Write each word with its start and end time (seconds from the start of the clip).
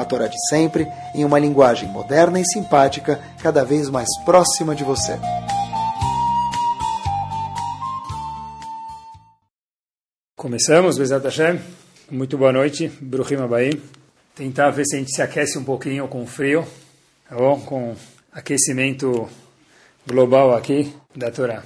a 0.00 0.04
Torá 0.04 0.26
de 0.26 0.36
sempre, 0.48 0.86
em 1.14 1.24
uma 1.24 1.38
linguagem 1.38 1.88
moderna 1.88 2.40
e 2.40 2.44
simpática, 2.44 3.20
cada 3.42 3.64
vez 3.64 3.88
mais 3.88 4.08
próxima 4.24 4.74
de 4.74 4.84
você. 4.84 5.18
Começamos, 10.36 10.96
Bezat 10.96 11.22
Hashem. 11.22 11.60
Muito 12.10 12.38
boa 12.38 12.50
noite, 12.50 12.88
Bruhim 13.00 13.36
Abaim. 13.36 13.80
Tentar 14.34 14.70
ver 14.70 14.86
se 14.86 14.96
a 14.96 14.98
gente 14.98 15.14
se 15.14 15.20
aquece 15.20 15.58
um 15.58 15.64
pouquinho 15.64 16.08
com 16.08 16.26
frio, 16.26 16.66
tá 17.28 17.36
bom? 17.36 17.60
Com 17.60 17.94
aquecimento 18.32 19.28
global 20.06 20.54
aqui 20.54 20.94
da 21.14 21.30
Torá. 21.30 21.62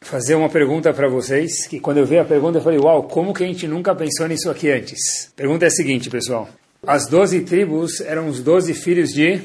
Fazer 0.00 0.34
uma 0.34 0.48
pergunta 0.48 0.92
para 0.92 1.08
vocês, 1.08 1.66
que 1.66 1.78
quando 1.78 1.98
eu 1.98 2.06
vi 2.06 2.18
a 2.18 2.24
pergunta 2.24 2.58
eu 2.58 2.62
falei, 2.62 2.78
uau, 2.78 3.04
como 3.04 3.32
que 3.32 3.44
a 3.44 3.46
gente 3.46 3.68
nunca 3.68 3.94
pensou 3.94 4.26
nisso 4.26 4.50
aqui 4.50 4.70
antes? 4.70 5.30
Pergunta 5.36 5.66
é 5.66 5.68
a 5.68 5.70
seguinte, 5.70 6.10
pessoal. 6.10 6.48
As 6.86 7.06
doze 7.06 7.40
tribos 7.42 8.00
eram 8.00 8.26
os 8.26 8.42
doze 8.42 8.72
filhos 8.72 9.10
de 9.10 9.38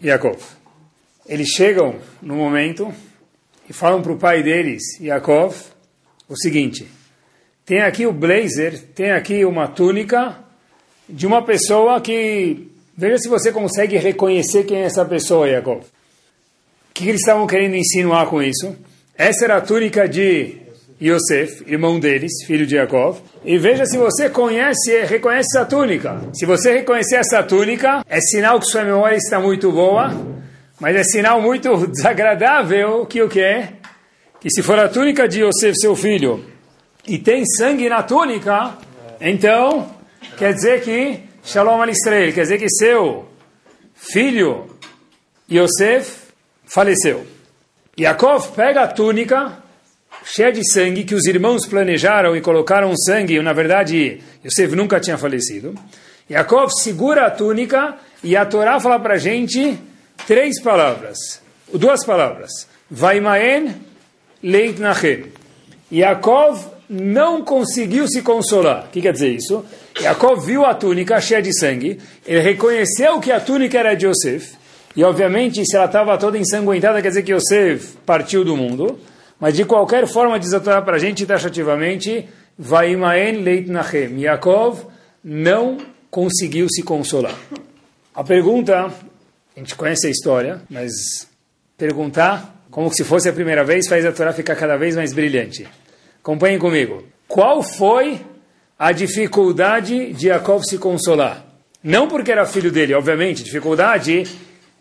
Jacob. 0.00 0.36
Eles 1.26 1.48
chegam 1.48 1.96
no 2.22 2.36
momento 2.36 2.94
e 3.68 3.72
falam 3.72 4.00
para 4.00 4.12
o 4.12 4.18
pai 4.18 4.42
deles, 4.42 4.82
Jacob, 5.00 5.52
o 6.28 6.36
seguinte: 6.36 6.86
tem 7.66 7.82
aqui 7.82 8.06
o 8.06 8.12
blazer, 8.12 8.80
tem 8.94 9.10
aqui 9.10 9.44
uma 9.44 9.66
túnica 9.66 10.38
de 11.08 11.26
uma 11.26 11.44
pessoa 11.44 12.00
que. 12.00 12.68
Veja 12.96 13.18
se 13.18 13.28
você 13.28 13.52
consegue 13.52 13.96
reconhecer 13.96 14.64
quem 14.64 14.78
é 14.78 14.84
essa 14.84 15.04
pessoa, 15.04 15.50
Jacob. 15.50 15.80
O 15.80 15.84
que 16.94 17.08
eles 17.08 17.20
estavam 17.20 17.46
querendo 17.46 17.74
insinuar 17.74 18.28
com 18.28 18.40
isso? 18.40 18.76
Essa 19.16 19.44
era 19.44 19.56
a 19.56 19.60
túnica 19.60 20.08
de 20.08 20.56
Yosef, 21.00 21.62
irmão 21.66 22.00
deles, 22.00 22.32
filho 22.44 22.66
de 22.66 22.74
Jacob, 22.74 23.16
e 23.44 23.56
veja 23.56 23.86
se 23.86 23.96
você 23.96 24.28
conhece, 24.28 25.04
reconhece 25.04 25.56
essa 25.56 25.64
túnica. 25.64 26.20
Se 26.34 26.44
você 26.44 26.72
reconhecer 26.72 27.16
essa 27.16 27.42
túnica, 27.42 28.04
é 28.08 28.20
sinal 28.20 28.58
que 28.58 28.66
sua 28.66 28.84
memória 28.84 29.16
está 29.16 29.38
muito 29.38 29.70
boa, 29.70 30.10
mas 30.80 30.96
é 30.96 31.04
sinal 31.04 31.40
muito 31.40 31.74
desagradável 31.86 33.06
que 33.06 33.22
o 33.22 33.28
que 33.28 33.40
é? 33.40 33.74
Que 34.40 34.50
se 34.50 34.62
for 34.62 34.78
a 34.78 34.88
túnica 34.88 35.28
de 35.28 35.42
Yosef, 35.42 35.78
seu 35.78 35.94
filho, 35.94 36.44
e 37.06 37.16
tem 37.16 37.44
sangue 37.46 37.88
na 37.88 38.02
túnica, 38.02 38.76
então 39.20 39.88
quer 40.36 40.52
dizer 40.52 40.82
que 40.82 41.20
Shalom 41.44 41.80
Alisrael, 41.80 42.32
quer 42.32 42.42
dizer 42.42 42.58
que 42.58 42.68
seu 42.68 43.26
filho 43.94 44.66
Yosef 45.50 46.28
faleceu. 46.66 47.26
Yaakov 47.98 48.52
pega 48.54 48.82
a 48.82 48.88
túnica 48.88 49.56
cheia 50.30 50.52
de 50.52 50.60
sangue, 50.70 51.04
que 51.04 51.14
os 51.14 51.24
irmãos 51.26 51.66
planejaram 51.66 52.36
e 52.36 52.40
colocaram 52.40 52.94
sangue, 52.96 53.40
na 53.40 53.52
verdade, 53.52 54.20
Yosef 54.44 54.74
nunca 54.74 55.00
tinha 55.00 55.16
falecido. 55.16 55.74
Yaakov 56.30 56.70
segura 56.70 57.26
a 57.26 57.30
túnica 57.30 57.96
e 58.22 58.36
a 58.36 58.44
Torá 58.44 58.78
fala 58.78 59.00
para 59.00 59.14
a 59.14 59.18
gente 59.18 59.78
três 60.26 60.60
palavras, 60.60 61.40
duas 61.72 62.04
palavras. 62.04 62.50
Vaimaen 62.90 63.74
leit 64.42 64.78
nachem. 64.78 65.32
Yaakov 65.90 66.62
não 66.90 67.42
conseguiu 67.42 68.06
se 68.06 68.20
consolar. 68.20 68.84
O 68.86 68.88
que 68.88 69.00
quer 69.00 69.12
dizer 69.12 69.30
isso? 69.30 69.64
Yaakov 69.98 70.44
viu 70.44 70.66
a 70.66 70.74
túnica 70.74 71.18
cheia 71.20 71.40
de 71.40 71.58
sangue, 71.58 71.98
ele 72.26 72.40
reconheceu 72.40 73.18
que 73.18 73.32
a 73.32 73.40
túnica 73.40 73.78
era 73.78 73.94
de 73.94 74.06
Yosef, 74.06 74.56
e 74.94 75.02
obviamente 75.02 75.64
se 75.64 75.74
ela 75.74 75.86
estava 75.86 76.18
toda 76.18 76.36
ensanguentada, 76.36 77.00
quer 77.00 77.08
dizer 77.08 77.22
que 77.22 77.32
Yosef 77.32 77.96
partiu 78.04 78.44
do 78.44 78.56
mundo. 78.56 78.98
Mas 79.40 79.54
de 79.54 79.64
qualquer 79.64 80.06
forma, 80.06 80.38
diz 80.38 80.52
a 80.52 80.60
Torá 80.60 80.82
para 80.82 80.96
a 80.96 80.98
gente 80.98 81.24
taxativamente, 81.24 82.28
Vaimaen 82.58 83.42
Leit 83.42 83.70
Nachem. 83.70 84.20
Yaakov 84.20 84.86
não 85.22 85.78
conseguiu 86.10 86.66
se 86.68 86.82
consolar. 86.82 87.36
A 88.14 88.24
pergunta, 88.24 88.86
a 88.86 89.58
gente 89.58 89.76
conhece 89.76 90.08
a 90.08 90.10
história, 90.10 90.60
mas 90.68 91.28
perguntar 91.76 92.64
como 92.70 92.92
se 92.92 93.04
fosse 93.04 93.28
a 93.28 93.32
primeira 93.32 93.64
vez 93.64 93.86
faz 93.88 94.04
a 94.04 94.12
Torá 94.12 94.32
ficar 94.32 94.56
cada 94.56 94.76
vez 94.76 94.96
mais 94.96 95.12
brilhante. 95.12 95.68
Acompanhem 96.20 96.58
comigo. 96.58 97.04
Qual 97.28 97.62
foi 97.62 98.20
a 98.78 98.90
dificuldade 98.90 100.12
de 100.12 100.26
Jacob 100.26 100.62
se 100.64 100.78
consolar? 100.78 101.44
Não 101.82 102.08
porque 102.08 102.32
era 102.32 102.44
filho 102.44 102.72
dele, 102.72 102.94
obviamente, 102.94 103.44
dificuldade 103.44 104.24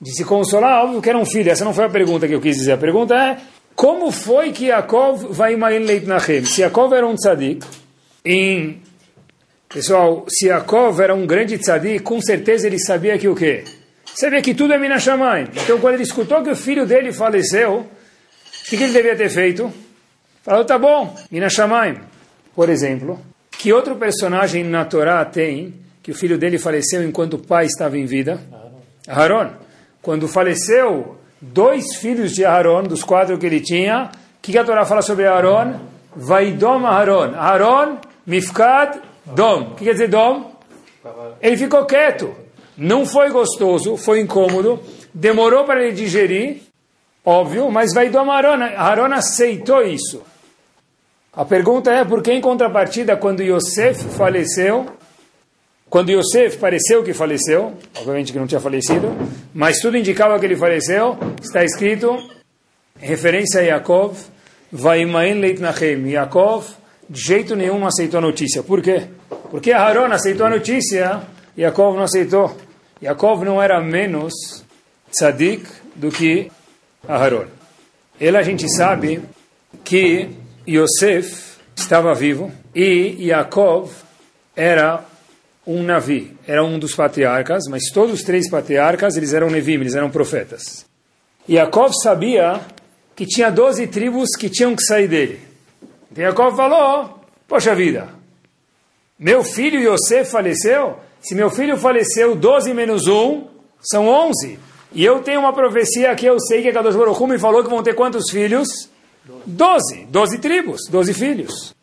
de 0.01 0.11
se 0.11 0.25
consolar, 0.25 0.83
óbvio 0.85 1.01
que 1.01 1.09
era 1.09 1.17
um 1.17 1.25
filho. 1.25 1.49
Essa 1.49 1.63
não 1.63 1.73
foi 1.73 1.85
a 1.85 1.89
pergunta 1.89 2.27
que 2.27 2.33
eu 2.33 2.41
quis 2.41 2.57
dizer. 2.57 2.73
A 2.73 2.77
pergunta 2.77 3.15
é 3.15 3.37
como 3.77 4.11
foi 4.11 4.51
que 4.51 4.65
Yaakov 4.65 5.27
vai 5.31 5.53
em 5.53 5.85
Leit 5.85 6.07
Nachem? 6.07 6.43
Se 6.43 6.61
Yaakov 6.61 6.95
era 6.95 7.05
um 7.05 7.13
tzadik, 7.13 7.63
em... 8.25 8.81
pessoal, 9.69 10.25
se 10.27 10.47
Yaakov 10.47 10.99
era 10.99 11.13
um 11.13 11.27
grande 11.27 11.59
tzadik, 11.59 11.99
com 11.99 12.19
certeza 12.19 12.65
ele 12.65 12.79
sabia 12.79 13.19
que 13.19 13.27
o 13.27 13.35
quê? 13.35 13.63
Sabia 14.15 14.41
que 14.41 14.55
tudo 14.55 14.73
é 14.73 14.79
Minashamayim. 14.79 15.49
Então, 15.63 15.79
quando 15.79 15.93
ele 15.93 16.01
escutou 16.01 16.41
que 16.41 16.49
o 16.49 16.55
filho 16.55 16.87
dele 16.87 17.13
faleceu, 17.13 17.81
o 17.81 18.63
que, 18.67 18.77
que 18.77 18.83
ele 18.83 18.93
devia 18.93 19.15
ter 19.15 19.29
feito? 19.29 19.71
Falou, 20.41 20.65
tá 20.65 20.79
bom, 20.79 21.15
Minashamayim. 21.29 21.99
Por 22.55 22.69
exemplo, 22.69 23.21
que 23.51 23.71
outro 23.71 23.95
personagem 23.95 24.63
na 24.63 24.85
Torá 24.85 25.23
tem 25.23 25.75
que 26.01 26.09
o 26.09 26.15
filho 26.15 26.39
dele 26.39 26.57
faleceu 26.57 27.03
enquanto 27.03 27.35
o 27.35 27.39
pai 27.39 27.67
estava 27.67 27.95
em 27.95 28.07
vida? 28.07 28.41
Aaron. 29.07 29.51
Quando 30.01 30.27
faleceu 30.27 31.19
dois 31.41 31.95
filhos 31.95 32.33
de 32.33 32.45
Aaron, 32.45 32.83
dos 32.83 33.03
quatro 33.03 33.37
que 33.37 33.45
ele 33.45 33.59
tinha. 33.59 34.11
O 34.37 34.41
que 34.41 34.57
a 34.57 34.63
Torá 34.63 34.85
fala 34.85 35.01
sobre 35.01 35.25
Aaron? 35.27 35.75
Vaidom 36.15 36.85
Aaron. 36.85 37.35
Aaron, 37.35 37.97
Mifkad, 38.25 38.99
Dom. 39.25 39.71
O 39.71 39.75
que 39.75 39.85
quer 39.85 39.91
dizer 39.93 40.09
Dom? 40.09 40.51
Ele 41.41 41.57
ficou 41.57 41.85
quieto. 41.85 42.33
Não 42.77 43.05
foi 43.05 43.29
gostoso, 43.29 43.97
foi 43.97 44.21
incômodo. 44.21 44.79
Demorou 45.13 45.63
para 45.63 45.83
ele 45.83 45.93
digerir, 45.93 46.61
óbvio, 47.25 47.71
mas 47.71 47.93
Vaidom 47.93 48.31
Aaron. 48.31 48.63
Aaron 48.77 49.13
aceitou 49.13 49.81
isso. 49.83 50.21
A 51.33 51.45
pergunta 51.45 51.91
é 51.91 52.03
por 52.03 52.23
que, 52.23 52.31
em 52.31 52.41
contrapartida, 52.41 53.15
quando 53.15 53.43
Yosef 53.43 54.03
faleceu, 54.15 54.87
quando 55.89 56.11
Yosef 56.11 56.57
pareceu 56.57 57.01
que 57.01 57.13
faleceu, 57.13 57.73
obviamente 57.95 58.33
que 58.33 58.39
não 58.39 58.45
tinha 58.45 58.59
falecido, 58.59 59.15
mas 59.53 59.79
tudo 59.79 59.97
indicava 59.97 60.37
que 60.37 60.45
ele 60.45 60.55
faleceu, 60.55 61.17
está 61.41 61.63
escrito, 61.63 62.17
em 63.01 63.05
referência 63.05 63.61
a 63.61 63.63
Yaakov, 63.63 64.17
Leit 64.71 65.61
Nachem. 65.61 66.09
Yaakov, 66.09 66.67
de 67.09 67.21
jeito 67.21 67.55
nenhum, 67.55 67.85
aceitou 67.85 68.17
a 68.17 68.21
notícia. 68.21 68.61
Por 68.63 68.81
quê? 68.81 69.07
Porque 69.49 69.71
Aaron 69.71 70.11
aceitou 70.11 70.45
a 70.45 70.49
notícia, 70.49 71.21
Yaakov 71.57 71.95
não 71.95 72.03
aceitou. 72.03 72.57
Yaakov 73.01 73.45
não 73.45 73.61
era 73.61 73.81
menos 73.81 74.33
tzadik 75.09 75.65
do 75.95 76.11
que 76.11 76.51
Aaron. 77.07 77.45
Ele, 78.19 78.35
a 78.35 78.41
gente 78.41 78.67
sabe 78.69 79.21
que 79.85 80.29
Yosef 80.67 81.59
estava 81.75 82.13
vivo 82.13 82.51
e 82.75 83.15
Yaakov 83.27 83.89
era 84.53 85.05
um 85.67 85.83
Navi, 85.83 86.33
era 86.47 86.63
um 86.63 86.79
dos 86.79 86.95
patriarcas, 86.95 87.65
mas 87.69 87.91
todos 87.93 88.13
os 88.13 88.23
três 88.23 88.49
patriarcas, 88.49 89.17
eles 89.17 89.33
eram 89.33 89.49
Nevim, 89.49 89.73
eles 89.73 89.95
eram 89.95 90.09
profetas. 90.09 90.85
Yaakov 91.47 91.91
sabia 92.01 92.61
que 93.13 93.25
tinha 93.25 93.51
doze 93.51 93.85
tribos 93.85 94.29
que 94.37 94.49
tinham 94.49 94.73
que 94.73 94.83
sair 94.83 95.09
dele. 95.09 95.41
Então 96.09 96.23
Yaakov 96.23 96.55
falou, 96.55 97.19
poxa 97.45 97.75
vida, 97.75 98.07
meu 99.19 99.43
filho 99.43 99.81
Yosef 99.81 100.31
faleceu? 100.31 100.99
Se 101.19 101.35
meu 101.35 101.49
filho 101.49 101.75
faleceu, 101.75 102.33
12 102.33 102.73
menos 102.73 103.05
1 103.07 103.47
são 103.81 104.07
11. 104.07 104.57
E 104.93 105.03
eu 105.03 105.19
tenho 105.21 105.41
uma 105.41 105.51
profecia 105.51 106.15
que 106.15 106.25
eu 106.25 106.39
sei 106.39 106.61
que 106.61 106.69
a 106.69 106.73
Kadosh 106.73 106.95
Baruch 106.95 107.21
me 107.27 107.37
falou 107.37 107.61
que 107.61 107.69
vão 107.69 107.83
ter 107.83 107.93
quantos 107.93 108.31
filhos? 108.31 108.89
12. 109.45 110.05
12 110.09 110.37
tribos, 110.37 110.81
12 110.89 111.13
filhos. 111.13 111.76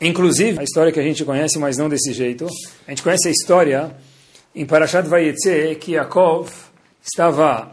Inclusive, 0.00 0.60
a 0.60 0.62
história 0.62 0.92
que 0.92 1.00
a 1.00 1.02
gente 1.02 1.24
conhece, 1.24 1.58
mas 1.58 1.78
não 1.78 1.88
desse 1.88 2.12
jeito, 2.12 2.46
a 2.86 2.90
gente 2.90 3.02
conhece 3.02 3.28
a 3.28 3.30
história 3.30 3.96
em 4.54 4.66
Parashat 4.66 5.08
Vayetze, 5.08 5.76
que 5.80 5.92
Yaakov 5.92 6.50
estava 7.02 7.70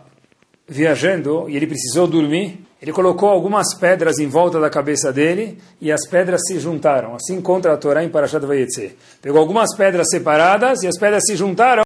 viajando 0.68 1.50
e 1.50 1.56
ele 1.56 1.68
precisou 1.68 2.08
dormir. 2.08 2.60
Ele 2.82 2.92
colocou 2.92 3.30
algumas 3.30 3.74
pedras 3.76 4.20
em 4.20 4.28
volta 4.28 4.60
da 4.60 4.70
cabeça 4.70 5.12
dele 5.12 5.58
e 5.80 5.92
as 5.92 6.06
pedras 6.06 6.42
se 6.46 6.60
juntaram. 6.60 7.16
Assim 7.16 7.42
contra 7.42 7.74
a 7.74 7.78
Torá 7.78 8.04
em 8.04 8.10
Parashat 8.10 8.46
Vayetze. 8.46 8.98
Pegou 9.22 9.40
algumas 9.40 9.76
pedras 9.76 10.08
separadas 10.10 10.84
e 10.84 10.88
as 10.88 10.98
pedras 10.98 11.24
se 11.26 11.36
juntaram, 11.36 11.84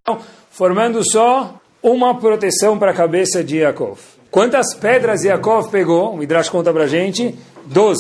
formando 0.50 1.04
só 1.04 1.60
uma 1.84 2.20
proteção 2.20 2.80
para 2.80 2.92
a 2.92 2.96
cabeça 2.96 3.44
de 3.44 3.58
Yaakov. 3.58 4.00
Quantas 4.32 4.74
pedras 4.76 5.24
Yaakov 5.24 5.70
pegou? 5.70 6.14
O 6.14 6.18
Midrash 6.18 6.50
conta 6.50 6.74
para 6.74 6.88
gente, 6.88 7.36
12. 7.66 8.00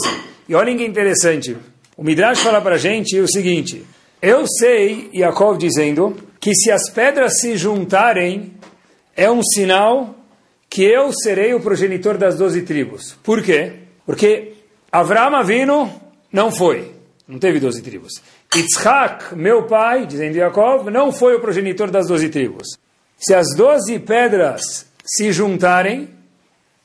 E 0.50 0.56
olhem 0.56 0.78
que 0.78 0.86
interessante, 0.86 1.56
o 1.98 2.04
Midrash 2.04 2.40
fala 2.42 2.62
para 2.62 2.76
a 2.76 2.78
gente 2.78 3.20
o 3.20 3.28
seguinte, 3.28 3.84
eu 4.22 4.46
sei, 4.48 5.10
Yaakov 5.16 5.58
dizendo, 5.58 6.16
que 6.40 6.54
se 6.54 6.72
as 6.72 6.92
pedras 6.92 7.40
se 7.40 7.58
juntarem, 7.58 8.54
é 9.16 9.30
um 9.32 9.42
sinal 9.42 10.16
que 10.70 10.84
eu 10.84 11.12
serei 11.12 11.56
o 11.56 11.60
progenitor 11.60 12.16
das 12.16 12.38
doze 12.38 12.62
tribos. 12.62 13.18
Por 13.24 13.42
quê? 13.42 13.74
Porque 14.06 14.54
Avram 14.92 15.36
Avinu 15.36 15.92
não 16.32 16.52
foi, 16.52 16.92
não 17.28 17.40
teve 17.40 17.60
doze 17.60 17.82
tribos. 17.82 18.14
Yitzhak, 18.56 19.36
meu 19.36 19.64
pai, 19.64 20.06
dizendo 20.06 20.38
Yaakov, 20.38 20.92
não 20.92 21.12
foi 21.12 21.36
o 21.36 21.42
progenitor 21.42 21.90
das 21.90 22.08
doze 22.08 22.30
tribos. 22.30 22.78
Se 23.18 23.34
as 23.34 23.56
doze 23.56 23.98
pedras 23.98 24.86
se 25.04 25.32
juntarem 25.32 26.10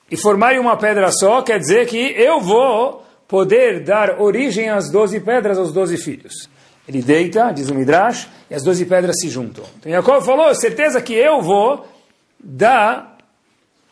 e 0.09 0.17
formarem 0.17 0.59
uma 0.59 0.75
pedra 0.75 1.11
só, 1.11 1.43
quer 1.43 1.59
dizer 1.59 1.85
que 1.85 1.97
eu 1.97 2.41
vou 2.41 3.02
poder 3.33 3.79
dar 3.79 4.21
origem 4.21 4.69
às 4.69 4.91
doze 4.91 5.19
pedras, 5.19 5.57
aos 5.57 5.73
doze 5.73 5.97
filhos. 5.97 6.47
Ele 6.87 7.01
deita, 7.01 7.51
diz 7.51 7.67
o 7.67 7.73
Midrash, 7.73 8.29
e 8.47 8.53
as 8.53 8.61
doze 8.61 8.85
pedras 8.85 9.15
se 9.19 9.27
juntam. 9.27 9.63
Então 9.79 9.91
Yaakov 9.91 10.23
falou, 10.23 10.53
certeza 10.53 11.01
que 11.01 11.15
eu 11.15 11.41
vou 11.41 11.83
dar 12.39 13.17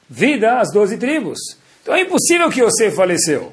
vida 0.07 0.59
às 0.59 0.71
doze 0.71 0.95
tribos. 0.95 1.39
Então 1.81 1.95
é 1.95 2.01
impossível 2.01 2.51
que 2.51 2.61
você 2.61 2.91
faleceu. 2.91 3.51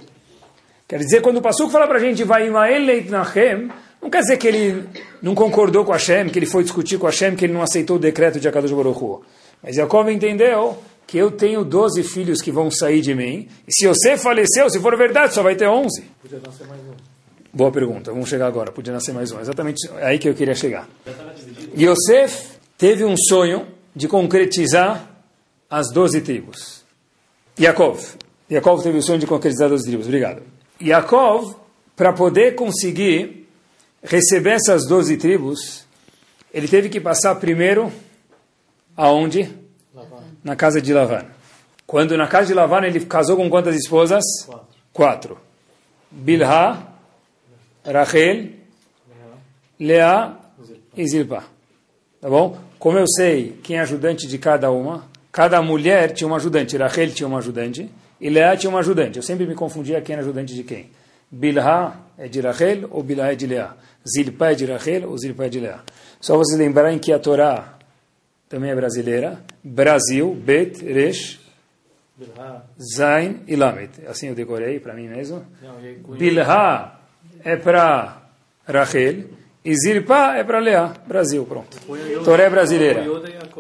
Quer 0.87 0.99
dizer, 0.99 1.23
quando 1.23 1.39
o 1.39 1.41
Passuco 1.41 1.71
fala 1.71 1.87
para 1.87 1.97
a 1.97 2.01
gente, 2.03 2.23
vai 2.23 2.51
Nachem, 2.51 3.71
não 4.03 4.11
quer 4.11 4.21
dizer 4.21 4.37
que 4.37 4.47
ele 4.47 4.87
não 5.23 5.35
concordou 5.35 5.87
com 5.87 5.93
Hashem, 5.93 6.29
que 6.29 6.39
ele 6.39 6.45
foi 6.45 6.65
discutir 6.65 6.99
com 6.99 7.07
Hashem, 7.07 7.35
que 7.35 7.47
ele 7.47 7.55
não 7.55 7.63
aceitou 7.63 7.97
o 7.97 7.99
decreto 7.99 8.39
de 8.39 8.47
Akadosh 8.47 8.73
Baruch 8.73 9.03
Hu. 9.03 9.23
Mas 9.63 9.75
Jacob 9.75 10.07
entendeu 10.11 10.77
que 11.09 11.17
eu 11.17 11.31
tenho 11.31 11.65
12 11.65 12.03
filhos 12.03 12.43
que 12.43 12.53
vão 12.53 12.71
sair 12.71 13.01
de 13.01 13.15
mim, 13.15 13.49
e 13.67 13.73
se 13.73 13.89
você 13.89 14.19
faleceu, 14.19 14.69
se 14.69 14.79
for 14.79 14.95
verdade, 14.95 15.33
só 15.33 15.43
vai 15.43 15.57
ter 15.57 15.67
11. 15.67 16.05
Podia 16.21 16.39
nascer 16.39 16.67
mais 16.67 16.81
um. 16.83 16.93
Boa 17.51 17.73
pergunta, 17.73 18.13
vamos 18.13 18.29
chegar 18.29 18.47
agora. 18.47 18.71
Podia 18.71 18.93
nascer 18.93 19.15
mais 19.15 19.33
um. 19.33 19.41
Exatamente 19.41 19.91
aí 20.03 20.19
que 20.19 20.29
eu 20.29 20.35
queria 20.35 20.55
chegar. 20.55 20.87
Yosef 21.75 22.59
teve 22.77 23.07
um 23.07 23.17
sonho 23.17 23.67
de 23.97 24.07
concretizar 24.07 25.11
as 25.71 25.91
12 25.91 26.21
tribos. 26.21 26.85
Yaakov. 27.59 28.05
Yaakov 28.51 28.83
teve 28.83 28.99
o 28.99 29.03
sonho 29.03 29.19
de 29.19 29.27
concretizar 29.27 29.65
as 29.65 29.71
12 29.71 29.85
tribos. 29.87 30.07
Obrigado. 30.07 30.43
Yaakov, 30.79 31.57
para 31.97 32.13
poder 32.13 32.55
conseguir 32.55 33.49
receber 34.03 34.57
essas 34.57 34.87
12 34.87 35.17
tribos, 35.17 35.87
ele 36.53 36.69
teve 36.69 36.91
que 36.91 37.01
passar 37.01 37.35
primeiro 37.37 37.91
aonde? 38.95 39.68
Na 40.49 40.57
casa 40.57 40.81
de 40.81 40.95
Lavan. 40.95 41.27
Quando 41.87 42.17
na 42.17 42.27
casa 42.27 42.47
de 42.47 42.55
Lavan 42.55 42.83
ele 42.87 43.01
casou 43.01 43.37
com 43.37 43.51
quantas 43.51 43.77
esposas? 43.77 44.25
Quatro. 44.47 44.67
Quatro. 44.95 45.39
Bilha, 46.11 46.85
Rachel, 47.85 48.47
Lea 49.79 50.33
e 50.97 51.07
Zilpa. 51.07 51.45
Tá 52.19 52.31
bom? 52.31 52.59
Como 52.79 52.97
eu 52.97 53.07
sei 53.07 53.61
quem 53.63 53.77
é 53.77 53.81
ajudante 53.81 54.27
de 54.27 54.39
cada 54.39 54.71
uma, 54.71 55.05
cada 55.31 55.61
mulher 55.61 56.15
tinha 56.15 56.27
uma 56.27 56.39
ajudante. 56.39 56.79
Rachel 56.79 57.11
tinha 57.11 57.27
uma 57.27 57.41
ajudante 57.41 57.91
e 58.19 58.31
Lea 58.31 58.57
tinha 58.57 58.71
uma 58.71 58.79
ajudante. 58.79 59.19
Eu 59.19 59.23
sempre 59.23 59.47
me 59.47 59.55
confundia 59.55 60.01
quem 60.01 60.15
era 60.15 60.23
ajudante 60.23 60.55
de 60.55 60.63
quem. 60.63 60.89
Bilha 61.31 61.93
é 62.17 62.27
de 62.27 62.41
Rachel 62.41 62.89
ou 62.91 63.03
Bilha 63.03 63.31
é 63.31 63.35
de 63.35 63.47
Lea. 63.47 63.73
Zilpa 64.11 64.53
é 64.53 64.55
de 64.55 64.65
Rachel 64.65 65.11
ou 65.11 65.19
Zilpa 65.19 65.45
é 65.45 65.49
de 65.51 65.61
Lea. 65.61 65.81
Só 66.19 66.39
vocês 66.39 66.59
lembrarem 66.59 66.99
que 66.99 67.13
a 67.13 67.19
Torá 67.19 67.78
também 68.49 68.71
é 68.71 68.75
brasileira. 68.75 69.39
Brasil, 69.63 70.35
Bet, 70.35 70.85
Resh, 70.85 71.39
Zain 72.97 73.43
e 73.47 73.55
Lamed. 73.55 73.91
Assim 74.07 74.29
eu 74.29 74.35
decorei 74.35 74.81
para 74.81 74.95
mim 74.95 75.09
mesmo. 75.09 75.45
Bilha 76.19 76.47
é 77.45 77.57
para 77.57 78.23
Rachel 78.67 79.25
e 79.65 79.75
Zilpa 79.75 80.35
é 80.37 80.43
para 80.43 80.59
Leá. 80.59 80.95
Brasil, 81.07 81.45
pronto. 81.45 81.77
Toré 82.25 82.45
é 82.45 82.51
brasileira. 82.51 83.05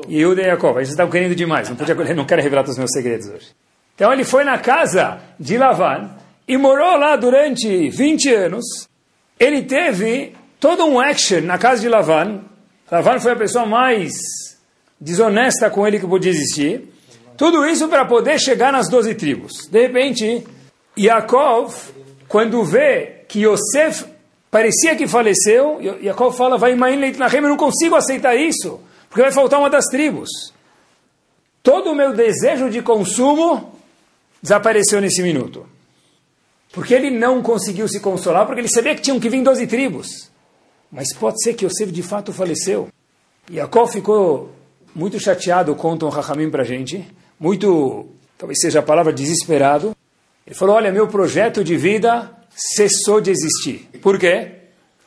Yehuda 0.08 0.40
e 0.40 0.46
Yaakov. 0.46 0.78
A 0.78 0.82
gente 0.82 0.90
está 0.90 1.06
querendo 1.06 1.34
demais. 1.34 1.68
Não, 1.68 1.76
podia, 1.76 1.94
não 2.14 2.24
quero 2.24 2.42
revelar 2.42 2.62
todos 2.62 2.74
os 2.74 2.78
meus 2.78 2.92
segredos 2.92 3.28
hoje. 3.28 3.48
Então 3.94 4.12
ele 4.12 4.24
foi 4.24 4.44
na 4.44 4.58
casa 4.58 5.20
de 5.38 5.58
Lavan 5.58 6.10
e 6.46 6.56
morou 6.56 6.96
lá 6.96 7.16
durante 7.16 7.90
20 7.90 8.32
anos. 8.32 8.88
Ele 9.38 9.62
teve 9.62 10.34
todo 10.58 10.84
um 10.86 10.98
action 10.98 11.42
na 11.42 11.58
casa 11.58 11.82
de 11.82 11.88
Lavan. 11.88 12.42
Lavan 12.90 13.20
foi 13.20 13.32
a 13.32 13.36
pessoa 13.36 13.66
mais 13.66 14.47
desonesta 15.00 15.70
com 15.70 15.86
ele 15.86 15.98
que 15.98 16.06
podia 16.06 16.30
existir. 16.30 16.88
Tudo 17.36 17.64
isso 17.66 17.88
para 17.88 18.04
poder 18.04 18.38
chegar 18.38 18.72
nas 18.72 18.88
12 18.88 19.14
tribos. 19.14 19.68
De 19.70 19.80
repente, 19.80 20.44
Yaakov, 20.98 21.72
quando 22.26 22.64
vê 22.64 23.24
que 23.28 23.44
Yosef 23.44 24.06
parecia 24.50 24.96
que 24.96 25.06
faleceu, 25.06 25.78
Yaakov 25.80 26.36
fala, 26.36 26.58
vai 26.58 26.72
eu 26.72 27.42
não 27.42 27.56
consigo 27.56 27.94
aceitar 27.94 28.34
isso, 28.34 28.80
porque 29.08 29.22
vai 29.22 29.30
faltar 29.30 29.60
uma 29.60 29.70
das 29.70 29.84
tribos. 29.84 30.52
Todo 31.62 31.92
o 31.92 31.94
meu 31.94 32.12
desejo 32.12 32.70
de 32.70 32.82
consumo 32.82 33.72
desapareceu 34.42 35.00
nesse 35.00 35.22
minuto. 35.22 35.66
Porque 36.72 36.94
ele 36.94 37.10
não 37.10 37.42
conseguiu 37.42 37.88
se 37.88 38.00
consolar, 38.00 38.46
porque 38.46 38.60
ele 38.60 38.68
sabia 38.68 38.94
que 38.94 39.02
tinham 39.02 39.20
que 39.20 39.28
vir 39.28 39.42
12 39.42 39.66
tribos. 39.66 40.30
Mas 40.90 41.14
pode 41.14 41.42
ser 41.42 41.54
que 41.54 41.64
Yosef 41.64 41.92
de 41.92 42.02
fato 42.02 42.32
faleceu. 42.32 42.88
Yaakov 43.50 43.92
ficou 43.92 44.57
muito 44.98 45.20
chateado, 45.20 45.76
contam 45.76 46.08
Rahamim 46.08 46.50
para 46.50 46.62
a 46.62 46.66
gente, 46.66 47.06
muito, 47.38 48.06
talvez 48.36 48.58
seja 48.60 48.80
a 48.80 48.82
palavra 48.82 49.12
desesperado. 49.12 49.94
Ele 50.44 50.56
falou, 50.56 50.74
olha, 50.74 50.90
meu 50.90 51.06
projeto 51.06 51.62
de 51.62 51.76
vida 51.76 52.28
cessou 52.50 53.20
de 53.20 53.30
existir. 53.30 53.88
Por 54.02 54.18
quê? 54.18 54.54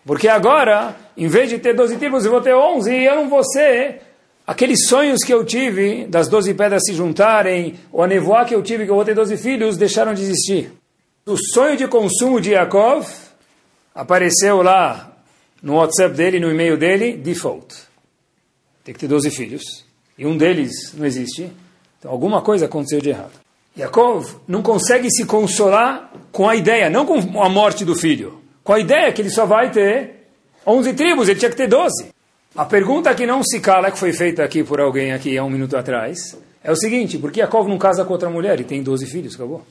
Porque 0.06 0.30
agora, 0.30 0.96
em 1.18 1.28
vez 1.28 1.50
de 1.50 1.60
ter 1.60 1.76
12 1.76 1.98
tribos, 1.98 2.24
eu 2.24 2.32
vou 2.32 2.40
ter 2.40 2.56
11 2.56 2.90
e 2.90 3.06
eu 3.06 3.16
não 3.18 3.30
vou 3.30 3.44
ser 3.44 4.02
aqueles 4.48 4.88
sonhos 4.88 5.20
que 5.26 5.34
eu 5.34 5.44
tive, 5.44 6.06
das 6.06 6.30
12 6.30 6.54
pedras 6.54 6.84
se 6.86 6.94
juntarem, 6.94 7.78
ou 7.92 8.02
a 8.02 8.08
nevoa 8.08 8.46
que 8.46 8.56
eu 8.56 8.64
tive, 8.64 8.86
que 8.86 8.92
eu 8.92 8.96
vou 8.96 9.04
ter 9.04 9.14
12 9.14 9.36
filhos, 9.36 9.76
deixaram 9.76 10.14
de 10.14 10.22
existir. 10.22 10.72
O 11.26 11.36
sonho 11.36 11.76
de 11.76 11.86
consumo 11.90 12.40
de 12.40 12.52
Yaakov 12.52 13.06
apareceu 13.94 14.62
lá 14.62 15.12
no 15.62 15.76
WhatsApp 15.76 16.16
dele, 16.16 16.40
no 16.40 16.50
e-mail 16.50 16.78
dele, 16.78 17.12
default 17.18 17.91
tem 18.84 18.94
que 18.94 19.00
ter 19.00 19.08
12 19.08 19.30
filhos, 19.32 19.86
e 20.18 20.26
um 20.26 20.38
deles 20.38 20.94
não 20.94 21.06
existe, 21.06 21.52
então 22.00 22.12
alguma 22.12 22.42
coisa 22.42 22.66
aconteceu 22.66 23.00
de 23.00 23.10
errado. 23.10 23.40
Yaakov 23.78 24.42
não 24.48 24.62
consegue 24.62 25.10
se 25.10 25.26
consolar 25.26 26.12
com 26.32 26.48
a 26.48 26.56
ideia, 26.56 26.90
não 26.90 27.06
com 27.06 27.42
a 27.42 27.50
morte 27.50 27.86
do 27.86 27.96
filho, 27.96 28.42
com 28.64 28.74
a 28.74 28.80
ideia 28.80 29.12
que 29.14 29.22
ele 29.22 29.30
só 29.30 29.46
vai 29.46 29.72
ter 29.72 30.28
11 30.66 30.94
tribos, 30.94 31.30
ele 31.30 31.40
tinha 31.40 31.50
que 31.50 31.58
ter 31.58 31.68
12. 31.68 32.08
A 32.56 32.66
pergunta 32.66 33.14
que 33.16 33.26
não 33.26 33.42
se 33.44 33.60
cala, 33.62 33.90
que 33.90 33.98
foi 33.98 34.12
feita 34.12 34.44
aqui 34.44 34.64
por 34.64 34.80
alguém 34.80 35.14
aqui 35.14 35.38
há 35.38 35.44
um 35.44 35.50
minuto 35.50 35.78
atrás, 35.78 36.38
é 36.64 36.72
o 36.72 36.76
seguinte, 36.76 37.18
por 37.18 37.32
que 37.32 37.40
Yaakov 37.40 37.68
não 37.68 37.78
casa 37.78 38.04
com 38.04 38.14
outra 38.14 38.30
mulher 38.30 38.60
e 38.60 38.64
tem 38.64 38.84
12 38.84 39.06
filhos, 39.06 39.36
acabou? 39.36 39.66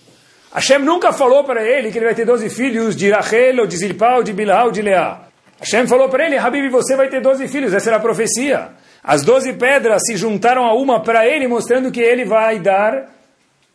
Hashem 0.53 0.81
nunca 0.81 1.13
falou 1.13 1.45
para 1.45 1.65
ele 1.65 1.93
que 1.93 1.99
ele 1.99 2.07
vai 2.07 2.15
ter 2.15 2.25
12 2.25 2.51
filhos 2.51 2.97
de 2.97 3.11
Rachel, 3.11 3.61
ou 3.61 3.67
de 3.67 3.77
Zilpah, 3.77 4.17
ou 4.17 4.23
de 4.23 4.33
Bilhah, 4.33 4.65
ou 4.65 4.73
de 4.73 4.83
Leá. 4.83 5.29
Hashem 5.61 5.87
falou 5.87 6.09
para 6.09 6.27
ele, 6.27 6.37
Habib, 6.37 6.69
você 6.71 6.97
vai 6.97 7.09
ter 7.09 7.21
12 7.21 7.47
filhos, 7.47 7.73
essa 7.73 7.91
era 7.91 7.99
a 7.99 8.01
profecia. 8.01 8.71
As 9.03 9.23
doze 9.23 9.53
pedras 9.55 10.03
se 10.07 10.17
juntaram 10.17 10.65
a 10.65 10.75
uma 10.75 11.01
para 11.01 11.27
ele, 11.27 11.49
mostrando 11.49 11.91
que 11.91 12.01
ele 12.01 12.25
vai 12.25 12.59
dar 12.59 13.11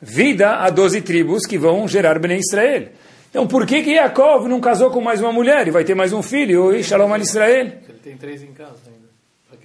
vida 0.02 0.58
a 0.58 0.70
doze 0.70 1.02
tribos 1.02 1.46
que 1.46 1.58
vão 1.58 1.88
gerar 1.88 2.20
Bnei 2.20 2.40
Israel. 2.40 2.90
Então, 3.30 3.48
por 3.48 3.66
que 3.66 3.82
que 3.82 3.96
Yaakov 3.96 4.48
não 4.48 4.62
casou 4.62 4.92
com 4.92 5.02
mais 5.02 5.20
uma 5.20 5.32
mulher 5.32 5.68
e 5.68 5.72
vai 5.72 5.84
ter 5.84 5.96
mais 5.96 6.14
um 6.14 6.22
filho? 6.22 6.74
E 6.74 6.84
Shalom 6.84 7.14
al 7.14 7.20
Israel. 7.20 7.66
Ele 7.66 8.00
tem 8.02 8.16
três 8.16 8.42
em 8.42 8.54
casa 8.54 8.80
ainda. 8.88 9.06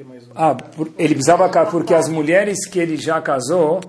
Um? 0.01 0.33
Ah, 0.35 0.55
por, 0.55 0.91
ele 0.99 1.15
precisava 1.15 1.49
casar, 1.51 1.71
porque 1.71 1.93
as 1.93 2.09
mulheres 2.09 2.67
que 2.67 2.79
ele 2.79 2.97
já 2.97 3.21
casou, 3.21 3.81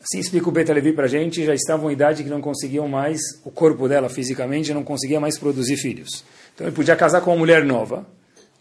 assim 0.00 0.20
explica 0.20 0.48
o 0.48 0.52
Beta 0.52 0.72
Levi 0.72 0.92
para 0.92 1.06
a 1.06 1.08
gente, 1.08 1.44
já 1.44 1.52
estavam 1.52 1.90
em 1.90 1.92
idade 1.92 2.22
que 2.22 2.30
não 2.30 2.40
conseguiam 2.40 2.86
mais, 2.86 3.20
o 3.44 3.50
corpo 3.50 3.88
dela 3.88 4.08
fisicamente 4.08 4.72
não 4.72 4.84
conseguia 4.84 5.18
mais 5.18 5.36
produzir 5.38 5.76
filhos. 5.76 6.24
Então 6.54 6.68
ele 6.68 6.76
podia 6.76 6.94
casar 6.94 7.20
com 7.20 7.32
uma 7.32 7.38
mulher 7.38 7.64
nova, 7.64 8.06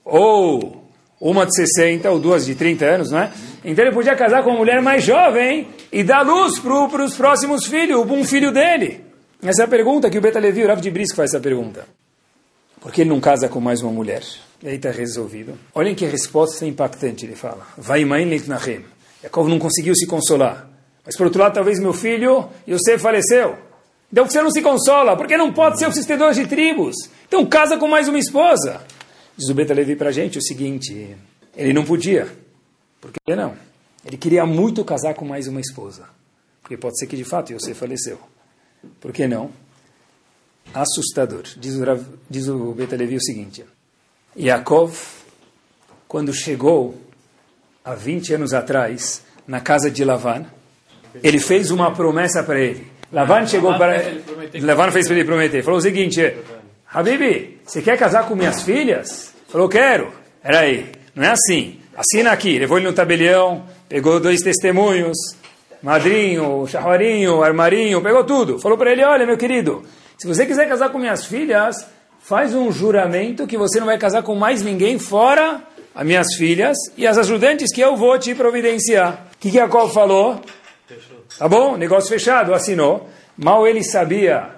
ou 0.03 0.88
uma 1.19 1.45
de 1.45 1.55
60 1.55 2.09
ou 2.09 2.19
duas 2.19 2.45
de 2.45 2.55
30 2.55 2.85
anos, 2.85 3.11
não 3.11 3.19
é? 3.19 3.31
Então 3.63 3.83
ele 3.83 3.93
podia 3.93 4.15
casar 4.15 4.43
com 4.43 4.51
uma 4.51 4.59
mulher 4.59 4.81
mais 4.81 5.03
jovem 5.03 5.67
e 5.91 6.03
dar 6.03 6.21
luz 6.21 6.59
para 6.59 7.03
os 7.03 7.15
próximos 7.15 7.65
filhos, 7.65 8.09
um 8.09 8.23
filho 8.23 8.51
dele. 8.51 9.03
Essa 9.41 9.63
é 9.63 9.65
a 9.65 9.67
pergunta 9.67 10.09
que 10.09 10.17
o 10.17 10.21
Beta 10.21 10.39
Levi, 10.39 10.63
o 10.63 10.67
Rav 10.67 10.81
de 10.81 10.91
Brisk, 10.91 11.15
faz 11.15 11.31
essa 11.31 11.39
pergunta. 11.41 11.85
Por 12.79 12.91
que 12.91 13.01
ele 13.01 13.09
não 13.09 13.19
casa 13.19 13.49
com 13.49 13.59
mais 13.59 13.81
uma 13.81 13.91
mulher? 13.91 14.23
E 14.63 14.67
aí 14.67 14.75
está 14.75 14.91
resolvido. 14.91 15.57
Olhem 15.73 15.95
que 15.95 16.05
resposta 16.05 16.65
impactante 16.65 17.25
ele 17.25 17.35
fala. 17.35 17.67
Vai 17.77 18.05
mãe. 18.05 18.27
Jacob 19.21 19.47
não 19.47 19.59
conseguiu 19.59 19.93
se 19.95 20.07
consolar. 20.07 20.69
Mas 21.05 21.17
por 21.17 21.25
outro 21.25 21.41
lado, 21.41 21.53
talvez 21.53 21.79
meu 21.79 21.93
filho, 21.93 22.47
Yosef 22.67 23.01
faleceu. 23.01 23.57
Então 24.11 24.25
você 24.25 24.41
não 24.41 24.49
se 24.49 24.61
consola, 24.61 25.15
porque 25.15 25.37
não 25.37 25.53
pode 25.53 25.77
ser 25.77 25.87
o 25.87 25.91
sistema 25.91 26.33
de 26.33 26.47
tribos. 26.47 26.95
Então 27.27 27.45
casa 27.45 27.77
com 27.77 27.87
mais 27.87 28.07
uma 28.07 28.17
esposa. 28.17 28.81
Diz 29.39 29.47
o 29.47 29.53
Beta 29.53 29.73
Levi 29.73 29.95
para 29.95 30.09
a 30.09 30.11
gente 30.11 30.37
o 30.37 30.41
seguinte, 30.41 31.15
ele 31.55 31.71
não 31.71 31.85
podia. 31.85 32.27
Por 32.99 33.09
que 33.09 33.33
não? 33.33 33.55
Ele 34.05 34.17
queria 34.17 34.45
muito 34.45 34.83
casar 34.83 35.13
com 35.13 35.23
mais 35.23 35.47
uma 35.47 35.61
esposa. 35.61 36.09
Porque 36.61 36.75
pode 36.75 36.99
ser 36.99 37.07
que 37.07 37.15
de 37.15 37.23
fato 37.23 37.53
Yosef 37.53 37.79
faleceu. 37.79 38.19
Por 38.99 39.13
que 39.13 39.25
não? 39.29 39.49
Assustador. 40.73 41.43
Diz 41.55 41.75
o, 41.75 41.85
Rav, 41.85 42.03
diz 42.29 42.49
o 42.49 42.73
Betalevi 42.73 43.15
o 43.15 43.23
seguinte: 43.23 43.63
Yaakov, 44.37 44.93
quando 46.05 46.33
chegou 46.33 46.99
há 47.85 47.95
20 47.95 48.33
anos 48.33 48.53
atrás 48.53 49.23
na 49.47 49.61
casa 49.61 49.89
de 49.89 50.03
Lavan, 50.03 50.47
ele 51.23 51.39
fez 51.39 51.71
uma 51.71 51.95
promessa 51.95 52.43
para 52.43 52.59
ele. 52.59 52.91
Lavan 53.09 53.47
chegou 53.47 53.77
para. 53.77 54.03
Lavan 54.61 54.91
fez 54.91 55.07
para 55.07 55.15
ele 55.15 55.25
prometer. 55.25 55.63
Falou 55.63 55.79
o 55.79 55.81
seguinte: 55.81 56.19
Habibi, 56.91 57.61
você 57.65 57.81
quer 57.81 57.97
casar 57.97 58.27
com 58.27 58.35
minhas 58.35 58.63
filhas? 58.63 59.28
Falou, 59.49 59.67
quero. 59.67 60.13
Era 60.43 60.59
aí. 60.59 60.91
Não 61.15 61.23
é 61.23 61.31
assim. 61.31 61.79
Assina 61.97 62.31
aqui. 62.31 62.57
Levou 62.59 62.77
ele 62.77 62.87
no 62.87 62.93
tabelião, 62.93 63.65
pegou 63.89 64.19
dois 64.19 64.41
testemunhos, 64.41 65.17
madrinho, 65.81 66.67
charruarinho, 66.67 67.43
armarinho, 67.43 68.01
pegou 68.01 68.23
tudo. 68.23 68.59
Falou 68.59 68.77
para 68.77 68.91
ele: 68.91 69.03
olha, 69.03 69.25
meu 69.25 69.37
querido, 69.37 69.83
se 70.17 70.27
você 70.27 70.45
quiser 70.45 70.69
casar 70.69 70.89
com 70.89 70.99
minhas 70.99 71.25
filhas, 71.25 71.85
faz 72.19 72.53
um 72.53 72.71
juramento 72.71 73.47
que 73.47 73.57
você 73.57 73.79
não 73.79 73.87
vai 73.87 73.97
casar 73.97 74.21
com 74.21 74.35
mais 74.35 74.61
ninguém 74.61 74.99
fora 74.99 75.61
as 75.95 76.05
minhas 76.05 76.27
filhas 76.37 76.77
e 76.95 77.07
as 77.07 77.17
ajudantes 77.17 77.73
que 77.73 77.81
eu 77.81 77.97
vou 77.97 78.17
te 78.19 78.35
providenciar. 78.35 79.27
O 79.33 79.37
que, 79.39 79.49
que 79.49 79.57
Jacob 79.57 79.91
falou? 79.91 80.39
Tá 81.37 81.47
bom, 81.47 81.75
negócio 81.75 82.09
fechado, 82.09 82.53
assinou. 82.53 83.09
Mal 83.35 83.67
ele 83.67 83.83
sabia 83.83 84.51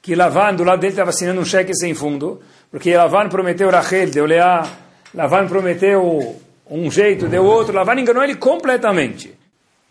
que 0.00 0.14
Lavan, 0.14 0.54
do 0.54 0.62
lado 0.62 0.80
dele, 0.80 0.92
estava 0.92 1.10
assinando 1.10 1.40
um 1.40 1.44
cheque 1.44 1.74
sem 1.74 1.92
fundo, 1.92 2.40
porque 2.70 2.96
Lavan 2.96 3.28
prometeu 3.28 3.70
Rachel, 3.70 4.10
deu 4.10 4.26
Leá, 4.26 4.66
Lavan 5.14 5.46
prometeu 5.46 6.36
um 6.70 6.90
jeito, 6.90 7.28
deu 7.28 7.44
outro, 7.44 7.74
Lavan 7.74 8.00
enganou 8.00 8.22
ele 8.22 8.36
completamente. 8.36 9.34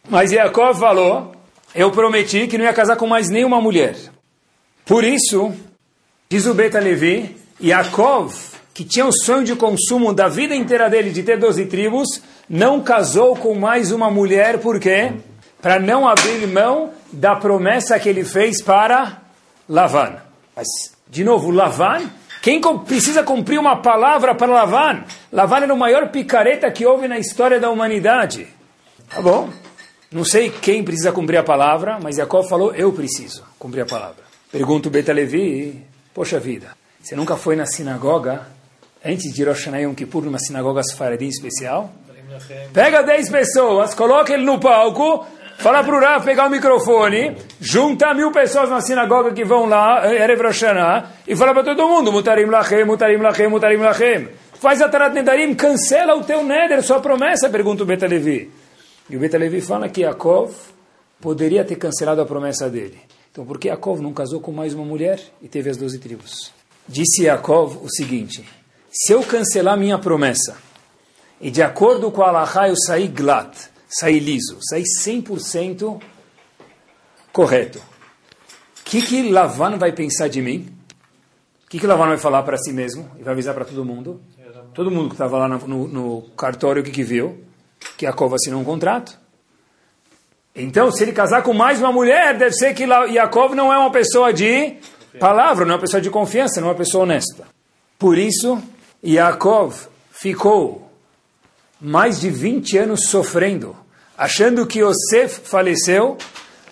Mas 0.09 0.31
Jacob 0.31 0.75
falou, 0.77 1.33
eu 1.73 1.91
prometi 1.91 2.47
que 2.47 2.57
não 2.57 2.65
ia 2.65 2.73
casar 2.73 2.95
com 2.95 3.07
mais 3.07 3.29
nenhuma 3.29 3.59
mulher. 3.59 3.95
Por 4.85 5.03
isso, 5.03 5.53
diz 6.29 6.45
o 6.45 6.53
Beta 6.53 6.79
Levi, 6.79 7.35
Yaakov, 7.61 8.33
que 8.73 8.83
tinha 8.83 9.05
o 9.05 9.11
sonho 9.11 9.43
de 9.43 9.55
consumo 9.55 10.13
da 10.13 10.27
vida 10.27 10.55
inteira 10.55 10.89
dele 10.89 11.09
de 11.09 11.23
ter 11.23 11.39
12 11.39 11.65
tribos, 11.65 12.21
não 12.49 12.81
casou 12.81 13.35
com 13.35 13.55
mais 13.55 13.91
uma 13.91 14.11
mulher, 14.11 14.59
por 14.59 14.79
quê? 14.79 15.13
Para 15.61 15.79
não 15.79 16.07
abrir 16.07 16.45
mão 16.45 16.91
da 17.11 17.35
promessa 17.35 17.97
que 17.97 18.09
ele 18.09 18.23
fez 18.23 18.61
para 18.61 19.21
Lavan. 19.67 20.17
Mas, 20.55 20.67
de 21.07 21.23
novo, 21.23 21.49
Lavan, 21.49 22.11
quem 22.45 22.61
precisa 22.61 23.23
cumprir 23.23 23.59
uma 23.59 23.77
palavra 23.77 24.35
para 24.35 24.53
Lavan? 24.53 25.03
Lavan 25.31 25.61
era 25.61 25.73
o 25.73 25.77
maior 25.77 26.11
picareta 26.11 26.69
que 26.69 26.85
houve 26.85 27.07
na 27.07 27.17
história 27.17 27.59
da 27.59 27.71
humanidade. 27.71 28.45
Tá 29.09 29.19
bom? 29.19 29.49
Não 30.11 30.23
sei 30.23 30.51
quem 30.51 30.83
precisa 30.83 31.11
cumprir 31.11 31.37
a 31.37 31.43
palavra, 31.43 31.97
mas 31.99 32.17
Jacob 32.17 32.47
falou, 32.47 32.71
eu 32.75 32.93
preciso 32.93 33.43
cumprir 33.57 33.81
a 33.81 33.85
palavra. 33.87 34.23
Pergunta 34.51 34.89
o 34.89 34.91
Beta 34.91 35.11
Levi, 35.11 35.83
poxa 36.13 36.39
vida, 36.39 36.67
você 37.01 37.15
nunca 37.15 37.35
foi 37.35 37.55
na 37.55 37.65
sinagoga 37.65 38.45
antes 39.03 39.33
de 39.33 39.43
Rosh 39.43 39.61
Hashanah 39.61 39.79
Yom 39.79 39.95
Kippur, 39.95 40.23
numa 40.23 40.37
sinagoga 40.37 40.83
Sfaradi 40.83 41.27
especial? 41.27 41.91
Pega 42.71 43.01
10 43.01 43.27
pessoas, 43.27 43.95
coloca 43.95 44.31
ele 44.31 44.45
no 44.45 44.59
palco, 44.59 45.25
fala 45.57 45.83
para 45.83 45.95
o 45.95 45.99
Rav 45.99 46.25
pegar 46.25 46.47
o 46.47 46.49
microfone, 46.49 47.35
junta 47.59 48.13
mil 48.13 48.31
pessoas 48.31 48.69
na 48.69 48.81
sinagoga 48.81 49.33
que 49.33 49.43
vão 49.43 49.65
lá, 49.65 50.05
Erev 50.13 50.41
Rosh 50.41 50.63
e 51.27 51.35
fala 51.35 51.53
para 51.53 51.63
todo 51.63 51.87
mundo, 51.87 52.11
Mutarim 52.11 52.45
Lachem, 52.45 52.85
Mutarim 52.85 53.17
Lachem, 53.17 53.47
Mutarim 53.47 53.77
Lachem. 53.77 54.29
Faz 54.53 54.81
a 54.81 54.89
Tarat 54.89 55.13
Nedarim, 55.13 55.53
cancela 55.53 56.15
o 56.15 56.23
teu 56.23 56.43
Neder, 56.43 56.81
sua 56.81 56.99
promessa, 56.99 57.49
pergunta 57.49 57.83
o 57.83 57.85
Beta 57.85 58.07
Levi. 58.07 58.49
E 59.09 59.15
o 59.15 59.19
Beta 59.19 59.37
Levi 59.37 59.61
fala 59.61 59.89
que 59.89 60.01
Yaakov 60.01 60.51
poderia 61.19 61.63
ter 61.63 61.75
cancelado 61.75 62.21
a 62.21 62.25
promessa 62.25 62.69
dele. 62.69 62.99
Então, 63.31 63.45
por 63.45 63.59
que 63.59 63.67
Yaakov 63.67 64.01
não 64.01 64.13
casou 64.13 64.39
com 64.39 64.51
mais 64.51 64.73
uma 64.73 64.85
mulher 64.85 65.19
e 65.41 65.47
teve 65.47 65.69
as 65.69 65.77
doze 65.77 65.99
tribos? 65.99 66.51
Disse 66.87 67.23
Yaakov 67.23 67.83
o 67.83 67.89
seguinte: 67.89 68.43
se 68.89 69.11
eu 69.11 69.21
cancelar 69.23 69.77
minha 69.77 69.99
promessa 69.99 70.55
e 71.41 71.51
de 71.51 71.61
acordo 71.61 72.09
com 72.11 72.23
a 72.23 72.29
Allahá 72.29 72.69
eu 72.69 72.75
sair 72.77 73.09
glat, 73.09 73.53
sair 73.99 74.19
liso, 74.19 74.57
sair 74.61 74.83
100% 74.83 76.01
correto, 77.31 77.79
o 77.79 78.83
que, 78.83 79.01
que 79.01 79.29
Lavan 79.29 79.77
vai 79.77 79.91
pensar 79.91 80.27
de 80.27 80.41
mim? 80.41 80.67
O 81.65 81.69
que, 81.69 81.79
que 81.79 81.87
Lavan 81.87 82.07
vai 82.07 82.17
falar 82.17 82.43
para 82.43 82.57
si 82.57 82.71
mesmo 82.71 83.09
e 83.19 83.23
vai 83.23 83.33
avisar 83.33 83.53
para 83.53 83.65
todo 83.65 83.83
mundo? 83.83 84.21
Todo 84.73 84.91
mundo 84.91 85.07
que 85.07 85.15
estava 85.15 85.37
lá 85.37 85.47
no, 85.47 85.87
no, 85.87 86.21
cartório, 86.37 86.81
o 86.81 86.85
que, 86.85 86.91
que 86.91 87.03
viu? 87.03 87.43
Que 87.97 88.05
Yaakov 88.05 88.35
assinou 88.35 88.59
um 88.59 88.63
contrato. 88.65 89.17
Então, 90.53 90.91
se 90.91 91.03
ele 91.03 91.13
casar 91.13 91.43
com 91.43 91.53
mais 91.53 91.79
uma 91.79 91.91
mulher, 91.91 92.37
deve 92.37 92.53
ser 92.53 92.73
que 92.73 92.83
Yaakov 92.83 93.55
não 93.55 93.71
é 93.71 93.77
uma 93.77 93.91
pessoa 93.91 94.33
de 94.33 94.75
palavra, 95.19 95.65
não 95.65 95.71
é 95.71 95.75
uma 95.75 95.81
pessoa 95.81 96.01
de 96.01 96.09
confiança, 96.09 96.59
não 96.59 96.67
é 96.67 96.71
uma 96.71 96.77
pessoa 96.77 97.03
honesta. 97.03 97.47
Por 97.97 98.17
isso, 98.17 98.61
Yaakov 99.03 99.87
ficou 100.11 100.91
mais 101.79 102.19
de 102.19 102.29
20 102.29 102.77
anos 102.77 103.07
sofrendo, 103.07 103.75
achando 104.17 104.65
que 104.65 104.79
Yosef 104.79 105.41
faleceu, 105.43 106.17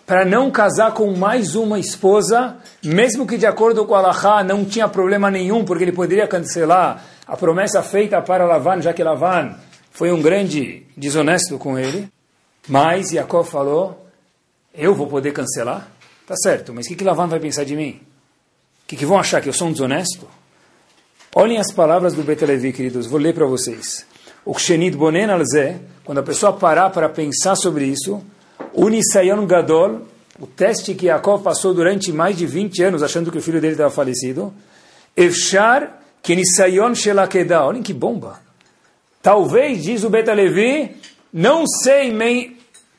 para 0.05 0.25
não 0.25 0.51
casar 0.51 0.93
com 0.93 1.15
mais 1.15 1.55
uma 1.55 1.79
esposa, 1.79 2.57
mesmo 2.83 3.25
que 3.25 3.37
de 3.37 3.45
acordo 3.45 3.85
com 3.85 3.95
Allah 3.95 4.43
não 4.43 4.65
tinha 4.65 4.87
problema 4.87 5.31
nenhum, 5.31 5.63
porque 5.63 5.83
ele 5.83 5.91
poderia 5.91 6.27
cancelar 6.27 7.03
a 7.25 7.37
promessa 7.37 7.81
feita 7.81 8.21
para 8.21 8.45
Lavan, 8.45 8.81
já 8.81 8.93
que 8.93 9.03
Lavan 9.03 9.55
foi 9.91 10.11
um 10.11 10.21
grande 10.21 10.85
desonesto 10.97 11.57
com 11.57 11.79
ele. 11.79 12.09
Mas 12.67 13.11
Yaakov 13.11 13.49
falou, 13.49 14.07
eu 14.73 14.93
vou 14.93 15.07
poder 15.07 15.31
cancelar? 15.31 15.87
Tá 16.27 16.35
certo, 16.35 16.73
mas 16.73 16.85
o 16.85 16.89
que, 16.89 16.95
que 16.95 17.03
Lavan 17.03 17.27
vai 17.27 17.39
pensar 17.39 17.63
de 17.63 17.75
mim? 17.75 18.01
O 18.83 18.87
que, 18.87 18.95
que 18.95 19.05
vão 19.05 19.17
achar, 19.17 19.41
que 19.41 19.49
eu 19.49 19.53
sou 19.53 19.67
um 19.67 19.71
desonesto? 19.71 20.27
Olhem 21.35 21.57
as 21.57 21.71
palavras 21.71 22.13
do 22.13 22.23
Betelevi, 22.23 22.73
queridos, 22.73 23.07
vou 23.07 23.19
ler 23.19 23.33
para 23.33 23.45
vocês. 23.45 24.05
O 24.45 24.53
Kshenit 24.53 24.95
Bonen 24.97 25.31
Alze, 25.31 25.79
quando 26.05 26.17
a 26.19 26.23
pessoa 26.23 26.53
parar 26.53 26.89
para 26.89 27.09
pensar 27.09 27.55
sobre 27.55 27.85
isso, 27.85 28.21
o 28.73 29.45
Gadol, 29.45 30.01
o 30.39 30.47
teste 30.47 30.93
que 30.93 31.05
Yaakov 31.05 31.43
passou 31.43 31.73
durante 31.73 32.11
mais 32.11 32.37
de 32.37 32.45
20 32.45 32.83
anos, 32.83 33.03
achando 33.03 33.31
que 33.31 33.37
o 33.37 33.41
filho 33.41 33.61
dele 33.61 33.73
estava 33.73 33.89
falecido, 33.89 34.53
Efshar 35.15 35.99
Kenisayon 36.21 36.95
Shelakeda, 36.95 37.63
olhem 37.63 37.83
que 37.83 37.93
bomba. 37.93 38.41
Talvez, 39.21 39.83
diz 39.83 40.03
o 40.03 40.09
Betalevi, 40.09 40.95
não 41.31 41.65
sei 41.67 42.11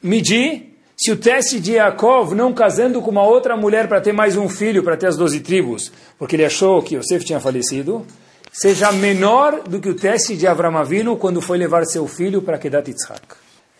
medir 0.03 0.75
se 0.97 1.11
o 1.11 1.17
teste 1.17 1.59
de 1.59 1.73
Yaakov 1.73 2.35
não 2.35 2.53
casando 2.53 3.03
com 3.03 3.11
uma 3.11 3.27
outra 3.27 3.57
mulher 3.57 3.89
para 3.89 4.01
ter 4.01 4.13
mais 4.13 4.37
um 4.37 4.49
filho, 4.49 4.83
para 4.83 4.97
ter 4.97 5.09
as 5.09 5.17
doze 5.17 5.41
tribos, 5.41 5.93
porque 6.19 6.37
ele 6.37 6.45
achou 6.45 6.81
que 6.83 6.95
Yosef 6.95 7.25
tinha 7.25 7.41
falecido, 7.41 8.07
seja 8.55 8.93
menor 8.93 9.65
do 9.69 9.81
que 9.81 9.89
o 9.89 9.95
teste 9.95 10.37
de 10.37 10.47
Avram 10.47 10.79
Avinu 10.79 11.17
quando 11.17 11.41
foi 11.41 11.59
levar 11.59 11.85
seu 11.85 12.07
filho 12.07 12.41
para 12.41 12.57
Kedat 12.57 12.89
Yitzhak. 12.89 13.21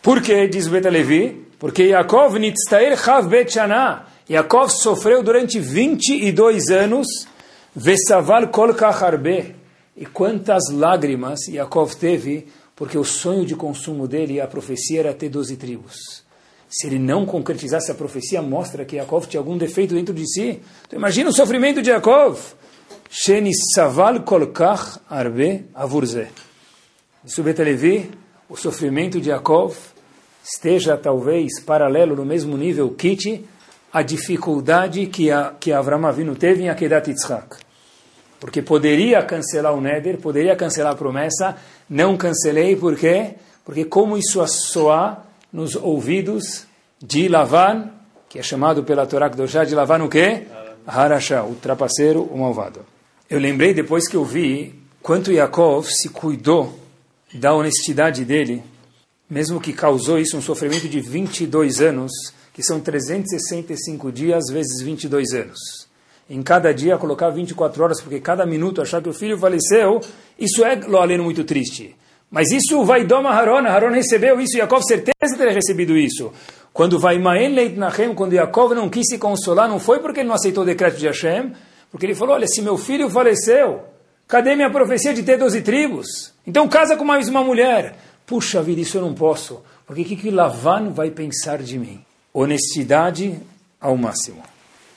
Por 0.01 0.21
quê? 0.21 0.47
Diz 0.47 0.67
Bet 0.67 0.89
Levi, 0.89 1.47
porque 1.57 1.83
Yaakov 1.83 2.37
nitztair 2.37 2.97
chav 2.97 3.27
bet 3.27 3.53
shana. 3.53 4.05
Yaakov 4.29 4.69
sofreu 4.69 5.23
durante 5.23 5.59
22 5.59 6.69
anos, 6.69 7.07
vesaval 7.73 8.49
kol 8.49 8.73
kacharbe. 8.73 9.55
E 9.95 10.05
quantas 10.05 10.69
lágrimas 10.69 11.47
Yaakov 11.47 11.95
teve 11.95 12.45
porque 12.75 12.97
o 12.97 13.05
sonho 13.05 13.45
de 13.45 13.55
consumo 13.55 14.05
dele, 14.05 14.41
a 14.41 14.47
profecia 14.47 14.99
era 14.99 15.13
ter 15.13 15.29
12 15.29 15.55
tribos. 15.55 16.25
Se 16.67 16.87
ele 16.87 16.99
não 16.99 17.25
concretizasse 17.25 17.89
a 17.89 17.95
profecia, 17.95 18.41
mostra 18.41 18.83
que 18.83 18.97
Yaakov 18.97 19.27
tinha 19.27 19.39
algum 19.39 19.57
defeito 19.57 19.95
dentro 19.95 20.13
de 20.13 20.27
si. 20.27 20.59
Então 20.85 20.99
imagina 20.99 21.29
o 21.29 21.33
sofrimento 21.33 21.81
de 21.81 21.91
Yaakov. 21.91 22.37
Sheni 23.17 23.53
saval 23.53 24.25
kolkach 24.25 24.99
arbe 25.09 25.67
avurze. 25.73 26.27
Isso 27.25 27.43
Betelevi, 27.43 28.11
o 28.49 28.57
sofrimento 28.57 29.21
de 29.21 29.29
Yaakov 29.29 29.73
esteja 30.43 30.97
talvez 30.97 31.61
paralelo 31.61 32.13
no 32.13 32.25
mesmo 32.25 32.57
nível 32.57 32.89
kit 32.89 33.45
a 33.93 34.01
dificuldade 34.01 35.07
que 35.07 35.31
a, 35.31 35.53
que 35.57 35.71
Avram 35.71 36.05
Avinu 36.05 36.35
teve 36.35 36.63
em 36.63 36.69
Akedat 36.69 37.09
Yitzhak. 37.09 37.55
Porque 38.37 38.61
poderia 38.61 39.23
cancelar 39.23 39.73
o 39.73 39.79
Neder, 39.79 40.17
poderia 40.17 40.57
cancelar 40.57 40.91
a 40.91 40.97
promessa, 40.97 41.55
não 41.89 42.17
cancelei, 42.17 42.75
por 42.75 42.97
quê? 42.97 43.35
Porque 43.63 43.85
como 43.85 44.17
isso 44.17 44.45
soar 44.45 45.25
nos 45.53 45.73
ouvidos 45.77 46.67
de 47.01 47.29
Lavan, 47.29 47.91
que 48.27 48.39
é 48.39 48.43
chamado 48.43 48.83
pela 48.83 49.07
Torá 49.07 49.29
Kedoshá 49.29 49.63
de 49.63 49.73
Lavan 49.73 50.03
o 50.03 50.09
quê? 50.09 50.47
Harashá, 50.85 51.45
o 51.45 51.55
trapaceiro, 51.55 52.21
o 52.21 52.37
malvado. 52.37 52.94
Eu 53.27 53.39
lembrei 53.39 53.73
depois 53.73 54.07
que 54.07 54.15
eu 54.15 54.23
vi 54.23 54.75
quanto 55.01 55.31
Yaakov 55.31 55.87
se 55.89 56.09
cuidou 56.09 56.77
da 57.33 57.55
honestidade 57.55 58.23
dele, 58.23 58.61
mesmo 59.27 59.59
que 59.59 59.73
causou 59.73 60.19
isso 60.19 60.37
um 60.37 60.41
sofrimento 60.41 60.87
de 60.87 61.01
22 61.01 61.81
anos, 61.81 62.11
que 62.53 62.61
são 62.61 62.79
365 62.79 64.11
dias 64.11 64.43
vezes 64.51 64.79
22 64.83 65.33
anos. 65.33 65.59
Em 66.29 66.43
cada 66.43 66.71
dia 66.71 66.99
colocar 66.99 67.31
24 67.31 67.83
horas, 67.83 67.99
porque 67.99 68.19
cada 68.19 68.45
minuto 68.45 68.79
achar 68.79 69.01
que 69.01 69.09
o 69.09 69.13
filho 69.13 69.39
faleceu, 69.39 70.01
isso 70.37 70.63
é 70.63 70.75
lo 70.75 70.99
aleno 70.99 71.23
muito 71.23 71.43
triste. 71.43 71.95
Mas 72.29 72.51
isso 72.51 72.85
vai 72.85 73.05
Doma 73.05 73.31
Haron, 73.31 73.67
Haron 73.67 73.91
recebeu 73.91 74.39
isso, 74.39 74.55
Yaakov 74.55 74.83
certeza 74.83 75.35
teria 75.35 75.53
recebido 75.53 75.97
isso. 75.97 76.31
Quando 76.71 76.99
vai 76.99 77.17
Maen 77.17 77.55
Leit 77.55 77.75
Nachem, 77.75 78.13
quando 78.13 78.33
Yaakov 78.33 78.75
não 78.75 78.87
quis 78.87 79.07
se 79.07 79.17
consolar, 79.17 79.67
não 79.67 79.79
foi 79.79 79.99
porque 79.99 80.19
ele 80.19 80.29
não 80.29 80.35
aceitou 80.35 80.63
o 80.63 80.65
decreto 80.65 80.97
de 80.97 81.07
Hashem, 81.07 81.53
porque 81.95 82.07
ele 82.07 82.13
falou, 82.13 82.35
olha, 82.35 82.45
se 82.45 82.61
meu 82.61 82.77
filho 82.77 83.09
faleceu, 83.09 83.85
cadê 84.27 84.53
minha 84.53 84.69
profecia 84.69 85.13
de 85.13 85.23
ter 85.23 85.37
doze 85.37 85.61
tribos? 85.61 86.33
Então 86.45 86.67
casa 86.67 86.97
com 86.97 87.05
mais 87.05 87.29
uma 87.29 87.41
mulher. 87.41 87.95
Puxa 88.25 88.61
vida, 88.61 88.81
isso 88.81 88.97
eu 88.97 89.01
não 89.01 89.13
posso. 89.13 89.63
Porque 89.87 90.01
o 90.01 90.03
que, 90.03 90.17
que 90.17 90.29
Lavan 90.29 90.89
vai 90.89 91.09
pensar 91.09 91.63
de 91.63 91.79
mim? 91.79 92.03
Honestidade 92.33 93.39
ao 93.79 93.95
máximo. 93.95 94.43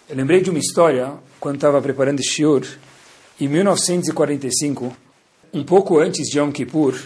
Eu 0.09 0.17
lembrei 0.17 0.41
de 0.41 0.51
uma 0.51 0.59
história, 0.59 1.13
quando 1.39 1.55
estava 1.55 1.81
preparando 1.81 2.21
Shiur, 2.21 2.67
em 3.41 3.47
1945, 3.47 4.93
um 5.55 5.63
pouco 5.63 6.01
antes 6.01 6.29
de 6.29 6.41
Yom 6.41 6.51
Kippur, 6.51 7.01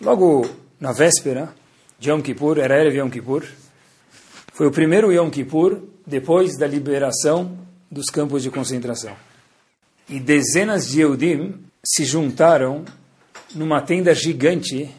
logo 0.00 0.48
na 0.80 0.92
véspera 0.92 1.52
de 1.98 2.08
Yom 2.08 2.22
Kippur, 2.22 2.56
era 2.56 2.80
Erev 2.80 2.96
Yom 2.96 3.10
Kippur, 3.10 3.44
foi 4.54 4.66
o 4.66 4.70
primeiro 4.70 5.12
Yom 5.12 5.28
Kippur 5.28 5.82
depois 6.06 6.56
da 6.56 6.66
liberação 6.66 7.65
dos 7.96 8.10
campos 8.10 8.42
de 8.42 8.50
concentração. 8.50 9.16
E 10.06 10.20
dezenas 10.20 10.86
de 10.86 11.00
Eudim 11.00 11.54
se 11.82 12.04
juntaram 12.04 12.84
numa 13.54 13.80
tenda 13.80 14.14
gigante 14.14 14.94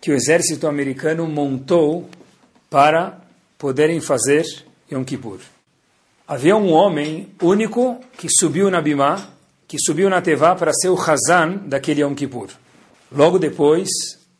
que 0.00 0.10
o 0.10 0.14
exército 0.14 0.66
americano 0.66 1.28
montou 1.28 2.08
para 2.70 3.20
poderem 3.58 4.00
fazer 4.00 4.44
Yom 4.90 5.04
Kippur. 5.04 5.40
Havia 6.26 6.56
um 6.56 6.72
homem 6.72 7.28
único 7.40 8.00
que 8.16 8.28
subiu 8.30 8.70
na 8.70 8.80
Bimá, 8.80 9.28
que 9.68 9.76
subiu 9.78 10.08
na 10.08 10.22
Tevá 10.22 10.54
para 10.54 10.72
ser 10.72 10.88
o 10.88 10.98
Hazan 10.98 11.58
daquele 11.66 12.00
Yom 12.00 12.14
Kippur, 12.14 12.48
logo 13.12 13.38
depois 13.38 13.88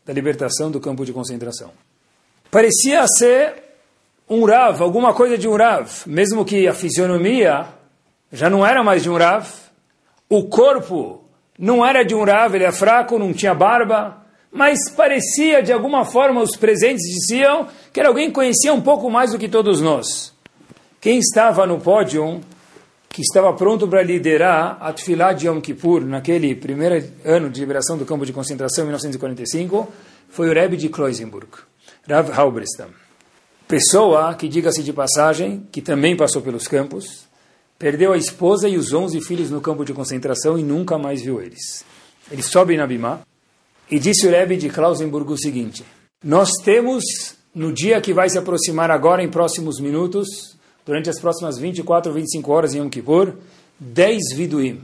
da 0.03 0.11
libertação 0.11 0.71
do 0.71 0.81
campo 0.81 1.05
de 1.05 1.13
concentração. 1.13 1.71
Parecia 2.49 3.05
ser 3.07 3.53
um 4.27 4.45
Rav, 4.45 4.81
alguma 4.81 5.13
coisa 5.13 5.37
de 5.37 5.47
um 5.47 5.55
Rav, 5.55 5.89
mesmo 6.07 6.43
que 6.43 6.67
a 6.67 6.73
fisionomia 6.73 7.82
já 8.33 8.49
não 8.49 8.65
era 8.65 8.83
mais 8.83 9.03
de 9.03 9.09
um 9.11 9.15
Rav, 9.15 9.47
o 10.27 10.45
corpo 10.45 11.23
não 11.57 11.85
era 11.85 12.03
de 12.03 12.15
um 12.15 12.25
Rav, 12.25 12.55
ele 12.55 12.63
é 12.63 12.71
fraco, 12.71 13.19
não 13.19 13.31
tinha 13.31 13.53
barba, 13.53 14.25
mas 14.51 14.89
parecia, 14.89 15.61
de 15.61 15.71
alguma 15.71 16.03
forma, 16.03 16.41
os 16.41 16.57
presentes 16.57 17.05
diziam 17.05 17.67
que 17.93 17.99
era 17.99 18.09
alguém 18.09 18.29
que 18.29 18.33
conhecia 18.33 18.73
um 18.73 18.81
pouco 18.81 19.09
mais 19.09 19.31
do 19.31 19.37
que 19.37 19.47
todos 19.47 19.79
nós. 19.79 20.33
Quem 20.99 21.19
estava 21.19 21.67
no 21.67 21.79
pódio, 21.79 22.41
que 23.07 23.21
estava 23.21 23.53
pronto 23.53 23.87
para 23.87 24.01
liderar 24.01 24.77
a 24.81 24.91
Tfilah 24.91 25.33
de 25.33 25.47
Yom 25.47 25.61
Kippur, 25.61 26.03
naquele 26.03 26.55
primeiro 26.55 27.05
ano 27.23 27.51
de 27.51 27.59
liberação 27.59 27.99
do 27.99 28.05
campo 28.05 28.25
de 28.25 28.33
concentração, 28.33 28.83
em 28.83 28.87
1945, 28.87 29.93
foi 30.29 30.49
o 30.49 30.53
Rebbe 30.53 30.75
de 30.75 30.89
Kloisenburg, 30.89 31.49
Rav 32.09 32.31
Halberstam. 32.31 32.89
Pessoa 33.67 34.33
que, 34.33 34.47
diga-se 34.47 34.81
de 34.81 34.91
passagem, 34.91 35.67
que 35.71 35.81
também 35.81 36.17
passou 36.17 36.41
pelos 36.41 36.67
campos, 36.67 37.31
perdeu 37.83 38.13
a 38.13 38.17
esposa 38.17 38.69
e 38.69 38.77
os 38.77 38.93
11 38.93 39.19
filhos 39.19 39.49
no 39.49 39.59
campo 39.59 39.83
de 39.83 39.93
concentração 39.93 40.57
e 40.57 40.63
nunca 40.63 40.97
mais 40.97 41.21
viu 41.21 41.41
eles. 41.41 41.83
Ele 42.31 42.41
sobe 42.41 42.77
na 42.77 42.87
Bimá, 42.87 43.19
e 43.91 43.99
disse 43.99 44.25
o 44.25 44.31
Rebbe 44.31 44.55
de 44.55 44.69
Klausenburg 44.69 45.33
o 45.33 45.37
seguinte: 45.37 45.83
Nós 46.23 46.49
temos, 46.63 47.03
no 47.53 47.73
dia 47.73 47.99
que 47.99 48.13
vai 48.13 48.29
se 48.29 48.37
aproximar 48.37 48.89
agora, 48.89 49.21
em 49.21 49.29
próximos 49.29 49.81
minutos, 49.81 50.55
durante 50.85 51.09
as 51.09 51.19
próximas 51.19 51.57
24 51.57 52.09
ou 52.09 52.15
25 52.15 52.51
horas 52.53 52.73
em 52.73 52.77
Yom 52.77 52.87
Kippur, 52.87 53.33
10 53.77 54.33
viduim. 54.33 54.81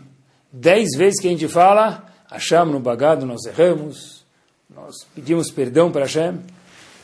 10 0.51 0.97
vezes 0.97 1.21
que 1.21 1.27
a 1.29 1.31
gente 1.31 1.47
fala, 1.47 2.03
achamos 2.29 2.73
no 2.73 2.81
bagado, 2.81 3.25
nós 3.25 3.45
erramos, 3.45 4.25
nós 4.69 4.93
pedimos 5.15 5.49
perdão 5.49 5.89
para 5.89 6.01
Hashem. 6.01 6.37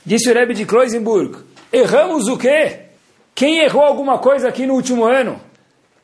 Disse 0.05 0.29
o 0.29 0.33
Rebbe 0.33 0.53
de 0.55 0.65
Klausenburg: 0.65 1.37
Erramos 1.71 2.27
o 2.27 2.37
quê? 2.37 2.81
Quem 3.33 3.59
errou 3.59 3.83
alguma 3.83 4.19
coisa 4.19 4.49
aqui 4.49 4.65
no 4.67 4.73
último 4.73 5.05
ano? 5.05 5.39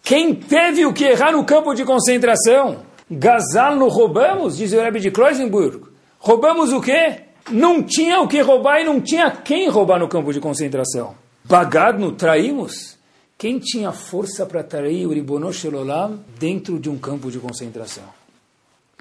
Quem 0.03 0.33
teve 0.33 0.85
o 0.85 0.93
que 0.93 1.05
errar 1.05 1.31
no 1.31 1.45
campo 1.45 1.73
de 1.73 1.85
concentração? 1.85 2.83
Gazal 3.09 3.75
no 3.75 3.87
roubamos, 3.87 4.57
diz 4.57 4.71
o 4.73 4.81
Rebbe 4.81 4.99
de 4.99 5.11
Kloisenburg. 5.11 5.85
Roubamos 6.19 6.71
o 6.71 6.81
quê? 6.81 7.23
Não 7.49 7.83
tinha 7.83 8.21
o 8.21 8.27
que 8.27 8.39
roubar 8.41 8.79
e 8.79 8.85
não 8.85 9.01
tinha 9.01 9.31
quem 9.31 9.69
roubar 9.69 9.99
no 9.99 10.07
campo 10.07 10.31
de 10.31 10.39
concentração. 10.39 11.15
Bagadno, 11.43 12.11
traímos? 12.11 12.97
Quem 13.37 13.57
tinha 13.57 13.91
força 13.91 14.45
para 14.45 14.63
trair 14.63 15.07
o 15.07 15.13
Ribono 15.13 15.51
Shelolam 15.51 16.23
dentro 16.39 16.79
de 16.79 16.89
um 16.89 16.97
campo 16.97 17.31
de 17.31 17.39
concentração? 17.39 18.05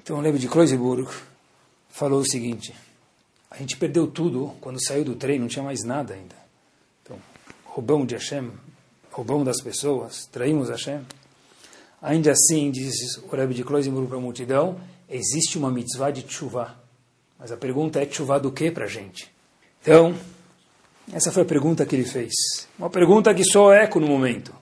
Então 0.01 0.17
o 0.17 0.21
Rebbe 0.21 0.39
de 0.39 0.47
Kloisenburg 0.47 1.07
falou 1.89 2.21
o 2.21 2.25
seguinte, 2.25 2.73
a 3.51 3.57
gente 3.57 3.77
perdeu 3.77 4.07
tudo 4.07 4.53
quando 4.59 4.83
saiu 4.83 5.05
do 5.05 5.15
trem, 5.15 5.37
não 5.37 5.47
tinha 5.47 5.63
mais 5.63 5.83
nada 5.83 6.13
ainda. 6.13 6.35
Então, 7.03 7.17
roubamos 7.65 8.07
de 8.07 8.15
Hashem, 8.15 8.49
roubamos 9.11 9.45
das 9.45 9.61
pessoas, 9.61 10.25
traímos 10.31 10.69
Hashem. 10.69 11.01
Ainda 12.01 12.31
assim, 12.31 12.71
diz 12.71 13.17
o 13.17 13.35
Rebbe 13.35 13.53
de 13.53 13.63
Kloisenburg 13.63 14.07
para 14.07 14.17
a 14.17 14.21
multidão, 14.21 14.79
existe 15.09 15.57
uma 15.57 15.69
mitzvah 15.69 16.11
de 16.11 16.23
tshuva. 16.23 16.75
Mas 17.37 17.51
a 17.51 17.57
pergunta 17.57 17.99
é 17.99 18.05
tshuva 18.05 18.39
do 18.39 18.51
que 18.51 18.71
para 18.71 18.85
a 18.85 18.87
gente? 18.87 19.31
Então, 19.81 20.15
essa 21.13 21.31
foi 21.31 21.43
a 21.43 21.45
pergunta 21.45 21.85
que 21.85 21.95
ele 21.95 22.05
fez. 22.05 22.33
Uma 22.79 22.89
pergunta 22.89 23.33
que 23.33 23.43
só 23.43 23.73
eco 23.73 23.99
no 23.99 24.07
momento. 24.07 24.53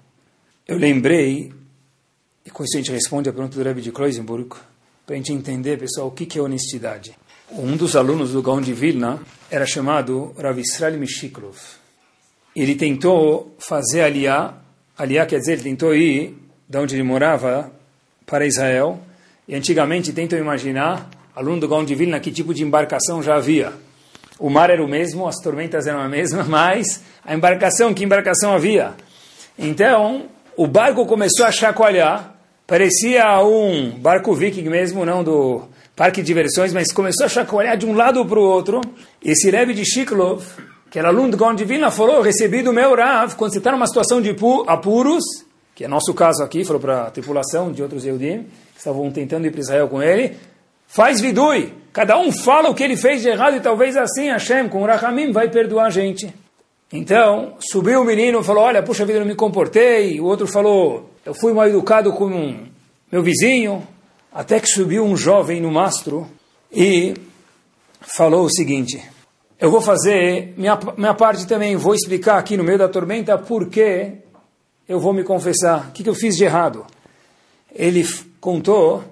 Eu 0.67 0.77
lembrei, 0.77 1.53
e 2.45 2.49
com 2.49 2.63
isso 2.63 2.75
a 2.75 2.79
gente 2.79 2.91
responde 2.91 3.29
a 3.29 3.33
pergunta 3.33 3.55
do 3.55 3.63
Rebbe 3.63 3.81
de 3.81 3.91
Kloisenburg, 3.91 4.55
para 5.05 5.15
a 5.15 5.17
gente 5.17 5.33
entender, 5.33 5.79
pessoal, 5.79 6.07
o 6.07 6.11
que 6.11 6.37
é 6.37 6.41
honestidade. 6.41 7.17
Um 7.51 7.75
dos 7.75 7.95
alunos 7.95 8.31
do 8.31 8.43
Gaon 8.43 8.61
de 8.61 8.73
Vilna 8.73 9.19
era 9.49 9.65
chamado 9.65 10.35
Rav 10.37 10.59
Israel 10.59 10.99
Mishiklov. 10.99 11.57
Ele 12.59 12.75
tentou 12.75 13.55
fazer 13.57 14.01
aliá, 14.01 14.53
aliá 14.97 15.25
quer 15.25 15.39
dizer, 15.39 15.53
ele 15.53 15.63
tentou 15.63 15.95
ir 15.95 16.37
de 16.67 16.77
onde 16.77 16.93
ele 16.93 17.03
morava 17.03 17.71
para 18.25 18.45
Israel. 18.45 18.99
E 19.47 19.55
antigamente, 19.55 20.11
tentam 20.11 20.37
imaginar, 20.37 21.09
aluno 21.33 21.61
do 21.61 21.69
Gaon 21.69 21.85
de 21.85 21.95
Vilna, 21.95 22.19
que 22.19 22.33
tipo 22.33 22.53
de 22.53 22.61
embarcação 22.61 23.23
já 23.23 23.37
havia. 23.37 23.71
O 24.37 24.49
mar 24.49 24.69
era 24.69 24.83
o 24.83 24.89
mesmo, 24.89 25.25
as 25.25 25.37
tormentas 25.37 25.87
eram 25.87 26.01
a 26.01 26.09
mesma, 26.09 26.43
mas 26.49 27.01
a 27.25 27.33
embarcação, 27.33 27.93
que 27.93 28.03
embarcação 28.03 28.53
havia? 28.53 28.93
Então, 29.57 30.25
o 30.57 30.67
barco 30.67 31.05
começou 31.05 31.45
a 31.45 31.53
chacoalhar, 31.53 32.35
parecia 32.67 33.41
um 33.41 33.91
barco 33.91 34.35
viking 34.35 34.67
mesmo, 34.67 35.05
não 35.05 35.23
do 35.23 35.63
parque 35.95 36.19
de 36.19 36.27
diversões, 36.27 36.73
mas 36.73 36.91
começou 36.91 37.25
a 37.25 37.29
chacoalhar 37.29 37.77
de 37.77 37.85
um 37.85 37.93
lado 37.93 38.25
para 38.25 38.37
o 38.37 38.43
outro. 38.43 38.81
Esse 39.23 39.49
Rebbe 39.49 39.73
de 39.73 39.85
Shiklov, 39.85 40.43
que 40.89 40.97
era 40.97 41.09
aluno 41.09 41.29
do 41.29 41.37
Gaon 41.37 41.53
de 41.53 41.65
falou, 41.91 42.21
recebi 42.21 42.63
do 42.63 42.73
meu 42.73 42.95
Rav, 42.95 43.35
quando 43.35 43.51
você 43.51 43.59
está 43.59 43.71
numa 43.71 43.85
situação 43.85 44.21
de 44.21 44.35
apuros, 44.67 45.23
que 45.75 45.85
é 45.85 45.87
nosso 45.87 46.13
caso 46.13 46.43
aqui, 46.43 46.65
falou 46.65 46.81
para 46.81 47.03
a 47.03 47.11
tripulação 47.11 47.71
de 47.71 47.83
outros 47.83 48.05
Eudim, 48.05 48.43
que 48.73 48.79
estavam 48.79 49.09
tentando 49.11 49.45
ir 49.45 49.51
para 49.51 49.59
Israel 49.59 49.87
com 49.87 50.01
ele, 50.01 50.35
faz 50.87 51.21
vidui, 51.21 51.73
cada 51.93 52.17
um 52.17 52.31
fala 52.31 52.69
o 52.69 52.75
que 52.75 52.83
ele 52.83 52.97
fez 52.97 53.21
de 53.21 53.29
errado 53.29 53.57
e 53.57 53.59
talvez 53.59 53.95
assim 53.95 54.29
Hashem, 54.29 54.67
com 54.67 54.83
Rahamim, 54.83 55.31
vai 55.31 55.49
perdoar 55.49 55.85
a 55.85 55.89
gente. 55.89 56.33
Então, 56.91 57.53
subiu 57.59 58.01
o 58.01 58.05
menino 58.05 58.43
falou, 58.43 58.63
olha, 58.63 58.81
puxa 58.81 59.05
vida, 59.05 59.19
eu 59.19 59.21
não 59.21 59.27
me 59.27 59.35
comportei, 59.35 60.19
o 60.19 60.25
outro 60.25 60.47
falou, 60.47 61.11
eu 61.23 61.35
fui 61.35 61.53
mal 61.53 61.67
educado 61.67 62.11
com 62.13 62.25
um, 62.25 62.67
meu 63.11 63.21
vizinho, 63.21 63.87
até 64.33 64.59
que 64.59 64.67
subiu 64.67 65.05
um 65.05 65.15
jovem 65.15 65.61
no 65.61 65.71
mastro 65.71 66.27
e 66.71 67.13
falou 68.01 68.45
o 68.45 68.49
seguinte, 68.49 68.99
eu 69.59 69.69
vou 69.69 69.81
fazer 69.81 70.53
minha, 70.55 70.79
minha 70.97 71.13
parte 71.13 71.45
também, 71.45 71.75
vou 71.75 71.93
explicar 71.93 72.37
aqui 72.37 72.55
no 72.55 72.63
meio 72.63 72.77
da 72.77 72.87
tormenta 72.87 73.37
por 73.37 73.67
que 73.67 74.13
eu 74.87 74.99
vou 74.99 75.13
me 75.13 75.23
confessar. 75.23 75.89
O 75.89 75.91
que, 75.91 76.01
que 76.01 76.09
eu 76.09 76.15
fiz 76.15 76.37
de 76.37 76.45
errado? 76.45 76.85
Ele 77.75 78.07
contou 78.39 79.03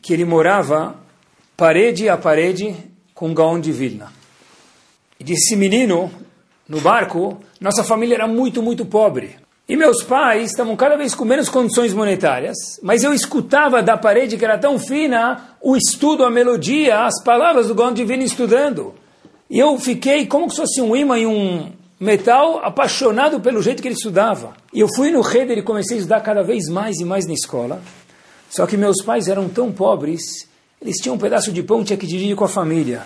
que 0.00 0.14
ele 0.14 0.24
morava 0.24 0.96
parede 1.56 2.08
a 2.08 2.16
parede 2.16 2.74
com 3.14 3.34
Gaon 3.34 3.60
de 3.60 3.70
Vilna. 3.70 4.10
E 5.18 5.24
disse, 5.24 5.54
menino, 5.54 6.10
no 6.66 6.80
barco, 6.80 7.38
nossa 7.60 7.84
família 7.84 8.14
era 8.14 8.26
muito, 8.26 8.62
muito 8.62 8.86
pobre. 8.86 9.36
E 9.68 9.76
meus 9.76 10.02
pais 10.02 10.50
estavam 10.50 10.74
cada 10.74 10.96
vez 10.96 11.14
com 11.14 11.26
menos 11.26 11.50
condições 11.50 11.92
monetárias, 11.92 12.56
mas 12.82 13.04
eu 13.04 13.12
escutava 13.12 13.82
da 13.82 13.98
parede 13.98 14.38
que 14.38 14.44
era 14.44 14.56
tão 14.56 14.78
fina 14.78 15.54
o 15.60 15.76
estudo, 15.76 16.24
a 16.24 16.30
melodia, 16.30 17.04
as 17.04 17.22
palavras 17.22 17.68
do 17.68 17.74
Gaon 17.74 17.92
de 17.92 18.06
Vilna 18.06 18.24
estudando. 18.24 18.94
E 19.50 19.58
eu 19.58 19.78
fiquei 19.78 20.26
como 20.26 20.48
se 20.48 20.56
fosse 20.56 20.80
um 20.80 20.94
imã 20.94 21.18
e 21.18 21.26
um, 21.26 21.72
metal, 22.00 22.64
apaixonado 22.64 23.40
pelo 23.40 23.60
jeito 23.60 23.82
que 23.82 23.88
ele 23.88 23.94
estudava. 23.94 24.54
E 24.72 24.80
eu 24.80 24.88
fui 24.96 25.10
no 25.10 25.20
Heder 25.20 25.58
e 25.58 25.62
comecei 25.62 25.98
a 25.98 25.98
estudar 25.98 26.20
cada 26.22 26.42
vez 26.42 26.66
mais 26.66 26.96
e 26.98 27.04
mais 27.04 27.26
na 27.26 27.34
escola. 27.34 27.82
Só 28.48 28.66
que 28.66 28.76
meus 28.76 29.02
pais 29.02 29.28
eram 29.28 29.48
tão 29.48 29.70
pobres, 29.70 30.48
eles 30.80 30.96
tinham 30.96 31.14
um 31.14 31.18
pedaço 31.18 31.52
de 31.52 31.62
pão, 31.62 31.84
tinha 31.84 31.98
que 31.98 32.06
dividir 32.06 32.34
com 32.34 32.44
a 32.44 32.48
família. 32.48 33.02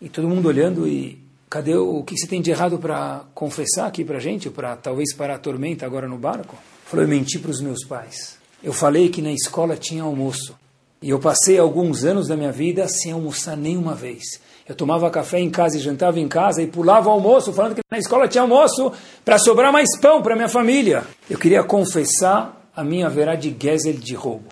E 0.00 0.08
todo 0.08 0.28
mundo 0.28 0.46
olhando 0.46 0.86
e 0.86 1.18
cadê 1.50 1.74
o, 1.74 1.98
o 1.98 2.04
que 2.04 2.16
você 2.16 2.26
tem 2.26 2.40
de 2.40 2.50
errado 2.50 2.78
para 2.78 3.24
confessar 3.34 3.86
aqui 3.86 4.04
para 4.04 4.20
gente, 4.20 4.48
para 4.48 4.76
talvez 4.76 5.12
parar 5.12 5.34
a 5.34 5.38
tormenta 5.38 5.84
agora 5.84 6.06
no 6.06 6.16
barco? 6.16 6.56
Falou, 6.84 7.04
eu 7.04 7.08
menti 7.08 7.38
para 7.38 7.50
os 7.50 7.60
meus 7.60 7.84
pais. 7.84 8.36
Eu 8.62 8.72
falei 8.72 9.08
que 9.08 9.20
na 9.20 9.32
escola 9.32 9.76
tinha 9.76 10.04
almoço. 10.04 10.54
E 11.02 11.10
eu 11.10 11.18
passei 11.18 11.58
alguns 11.58 12.04
anos 12.04 12.28
da 12.28 12.36
minha 12.36 12.52
vida 12.52 12.86
sem 12.88 13.12
almoçar 13.12 13.56
nenhuma 13.56 13.94
vez. 13.94 14.40
Eu 14.68 14.74
tomava 14.74 15.08
café 15.10 15.38
em 15.38 15.48
casa 15.48 15.76
e 15.76 15.80
jantava 15.80 16.18
em 16.18 16.26
casa 16.26 16.60
e 16.60 16.66
pulava 16.66 17.08
o 17.08 17.12
almoço, 17.12 17.52
falando 17.52 17.76
que 17.76 17.82
na 17.90 17.98
escola 17.98 18.26
tinha 18.26 18.42
almoço 18.42 18.92
para 19.24 19.38
sobrar 19.38 19.72
mais 19.72 19.88
pão 20.00 20.20
para 20.20 20.34
minha 20.34 20.48
família. 20.48 21.04
Eu 21.30 21.38
queria 21.38 21.62
confessar 21.62 22.68
a 22.74 22.82
minha 22.82 23.08
verá 23.08 23.36
de 23.36 23.56
Gezel 23.58 23.94
de 23.94 24.14
roubo. 24.14 24.48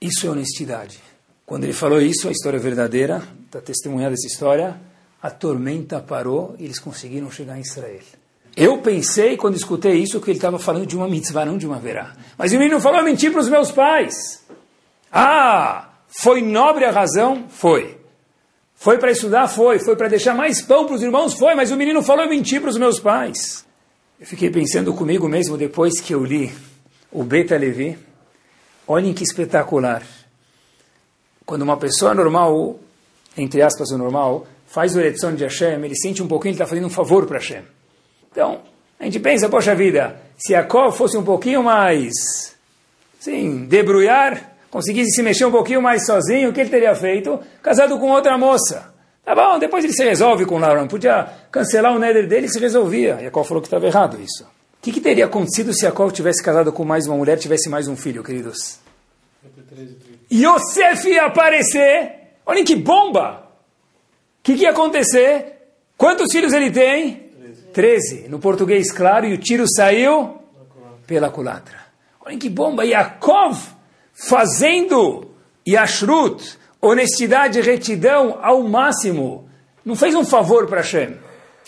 Isso 0.00 0.26
é 0.26 0.30
honestidade. 0.30 0.98
Quando 1.46 1.64
ele 1.64 1.72
falou 1.72 2.00
isso, 2.00 2.28
a 2.28 2.32
história 2.32 2.56
é 2.56 2.60
verdadeira, 2.60 3.22
está 3.46 3.60
testemunhada 3.60 4.14
essa 4.14 4.26
história, 4.26 4.76
a 5.22 5.30
tormenta 5.30 6.00
parou 6.00 6.56
e 6.58 6.64
eles 6.64 6.80
conseguiram 6.80 7.30
chegar 7.30 7.56
em 7.56 7.60
Israel. 7.60 8.00
Eu 8.56 8.78
pensei, 8.78 9.36
quando 9.36 9.56
escutei 9.56 9.94
isso, 9.94 10.20
que 10.20 10.30
ele 10.30 10.38
estava 10.38 10.58
falando 10.58 10.86
de 10.86 10.96
uma 10.96 11.08
mitzvah, 11.08 11.44
não 11.44 11.56
de 11.56 11.66
uma 11.66 11.78
verá. 11.78 12.12
Mas 12.36 12.52
o 12.52 12.58
menino 12.58 12.80
falou 12.80 13.02
mentir 13.02 13.30
para 13.30 13.40
os 13.40 13.48
meus 13.48 13.70
pais. 13.70 14.42
Ah, 15.10 15.90
foi 16.08 16.42
nobre 16.42 16.84
a 16.84 16.90
razão? 16.90 17.44
Foi. 17.48 18.01
Foi 18.82 18.98
para 18.98 19.12
estudar? 19.12 19.46
Foi. 19.46 19.78
Foi 19.78 19.94
para 19.94 20.08
deixar 20.08 20.34
mais 20.34 20.60
pão 20.60 20.84
para 20.84 20.96
os 20.96 21.02
irmãos? 21.04 21.34
Foi. 21.34 21.54
Mas 21.54 21.70
o 21.70 21.76
menino 21.76 22.02
falou 22.02 22.28
mentir 22.28 22.60
para 22.60 22.68
os 22.68 22.76
meus 22.76 22.98
pais. 22.98 23.64
Eu 24.18 24.26
fiquei 24.26 24.50
pensando 24.50 24.92
comigo 24.92 25.28
mesmo 25.28 25.56
depois 25.56 26.00
que 26.00 26.12
eu 26.12 26.24
li 26.24 26.52
o 27.12 27.22
Beta 27.22 27.56
Levi. 27.56 27.96
Olhem 28.88 29.14
que 29.14 29.22
espetacular. 29.22 30.02
Quando 31.46 31.62
uma 31.62 31.76
pessoa 31.76 32.12
normal, 32.12 32.80
entre 33.36 33.62
aspas, 33.62 33.88
o 33.92 33.98
normal, 33.98 34.48
faz 34.66 34.96
o 34.96 35.00
eleição 35.00 35.32
de 35.32 35.44
Hashem, 35.44 35.84
ele 35.84 35.94
sente 35.94 36.20
um 36.20 36.26
pouquinho, 36.26 36.50
ele 36.50 36.56
está 36.56 36.66
fazendo 36.66 36.88
um 36.88 36.90
favor 36.90 37.24
para 37.24 37.38
Hashem. 37.38 37.62
Então, 38.32 38.62
a 38.98 39.04
gente 39.04 39.20
pensa, 39.20 39.48
poxa 39.48 39.76
vida, 39.76 40.20
se 40.36 40.54
Jacob 40.54 40.92
fosse 40.92 41.16
um 41.16 41.22
pouquinho 41.22 41.62
mais, 41.62 42.12
sim, 43.20 43.64
debrulhar, 43.66 44.51
conseguisse 44.72 45.10
se 45.10 45.22
mexer 45.22 45.44
um 45.44 45.50
pouquinho 45.50 45.82
mais 45.82 46.06
sozinho, 46.06 46.48
o 46.48 46.52
que 46.52 46.60
ele 46.60 46.70
teria 46.70 46.94
feito? 46.94 47.38
Casado 47.62 47.98
com 47.98 48.10
outra 48.10 48.38
moça. 48.38 48.90
Tá 49.22 49.34
bom, 49.34 49.58
depois 49.58 49.84
ele 49.84 49.92
se 49.92 50.02
resolve 50.02 50.46
com 50.46 50.58
Laura. 50.58 50.84
Podia 50.86 51.28
cancelar 51.52 51.94
o 51.94 51.98
nether 51.98 52.26
dele 52.26 52.46
e 52.46 52.48
se 52.48 52.58
resolvia. 52.58 53.18
Jacob 53.22 53.44
falou 53.44 53.60
que 53.60 53.66
estava 53.66 53.86
errado 53.86 54.18
isso. 54.18 54.44
O 54.44 54.82
que, 54.82 54.90
que, 54.90 55.00
teria 55.00 55.26
acontecido 55.26 55.74
se 55.74 55.82
Jacob 55.82 56.10
tivesse 56.10 56.42
casado 56.42 56.72
com 56.72 56.84
mais 56.86 57.06
uma 57.06 57.16
mulher 57.16 57.38
tivesse 57.38 57.68
mais 57.68 57.86
um 57.86 57.94
filho, 57.94 58.24
queridos? 58.24 58.80
Yosef 60.32 61.06
ia 61.06 61.26
aparecer. 61.26 62.38
Olhem 62.46 62.64
que 62.64 62.74
bomba! 62.74 63.50
O 64.40 64.42
que, 64.42 64.56
que 64.56 64.62
ia 64.62 64.70
acontecer? 64.70 65.52
Quantos 65.98 66.32
filhos 66.32 66.52
ele 66.54 66.70
tem? 66.70 67.30
13. 67.74 68.26
No 68.28 68.38
português, 68.38 68.90
claro, 68.90 69.26
e 69.26 69.34
o 69.34 69.38
tiro 69.38 69.66
saiu 69.68 70.38
pela 71.06 71.30
culatra. 71.30 71.78
Olhem 72.24 72.38
que 72.38 72.48
bomba! 72.48 72.84
Yaakov 72.84 73.81
fazendo 74.12 75.30
Yashrut, 75.66 76.58
honestidade 76.80 77.58
e 77.58 77.62
retidão 77.62 78.38
ao 78.42 78.62
máximo. 78.62 79.48
Não 79.84 79.96
fez 79.96 80.14
um 80.14 80.24
favor 80.24 80.66
para 80.66 80.80
Hashem. 80.80 81.16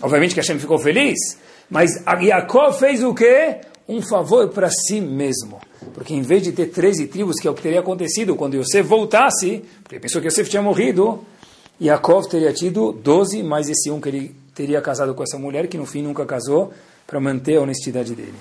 Obviamente 0.03 0.35
que 0.35 0.41
Hashem 0.41 0.59
ficou 0.59 0.79
feliz, 0.79 1.39
mas 1.71 1.91
Yaakov 2.07 2.79
fez 2.79 3.03
o 3.03 3.15
quê? 3.15 3.61
Um 3.89 4.03
favor 4.03 4.49
para 4.49 4.71
si 4.71 5.01
mesmo. 5.01 5.61
Porque 5.93 6.15
em 6.15 6.23
vez 6.23 6.43
de 6.43 6.53
ter 6.53 6.67
13 6.67 7.07
tribos, 7.07 7.37
que 7.41 7.47
é 7.47 7.51
o 7.51 7.55
que 7.55 7.63
teria 7.63 7.81
acontecido 7.81 8.35
quando 8.35 8.55
Yosef 8.57 8.89
voltasse, 8.89 9.65
porque 9.83 9.97
ele 9.97 10.03
pensou 10.03 10.21
que 10.21 10.29
Yosef 10.29 10.49
tinha 10.49 10.63
morrido, 10.63 11.25
Yaakov 11.81 12.29
teria 12.29 12.53
tido 12.53 12.93
12, 12.93 13.43
mais 13.43 13.69
esse 13.69 13.91
um 13.91 14.01
que 14.01 14.09
ele 14.09 14.37
teria 14.55 14.81
casado 14.81 15.15
com 15.15 15.23
essa 15.23 15.39
mulher, 15.39 15.67
que 15.67 15.77
no 15.77 15.85
fim 15.85 16.03
nunca 16.03 16.25
casou, 16.25 16.73
para 17.07 17.21
manter 17.21 17.57
a 17.57 17.63
honestidade 17.63 18.15
dele. 18.15 18.35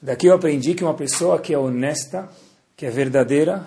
Daqui 0.00 0.26
eu 0.26 0.34
aprendi 0.34 0.74
que 0.74 0.82
uma 0.82 0.94
pessoa 0.94 1.38
que 1.38 1.52
é 1.52 1.58
honesta, 1.58 2.28
que 2.78 2.86
é 2.86 2.90
verdadeira, 2.90 3.66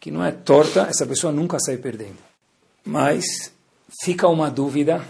que 0.00 0.10
não 0.10 0.24
é 0.24 0.32
torta, 0.32 0.86
essa 0.88 1.06
pessoa 1.06 1.30
nunca 1.30 1.58
sai 1.60 1.76
perdendo. 1.76 2.16
Mas 2.82 3.52
fica 4.02 4.26
uma 4.26 4.50
dúvida 4.50 5.04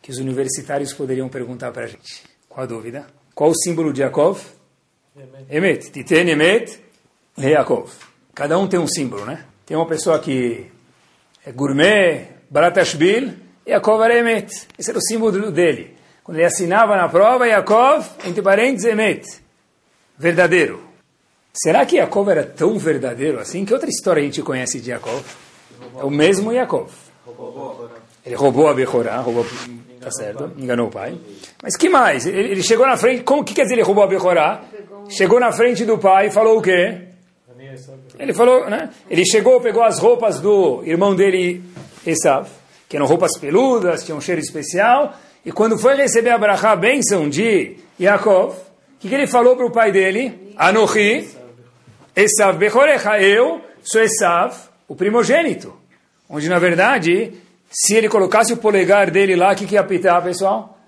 que 0.00 0.12
os 0.12 0.18
universitários 0.18 0.92
poderiam 0.92 1.28
perguntar 1.28 1.72
para 1.72 1.86
a 1.86 1.88
gente. 1.88 2.22
Qual 2.48 2.62
a 2.62 2.66
dúvida? 2.66 3.04
Qual 3.34 3.50
o 3.50 3.54
símbolo 3.54 3.92
de 3.92 4.02
Yaakov? 4.02 4.40
Emet. 5.50 5.90
Titen 5.90 6.28
Emet 6.28 6.80
Yaakov. 7.36 7.90
Cada 8.32 8.56
um 8.56 8.68
tem 8.68 8.78
um 8.78 8.86
símbolo, 8.86 9.24
né? 9.24 9.44
Tem 9.66 9.76
uma 9.76 9.88
pessoa 9.88 10.20
que 10.20 10.70
é 11.44 11.50
gourmet, 11.50 12.28
Baratashbil, 12.48 13.34
Yaakov 13.66 14.04
era 14.04 14.18
Emet. 14.20 14.68
Esse 14.78 14.90
era 14.90 14.98
o 15.00 15.02
símbolo 15.02 15.50
dele. 15.50 15.96
Quando 16.22 16.36
ele 16.36 16.46
assinava 16.46 16.96
na 16.96 17.08
prova, 17.08 17.48
Yaakov, 17.48 18.06
entre 18.24 18.40
parênteses, 18.40 18.86
Emet. 18.86 19.26
Verdadeiro. 20.16 20.83
Será 21.56 21.86
que 21.86 21.96
Yaakov 21.96 22.28
era 22.28 22.44
tão 22.44 22.76
verdadeiro 22.76 23.38
assim? 23.38 23.64
Que 23.64 23.72
outra 23.72 23.88
história 23.88 24.20
a 24.20 24.24
gente 24.24 24.42
conhece 24.42 24.80
de 24.80 24.90
Yaakov? 24.90 25.22
É 26.00 26.04
o 26.04 26.10
mesmo 26.10 26.52
Yaakov. 26.52 26.90
Ele 28.26 28.34
roubou 28.34 28.66
a 28.66 28.74
Bechorá, 28.74 29.18
roubou, 29.18 29.46
tá 30.00 30.10
certo, 30.10 30.50
enganou 30.58 30.88
o 30.88 30.90
pai. 30.90 31.16
Mas 31.62 31.76
que 31.76 31.88
mais? 31.88 32.26
Ele, 32.26 32.52
ele 32.52 32.62
chegou 32.62 32.84
na 32.84 32.96
frente, 32.96 33.22
como 33.22 33.44
que 33.44 33.54
quer 33.54 33.62
dizer 33.62 33.74
ele 33.74 33.82
roubou 33.82 34.02
a 34.02 34.06
Bechorá? 34.08 34.64
Chegou 35.08 35.38
na 35.38 35.52
frente 35.52 35.84
do 35.84 35.96
pai 35.96 36.26
e 36.26 36.30
falou 36.30 36.58
o 36.58 36.62
quê? 36.62 37.02
Ele 38.18 38.32
falou, 38.32 38.68
né? 38.68 38.90
Ele 39.08 39.24
chegou, 39.24 39.60
pegou 39.60 39.84
as 39.84 39.98
roupas 40.00 40.40
do 40.40 40.82
irmão 40.84 41.14
dele, 41.14 41.62
Esav, 42.04 42.48
que 42.88 42.96
eram 42.96 43.06
roupas 43.06 43.38
peludas, 43.38 44.02
tinham 44.02 44.18
um 44.18 44.20
cheiro 44.20 44.40
especial, 44.40 45.14
e 45.44 45.52
quando 45.52 45.78
foi 45.78 45.94
receber 45.94 46.30
a 46.30 46.70
a 46.72 46.76
bênção 46.76 47.28
de 47.28 47.76
Yaakov, 48.00 48.54
o 48.54 48.98
que, 48.98 49.08
que 49.08 49.14
ele 49.14 49.26
falou 49.26 49.54
para 49.54 49.66
o 49.66 49.70
pai 49.70 49.92
dele? 49.92 50.52
Anohi, 50.56 51.28
Esav 52.16 52.58
Bechorecha, 52.58 53.20
eu 53.20 53.60
sou 53.82 54.00
Esav, 54.00 54.54
o 54.88 54.94
primogênito. 54.94 55.74
Onde, 56.28 56.48
na 56.48 56.58
verdade, 56.58 57.32
se 57.70 57.94
ele 57.94 58.08
colocasse 58.08 58.52
o 58.52 58.56
polegar 58.56 59.10
dele 59.10 59.36
lá, 59.36 59.52
o 59.52 59.56
que, 59.56 59.66
que 59.66 59.74
ia 59.74 59.80
apitar, 59.80 60.22
pessoal? 60.22 60.78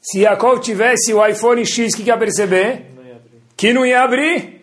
Se 0.00 0.20
Yaakov 0.20 0.60
tivesse 0.60 1.12
o 1.12 1.26
iPhone 1.26 1.64
X, 1.64 1.92
o 1.92 1.96
que, 1.96 2.04
que 2.04 2.10
ia 2.10 2.18
perceber? 2.18 2.86
Que 3.56 3.72
não 3.72 3.84
ia 3.84 4.02
abrir. 4.02 4.62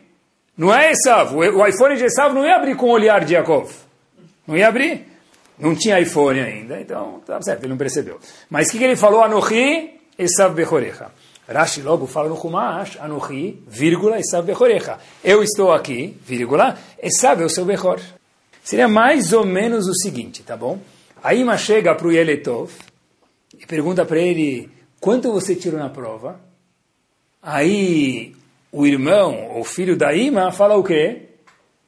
Não 0.57 0.73
é 0.73 0.91
Esav. 0.91 1.35
O 1.35 1.67
iPhone 1.67 1.97
de 1.97 2.05
Esav 2.05 2.33
não 2.33 2.45
ia 2.45 2.55
abrir 2.55 2.75
com 2.75 2.85
o 2.85 2.91
olhar 2.91 3.25
de 3.25 3.33
Yaakov. 3.33 3.71
Não 4.47 4.55
ia 4.55 4.67
abrir. 4.67 5.05
Não 5.57 5.75
tinha 5.75 5.99
iPhone 5.99 6.39
ainda, 6.39 6.79
então 6.79 7.21
tá 7.25 7.41
certo, 7.41 7.61
ele 7.63 7.69
não 7.69 7.77
percebeu. 7.77 8.19
Mas 8.49 8.67
o 8.67 8.71
que, 8.71 8.77
que 8.77 8.83
ele 8.83 8.95
falou? 8.95 9.23
Anohi 9.23 9.99
Esav 10.17 10.53
Bechorecha. 10.53 11.11
Rashi 11.47 11.81
logo 11.81 12.07
fala 12.07 12.29
no 12.29 12.37
Kumash, 12.37 12.97
Anohi, 12.99 13.61
vírgula, 13.67 14.19
Esav 14.19 14.45
Bechorecha. 14.45 14.97
Eu 15.23 15.43
estou 15.43 15.71
aqui, 15.73 16.17
vírgula, 16.25 16.77
Esav 17.01 17.41
é 17.41 17.45
o 17.45 17.49
seu 17.49 17.65
Bechor. 17.65 17.99
Seria 18.63 18.87
mais 18.87 19.33
ou 19.33 19.45
menos 19.45 19.87
o 19.87 19.93
seguinte, 19.93 20.41
tá 20.41 20.55
bom? 20.55 20.79
A 21.21 21.33
Ima 21.33 21.57
chega 21.57 21.93
para 21.93 22.07
o 22.07 22.11
Yeletov 22.11 22.71
e 23.59 23.65
pergunta 23.65 24.05
para 24.05 24.19
ele, 24.19 24.69
quanto 24.99 25.31
você 25.31 25.53
tirou 25.55 25.79
na 25.79 25.89
prova? 25.89 26.39
Aí 27.41 28.33
o 28.71 28.87
irmão, 28.87 29.59
o 29.59 29.65
filho 29.65 29.97
da 29.97 30.13
Ima, 30.13 30.51
fala 30.51 30.77
o 30.77 30.83
quê? 30.83 31.29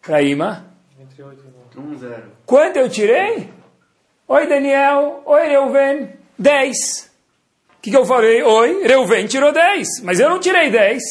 Para 0.02 0.22
Ima? 0.22 0.66
Entre 1.00 1.24
8 1.24 1.44
e 1.76 1.80
9. 1.82 1.96
1, 1.96 1.98
0. 1.98 2.24
Quanto 2.46 2.78
eu 2.78 2.90
tirei? 2.90 3.50
Oi, 4.28 4.48
Daniel. 4.48 5.24
Oi, 5.26 5.48
Reuven. 5.48 6.10
10. 6.38 7.05
Que, 7.86 7.92
que 7.92 7.98
eu 7.98 8.04
falei? 8.04 8.42
Oi, 8.42 8.82
Reuven 8.88 9.28
tirou 9.28 9.54
10. 9.54 10.02
Mas 10.02 10.20
eu 10.20 10.28
não 10.28 10.40
tirei 10.40 10.72
10. 10.72 11.04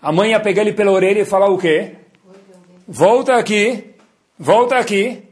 A 0.00 0.12
mãe 0.12 0.30
ia 0.30 0.38
pegar 0.38 0.62
ele 0.62 0.72
pela 0.72 0.92
orelha 0.92 1.22
e 1.22 1.24
falar 1.24 1.48
o 1.48 1.58
quê? 1.58 1.96
Volta 2.86 3.34
aqui. 3.34 3.96
Volta 4.38 4.76
aqui. 4.76 5.24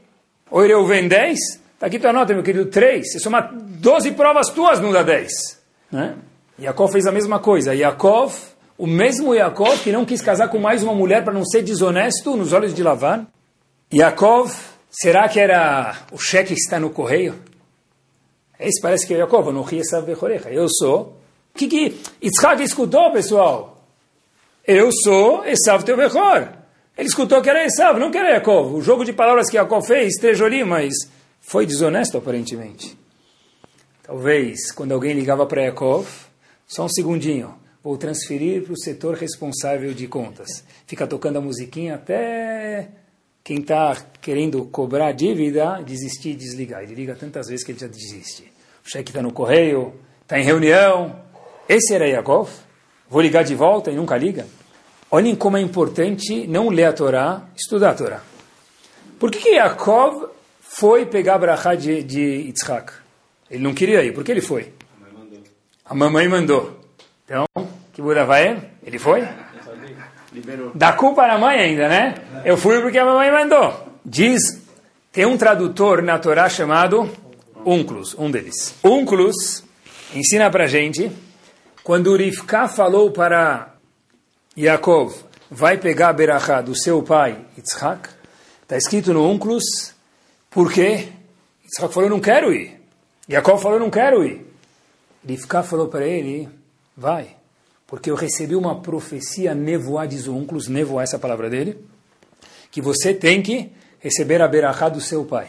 Oi, 0.51 0.67
Reuven, 0.67 1.07
10. 1.07 1.39
Está 1.75 1.87
aqui 1.87 2.01
tua 2.01 2.13
nota, 2.13 2.35
meu 2.35 2.43
querido, 2.43 2.67
3. 2.67 3.13
Você 3.13 3.21
soma 3.21 3.49
12 3.53 4.11
provas 4.11 4.49
tuas, 4.49 4.81
não 4.81 4.91
dá 4.91 5.05
10. 5.05 5.31
Né? 5.93 6.17
Fez 6.91 7.07
a 7.07 7.13
mesma 7.13 7.39
coisa. 7.39 7.77
Yaakov, 7.77 8.35
o 8.77 8.89
mesmo 8.89 9.37
Yaakov 9.37 9.85
que 9.85 9.93
não 9.93 10.05
quis 10.05 10.21
casar 10.21 10.49
com 10.49 10.59
mais 10.59 10.83
uma 10.83 10.95
mulher 10.95 11.23
para 11.23 11.33
não 11.33 11.45
ser 11.45 11.63
desonesto 11.63 12.37
nos 12.37 12.53
olhos 12.53 12.75
de 12.75 12.83
Lavan. 12.83 13.29
Yaakov, 13.95 14.53
será 14.91 15.29
que 15.29 15.39
era 15.39 15.95
o 16.11 16.19
cheque 16.19 16.55
que 16.55 16.61
está 16.61 16.81
no 16.81 16.91
correio? 16.91 17.37
Esse 18.63 18.81
parece 18.81 19.07
que 19.07 19.15
é 19.15 19.19
Yaakov, 19.19 19.53
não 19.53 19.63
ria 19.63 19.83
Eu 20.47 20.69
sou. 20.69 21.17
O 21.55 21.59
que, 21.59 21.67
que 21.67 21.97
Yitzhak 22.23 22.63
escutou, 22.63 23.13
pessoal? 23.13 23.85
Eu 24.67 24.91
sou 24.93 25.45
Esav 25.45 25.85
teu 25.85 25.97
Bechor. 25.97 26.49
Ele 26.97 27.09
escutou 27.09 27.43
que 27.43 27.51
era 27.51 27.65
Esav, 27.65 27.99
não 27.99 28.11
que 28.11 28.19
era 28.19 28.31
Yaakov. 28.31 28.75
O 28.75 28.81
jogo 28.81 29.05
de 29.05 29.13
palavras 29.13 29.51
que 29.51 29.57
Yaakov 29.57 29.87
fez, 29.87 30.15
ali, 30.41 30.65
mas 30.65 30.95
foi 31.41 31.67
desonesto 31.67 32.17
aparentemente. 32.17 32.97
Talvez, 34.03 34.71
quando 34.73 34.93
alguém 34.93 35.13
ligava 35.15 35.45
para 35.47 35.63
Yaakov, 35.63 36.07
só 36.67 36.85
um 36.85 36.89
segundinho, 36.89 37.55
vou 37.83 37.99
transferir 37.99 38.63
para 38.63 38.73
o 38.73 38.79
setor 38.79 39.17
responsável 39.17 39.93
de 39.93 40.07
contas. 40.07 40.65
Fica 40.87 41.07
tocando 41.07 41.39
a 41.39 41.41
musiquinha 41.41 41.97
até 41.97 42.89
quem 43.43 43.59
está 43.59 43.97
querendo 44.21 44.65
cobrar 44.67 45.13
dívida 45.13 45.83
desistir 45.83 46.31
e 46.31 46.37
desligar. 46.37 46.83
Ele 46.83 46.95
liga 46.95 47.17
tantas 47.17 47.49
vezes 47.49 47.65
que 47.65 47.73
ele 47.73 47.79
já 47.79 47.89
desiste. 47.89 48.52
O 48.85 48.89
cheque 48.89 49.11
está 49.11 49.23
no 49.23 49.33
correio, 49.33 49.95
está 50.23 50.39
em 50.39 50.45
reunião. 50.45 51.17
Esse 51.69 51.95
era 51.95 52.09
Yaakov? 52.09 52.51
Vou 53.09 53.21
ligar 53.21 53.45
de 53.45 53.55
volta 53.55 53.91
e 53.91 53.95
nunca 53.95 54.17
liga? 54.17 54.47
Olhem 55.11 55.37
como 55.37 55.57
é 55.57 55.61
importante 55.61 56.47
não 56.47 56.69
ler 56.69 56.85
a 56.85 56.93
Torá, 56.93 57.43
estudar 57.57 57.91
a 57.91 57.95
Torá. 57.95 58.21
Por 59.19 59.31
que, 59.31 59.39
que 59.39 59.51
Yaakov 59.51 60.31
foi 60.61 61.07
pegar 61.07 61.35
a 61.35 61.39
brachá 61.39 61.75
de, 61.75 62.03
de 62.03 62.21
Yitzhak? 62.21 62.93
Ele 63.51 63.63
não 63.63 63.75
queria 63.75 64.03
ir. 64.03 64.13
Por 64.15 64.25
que 64.25 64.33
ele 64.33 64.41
foi? 64.41 64.73
A 65.85 65.95
mamãe 65.95 66.27
mandou. 66.27 66.81
Então, 67.25 67.45
que 67.93 68.01
Buda 68.01 68.25
vai? 68.25 68.71
Ele 68.83 68.99
foi? 68.99 69.29
Liberou. 70.33 70.73
Dá 70.75 70.95
culpa 70.95 71.27
na 71.27 71.37
mãe 71.37 71.59
ainda, 71.59 71.89
né? 71.89 72.15
Eu 72.45 72.57
fui 72.57 72.81
porque 72.81 72.97
a 72.97 73.05
mamãe 73.05 73.31
mandou. 73.31 73.89
Diz, 74.03 74.41
tem 75.13 75.27
um 75.27 75.37
tradutor 75.37 76.03
na 76.03 76.19
Torá 76.19 76.49
chamado 76.49 77.11
Unclus, 77.67 78.15
um 78.19 78.31
deles. 78.31 78.75
Unclus 78.85 79.65
ensina 80.15 80.51
pra 80.51 80.67
gente, 80.67 81.11
quando 81.83 82.17
Rivka 82.17 82.69
falou 82.69 83.11
para 83.11 83.75
Yaakov, 84.57 85.15
vai 85.51 85.79
pegar 85.79 86.09
a 86.11 86.13
berachá 86.13 86.61
do 86.61 86.75
seu 86.75 87.03
pai, 87.03 87.45
Yitzhak, 87.57 88.09
está 88.63 88.77
escrito 88.77 89.13
no 89.13 89.29
Unclus, 89.29 89.95
por 90.51 90.73
quê? 90.73 91.09
Yitzhak 91.65 91.93
falou, 91.93 92.11
não 92.11 92.21
quero 92.21 92.53
ir. 92.53 92.81
Yaakov 93.29 93.63
falou, 93.63 93.79
não 93.79 93.91
quero 93.91 94.25
ir. 94.25 94.47
Rivka 95.27 95.63
falou 95.63 95.89
para 95.89 96.07
ele, 96.07 96.49
vai, 96.97 97.37
porque 97.87 98.11
eu 98.11 98.15
recebi 98.15 98.57
uma 98.57 98.81
profecia 98.81 99.55
nevoá, 99.55 100.05
diz 100.05 100.27
o 100.27 100.35
Unclus, 100.35 100.67
nevoá 100.67 101.03
essa 101.03 101.19
palavra 101.19 101.49
dele, 101.49 101.79
que 102.71 102.81
você 102.81 103.15
tem 103.15 103.41
que 103.41 103.71
receber 104.01 104.43
a 104.43 104.49
berachá 104.49 104.89
do 104.89 105.01
seu 105.01 105.25
pai. 105.25 105.49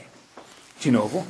De 0.79 0.91
novo, 0.91 1.25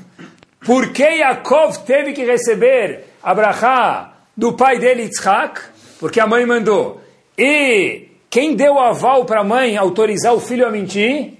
por 0.66 0.92
que 0.92 1.04
Yaakov 1.04 1.80
teve 1.86 2.14
que 2.14 2.24
receber 2.24 3.06
a 3.22 4.14
do 4.36 4.54
pai 4.54 4.80
dele, 4.80 5.04
Yitzhak? 5.04 5.62
Porque 6.00 6.20
a 6.20 6.28
mãe 6.28 6.46
mandou. 6.46 7.02
E 7.38 8.10
quem 8.30 8.56
deu 8.56 8.80
aval 8.80 9.26
para 9.26 9.42
a 9.42 9.44
mãe 9.44 9.78
autorizar 9.78 10.34
o 10.34 10.40
filho 10.40 10.66
a 10.66 10.72
mentir? 10.72 11.34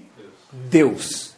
Deus. 0.52 1.34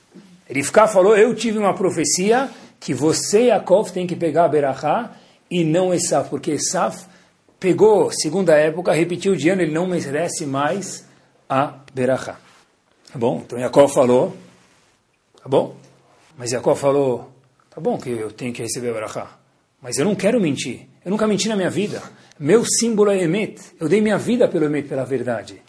Rivka 0.49 0.87
falou, 0.87 1.17
eu 1.17 1.35
tive 1.35 1.59
uma 1.59 1.75
profecia 1.75 2.51
que 2.79 2.95
você, 2.95 3.47
Yaakov, 3.47 3.91
tem 3.91 4.07
que 4.07 4.15
pegar 4.15 4.45
a 4.45 4.49
berachá 4.49 5.13
e 5.51 5.65
não 5.65 5.93
Esaf, 5.93 6.31
porque 6.31 6.53
Esaf 6.53 7.07
pegou, 7.59 8.11
segunda 8.13 8.55
época, 8.55 8.93
repetiu 8.93 9.35
de 9.35 9.49
ano, 9.49 9.63
ele 9.63 9.73
não 9.73 9.87
merece 9.87 10.47
mais 10.47 11.05
a 11.49 11.75
berachá. 11.93 12.37
Tá 13.13 13.19
bom? 13.19 13.43
Então 13.45 13.59
Jacó 13.59 13.89
falou, 13.89 14.37
tá 15.43 15.49
bom? 15.49 15.75
Mas 16.37 16.51
Jacó 16.51 16.75
falou, 16.75 17.31
tá 17.77 17.81
bom 17.83 17.99
que 17.99 18.09
eu 18.09 18.33
tenho 18.33 18.55
que 18.55 18.63
receber 18.63 18.89
a 18.89 18.95
berachá, 18.95 19.31
mas 19.83 19.99
eu 19.99 20.07
não 20.07 20.15
quero 20.15 20.41
mentir. 20.41 20.89
Eu 21.05 21.11
nunca 21.11 21.27
menti 21.27 21.47
na 21.47 21.55
minha 21.55 21.69
vida. 21.69 22.03
Meu 22.41 22.65
símbolo 22.65 23.11
é 23.11 23.23
Emet. 23.23 23.61
Eu 23.79 23.87
dei 23.87 24.01
minha 24.01 24.17
vida 24.17 24.49
pelo 24.49 24.65
Emet, 24.65 24.89
pela 24.89 25.05
verdade. 25.05 25.61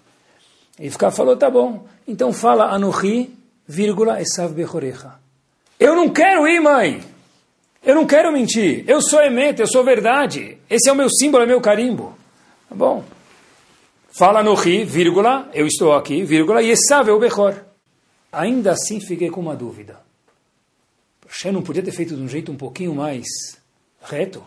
E 0.80 0.90
ficar 0.90 1.12
falou, 1.12 1.36
tá 1.36 1.50
bom. 1.50 1.86
Então 2.08 2.32
fala 2.32 2.74
Anuhi, 2.74 3.38
vírgula, 3.68 4.22
Esav 4.22 4.54
Bechorecha. 4.54 5.16
Eu 5.78 5.98
não 5.98 6.08
quero 6.08 6.48
ir, 6.48 6.62
mãe. 6.62 7.04
Eu 7.84 7.96
não 7.96 8.08
quero 8.08 8.32
mentir. 8.32 8.86
Eu 8.88 9.02
sou 9.02 9.22
Emet, 9.22 9.60
eu 9.60 9.68
sou 9.68 9.84
verdade. 9.84 10.58
Esse 10.70 10.88
é 10.88 10.94
o 10.94 10.96
meu 10.96 11.10
símbolo, 11.10 11.44
é 11.44 11.48
meu 11.48 11.60
carimbo. 11.60 12.18
Tá 12.70 12.76
bom. 12.76 13.04
Fala 14.18 14.42
ri, 14.56 14.86
vírgula, 14.86 15.50
eu 15.54 15.68
estou 15.68 15.92
aqui, 15.92 16.24
vírgula, 16.24 16.64
e 16.64 16.74
sabe 16.88 17.12
o 17.12 17.20
Bechor. 17.20 17.54
Ainda 18.32 18.72
assim 18.72 19.02
fiquei 19.02 19.30
com 19.30 19.42
uma 19.42 19.58
dúvida. 19.58 20.07
Hashem 21.28 21.52
não 21.52 21.62
podia 21.62 21.84
ter 21.84 21.92
feito 21.92 22.16
de 22.16 22.22
um 22.22 22.28
jeito 22.28 22.52
um 22.52 22.56
pouquinho 22.56 22.96
mais 22.96 23.28
reto? 24.02 24.44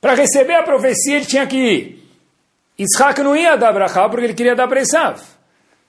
Para 0.00 0.14
receber 0.14 0.54
a 0.54 0.62
profecia 0.62 1.16
ele 1.16 1.26
tinha 1.26 1.46
que 1.46 1.56
ir. 1.56 2.08
Isaac 2.78 3.20
não 3.22 3.36
ia 3.36 3.56
dar 3.56 3.72
brachá 3.72 4.08
porque 4.08 4.24
ele 4.24 4.34
queria 4.34 4.54
dar 4.54 4.68
para 4.68 4.80
Esav. 4.80 5.20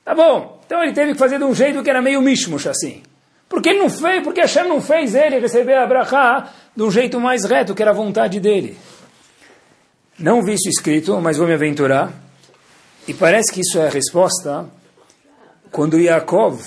Tá 0.04 0.16
bom, 0.16 0.60
então 0.66 0.82
ele 0.82 0.94
teve 0.94 1.14
que 1.14 1.20
fazer 1.20 1.38
de 1.38 1.44
um 1.44 1.54
jeito 1.54 1.84
que 1.84 1.90
era 1.90 2.02
meio 2.02 2.22
mishmush 2.22 2.68
assim. 2.68 3.04
Porque 3.48 3.70
ele 3.70 3.80
não 3.80 3.90
fez, 3.90 4.24
porque 4.24 4.42
Hashem 4.42 4.68
não 4.68 4.82
fez 4.82 5.14
ele 5.14 5.40
receber 5.40 5.76
a 5.76 5.86
brachá 5.86 6.52
de 6.76 6.84
um 6.84 6.90
jeito 6.90 7.20
mais 7.20 7.46
reto, 7.46 7.76
que 7.76 7.82
era 7.82 7.92
a 7.92 7.94
vontade 7.94 8.40
dele. 8.40 8.78
Não 10.18 10.42
vi 10.42 10.54
isso 10.54 10.70
escrito, 10.70 11.20
mas 11.22 11.38
vou 11.38 11.48
me 11.48 11.54
aventurar. 11.54 12.12
E 13.08 13.14
parece 13.14 13.52
que 13.52 13.62
isso 13.62 13.80
é 13.80 13.88
a 13.88 13.90
resposta 13.90 14.68
quando 15.72 16.00
Yaakov, 16.00 16.62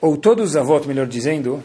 ou 0.00 0.16
todos 0.16 0.50
os 0.50 0.56
avós, 0.56 0.86
melhor 0.86 1.06
dizendo, 1.06 1.62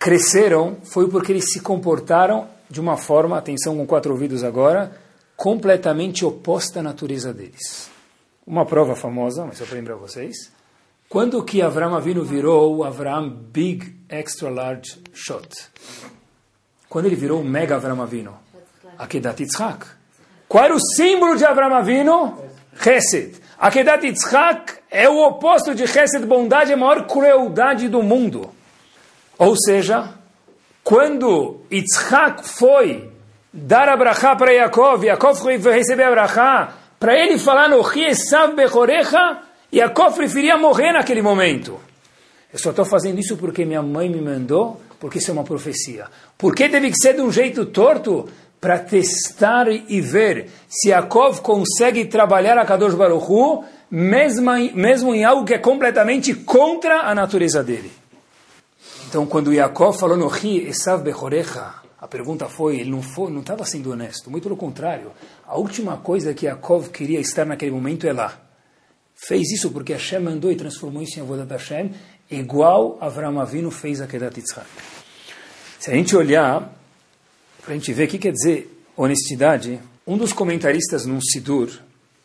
cresceram, 0.00 0.78
foi 0.82 1.08
porque 1.08 1.30
eles 1.30 1.52
se 1.52 1.60
comportaram 1.60 2.48
de 2.70 2.80
uma 2.80 2.96
forma, 2.96 3.36
atenção 3.36 3.76
com 3.76 3.86
quatro 3.86 4.12
ouvidos 4.12 4.42
agora, 4.42 4.96
completamente 5.36 6.24
oposta 6.24 6.80
à 6.80 6.82
natureza 6.82 7.34
deles. 7.34 7.90
Uma 8.46 8.64
prova 8.64 8.96
famosa, 8.96 9.44
mas 9.44 9.58
só 9.58 9.66
para 9.66 9.76
lembrar 9.76 9.96
vocês, 9.96 10.50
quando 11.06 11.42
que 11.44 11.60
Avram 11.60 11.94
Avinu 11.94 12.24
virou 12.24 12.76
o 12.76 12.84
Avram 12.84 13.28
Big 13.28 13.94
Extra 14.08 14.48
Large 14.48 15.02
Shot? 15.12 15.48
Quando 16.88 17.06
ele 17.06 17.16
virou 17.16 17.40
o 17.40 17.44
Mega 17.44 17.76
Avram 17.76 18.00
Avinu? 18.00 18.32
Akedat 18.96 19.42
Yitzhak. 19.42 19.86
Qual 20.48 20.64
era 20.64 20.74
o 20.74 20.80
símbolo 20.80 21.36
de 21.36 21.44
Avram 21.44 21.74
Avinu? 21.74 22.38
Chesed. 22.80 23.34
Akedat 23.58 24.06
Yitzhak 24.06 24.74
é 24.90 25.08
o 25.08 25.18
oposto 25.26 25.74
de 25.74 25.86
Chesed, 25.86 26.24
bondade, 26.24 26.70
é 26.70 26.74
a 26.74 26.78
maior 26.78 27.06
crueldade 27.06 27.88
do 27.88 28.02
mundo. 28.02 28.50
Ou 29.40 29.56
seja, 29.56 30.10
quando 30.84 31.62
Yitzhak 31.72 32.46
foi 32.46 33.10
dar 33.50 33.88
a 33.88 33.96
brachá 33.96 34.36
para 34.36 34.52
Yaakov, 34.52 35.02
Yaakov 35.02 35.40
foi 35.40 35.56
receber 35.56 36.02
a 36.02 36.10
brachá, 36.10 36.74
para 36.98 37.18
ele 37.18 37.38
falar 37.38 37.66
no 37.70 37.82
Chiesav 37.82 38.54
Bechorecha, 38.54 39.38
Yaakov 39.72 40.14
preferia 40.14 40.58
morrer 40.58 40.92
naquele 40.92 41.22
momento. 41.22 41.80
Eu 42.52 42.58
só 42.58 42.68
estou 42.68 42.84
fazendo 42.84 43.18
isso 43.18 43.38
porque 43.38 43.64
minha 43.64 43.80
mãe 43.80 44.10
me 44.10 44.20
mandou, 44.20 44.78
porque 45.00 45.16
isso 45.16 45.30
é 45.30 45.32
uma 45.32 45.44
profecia. 45.44 46.04
Por 46.36 46.54
que 46.54 46.68
teve 46.68 46.90
que 46.90 47.00
ser 47.00 47.14
de 47.14 47.22
um 47.22 47.32
jeito 47.32 47.64
torto? 47.64 48.28
Para 48.60 48.78
testar 48.78 49.68
e 49.68 50.02
ver 50.02 50.50
se 50.68 50.90
Yaakov 50.90 51.40
consegue 51.40 52.04
trabalhar 52.04 52.58
a 52.58 52.66
Kadosh 52.66 52.92
Baruch 52.92 53.24
Hu, 53.26 53.64
mesmo, 53.90 54.50
mesmo 54.74 55.14
em 55.14 55.24
algo 55.24 55.46
que 55.46 55.54
é 55.54 55.58
completamente 55.58 56.34
contra 56.34 57.08
a 57.08 57.14
natureza 57.14 57.64
dele. 57.64 57.90
Então, 59.10 59.26
quando 59.26 59.52
Yaakov 59.52 59.98
falou 59.98 60.16
no 60.16 60.28
Ri, 60.28 60.68
Esav 60.68 61.02
Bechorecha, 61.02 61.74
a 62.00 62.06
pergunta 62.06 62.48
foi, 62.48 62.78
ele 62.78 62.92
não 62.92 63.02
foi, 63.02 63.28
não 63.28 63.40
estava 63.40 63.64
sendo 63.64 63.90
honesto, 63.90 64.30
muito 64.30 64.44
pelo 64.44 64.56
contrário. 64.56 65.10
A 65.44 65.58
última 65.58 65.96
coisa 65.96 66.32
que 66.32 66.46
Yaakov 66.46 66.90
queria 66.90 67.18
estar 67.18 67.44
naquele 67.44 67.72
momento 67.72 68.06
é 68.06 68.12
lá. 68.12 68.40
Fez 69.16 69.50
isso 69.50 69.72
porque 69.72 69.92
Hashem 69.94 70.20
mandou 70.20 70.52
e 70.52 70.54
transformou 70.54 71.02
isso 71.02 71.18
em 71.18 71.22
Avodat 71.22 71.50
Hashem, 71.50 71.90
igual 72.30 72.98
Avram 73.00 73.40
Avinu 73.40 73.72
fez 73.72 74.00
a 74.00 74.06
Kedat 74.06 74.38
Yitzhak. 74.38 74.68
Se 75.80 75.90
a 75.90 75.94
gente 75.94 76.14
olhar, 76.14 76.72
para 77.64 77.74
a 77.74 77.76
gente 77.76 77.92
ver 77.92 78.04
o 78.04 78.08
que 78.08 78.16
quer 78.16 78.30
dizer 78.30 78.80
honestidade, 78.96 79.80
um 80.06 80.16
dos 80.16 80.32
comentaristas 80.32 81.04
num 81.04 81.20
Sidur, 81.20 81.68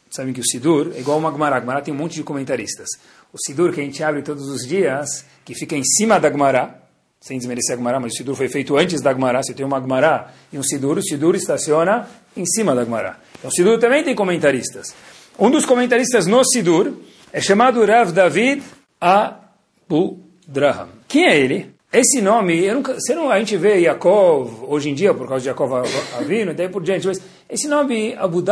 sabem 0.10 0.34
que 0.34 0.40
o 0.40 0.46
Sidur 0.46 0.92
é 0.96 1.00
igual 1.00 1.18
uma 1.18 1.32
Gemara, 1.32 1.58
a 1.58 1.82
tem 1.82 1.94
um 1.94 1.98
monte 1.98 2.16
de 2.16 2.24
comentaristas. 2.24 2.88
O 3.34 3.38
Sidur 3.38 3.74
que 3.74 3.82
a 3.82 3.84
gente 3.84 4.04
abre 4.04 4.22
todos 4.22 4.48
os 4.48 4.66
dias, 4.68 5.26
que 5.44 5.54
fica 5.54 5.76
em 5.76 5.84
cima 5.84 6.20
da 6.20 6.30
Gemara, 6.30 6.82
sem 7.20 7.38
desmerecer 7.38 7.74
a 7.74 7.78
Gemara, 7.78 8.00
mas 8.00 8.14
o 8.14 8.16
Sidur 8.16 8.36
foi 8.36 8.48
feito 8.48 8.78
antes 8.78 9.02
da 9.02 9.14
Gemara, 9.14 9.42
se 9.44 9.54
tem 9.54 9.66
uma 9.66 9.82
Gemara 9.82 10.34
e 10.54 10.58
um 10.58 10.64
Sidur, 10.64 10.98
o 10.98 11.04
Sidur 11.04 11.36
estaciona 11.36 12.08
em 12.36 12.46
cima 12.46 12.74
da 12.74 12.84
Gemara. 12.84 13.18
Então 13.38 13.50
o 13.50 13.54
Sidur 13.54 13.80
também 13.80 14.04
tem 14.04 14.16
comentaristas. 14.16 14.96
Um 15.38 15.52
dos 15.52 15.66
comentaristas 15.66 16.26
no 16.28 16.46
Sidur 16.46 16.94
é 17.34 17.42
chamado 17.42 17.84
Rav 17.84 18.12
David 18.12 18.64
Abu 19.02 20.24
Draham. 20.48 20.90
Quem 21.08 21.28
é 21.28 21.38
ele? 21.38 21.75
Esse 21.96 22.22
nome, 22.22 22.70
nunca, 22.74 22.94
você 22.96 23.16
não, 23.16 23.30
a 23.30 23.40
gente 23.40 23.56
vê 23.56 23.80
Yaakov 23.80 24.66
hoje 24.68 24.90
em 24.90 24.94
dia 24.94 25.14
por 25.14 25.30
causa 25.30 25.44
de 25.44 25.48
Yaakov 25.48 25.88
Avino 26.20 26.52
e 26.52 26.54
daí 26.54 26.68
por 26.68 26.84
diante, 26.84 27.08
mas 27.08 27.22
esse 27.50 27.70
nome 27.70 28.14
Abu 28.16 28.44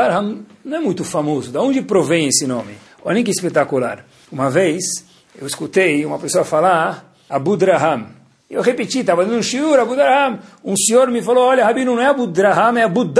não 0.63 0.77
é 0.77 0.79
muito 0.79 1.03
famoso. 1.03 1.51
De 1.51 1.57
onde 1.57 1.81
provém 1.81 2.29
esse 2.29 2.47
nome? 2.47 2.75
Olha 3.03 3.21
que 3.21 3.31
espetacular. 3.31 4.05
Uma 4.31 4.49
vez 4.49 4.81
eu 5.37 5.45
escutei 5.45 6.05
uma 6.05 6.17
pessoa 6.17 6.45
falar 6.45 7.13
Abu 7.29 7.57
Draham. 7.57 8.07
Eu 8.49 8.61
repeti, 8.61 8.99
estava 8.99 9.25
dando 9.25 9.39
um 9.39 9.43
shiur, 9.43 9.77
Abu. 9.77 9.93
Um 10.63 10.77
senhor 10.77 11.11
me 11.11 11.21
falou, 11.21 11.43
olha, 11.43 11.65
Rabino, 11.65 11.95
não 11.95 12.01
é 12.01 12.05
Abu 12.05 12.27
Draham, 12.27 12.77
é 12.77 12.83
Abu. 12.83 13.11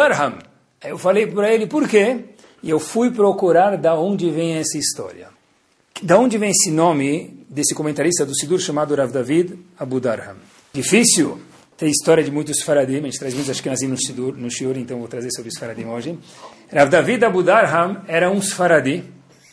Aí 0.81 0.89
eu 0.89 0.97
falei 0.97 1.27
para 1.27 1.53
ele, 1.53 1.67
por 1.67 1.86
quê? 1.86 2.19
E 2.63 2.69
eu 2.69 2.79
fui 2.79 3.12
procurar 3.12 3.75
da 3.75 3.93
onde 3.99 4.29
vem 4.29 4.55
essa 4.55 4.77
história. 4.77 5.27
Da 6.01 6.17
onde 6.17 6.38
vem 6.38 6.51
esse 6.51 6.71
nome 6.71 7.42
desse 7.53 7.75
comentarista 7.75 8.25
do 8.25 8.35
Sidur 8.35 8.59
chamado 8.59 8.95
Rav 8.95 9.11
David 9.11 9.59
Abu 9.77 9.99
Darham? 9.99 10.37
Difícil 10.73 11.39
ter 11.77 11.87
história 11.87 12.23
de 12.23 12.31
muitos 12.31 12.61
faradim, 12.63 12.97
a 12.97 13.01
gente 13.01 13.19
traz 13.19 13.33
muitos 13.33 13.51
Ashkenazim 13.51 13.87
no 13.87 13.97
Sidur, 13.97 14.35
no 14.35 14.49
Shiur, 14.49 14.75
então 14.77 14.97
vou 14.97 15.07
trazer 15.07 15.29
sobre 15.31 15.49
os 15.49 15.59
faradim 15.59 15.85
hoje. 15.85 16.17
Rav 16.71 16.89
David 16.89 17.23
Abu 17.23 17.43
Darham 17.43 18.01
era 18.07 18.31
um 18.31 18.41
faradi 18.41 19.03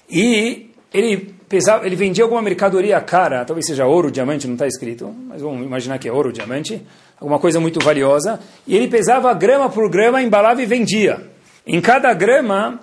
e 0.08 0.70
ele 0.92 1.34
pesava, 1.46 1.86
ele 1.86 1.94
vendia 1.94 2.24
alguma 2.24 2.40
mercadoria 2.40 2.98
cara, 3.02 3.44
talvez 3.44 3.66
seja 3.66 3.86
ouro, 3.86 4.10
diamante, 4.10 4.46
não 4.46 4.54
está 4.54 4.66
escrito, 4.66 5.14
mas 5.26 5.42
vamos 5.42 5.64
imaginar 5.64 5.98
que 5.98 6.08
é 6.08 6.12
ouro, 6.12 6.32
diamante, 6.32 6.82
alguma 7.18 7.38
coisa 7.38 7.60
muito 7.60 7.84
valiosa, 7.84 8.40
e 8.66 8.74
ele 8.74 8.88
pesava 8.88 9.32
grama 9.34 9.68
por 9.68 9.90
grama, 9.90 10.22
embalava 10.22 10.62
e 10.62 10.66
vendia. 10.66 11.28
Em 11.66 11.80
cada 11.80 12.14
grama 12.14 12.80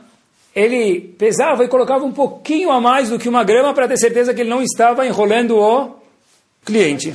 ele 0.58 1.00
pesava 1.20 1.64
e 1.64 1.68
colocava 1.68 2.04
um 2.04 2.12
pouquinho 2.12 2.72
a 2.72 2.82
mais 2.82 3.12
do 3.12 3.20
que 3.20 3.30
uma 3.30 3.44
grama 3.44 3.76
para 3.76 3.88
ter 3.88 3.98
certeza 3.98 4.34
que 4.34 4.42
ele 4.42 4.50
não 4.50 4.64
estava 4.64 5.06
enrolando 5.06 5.56
o 5.56 5.92
cliente. 6.66 7.14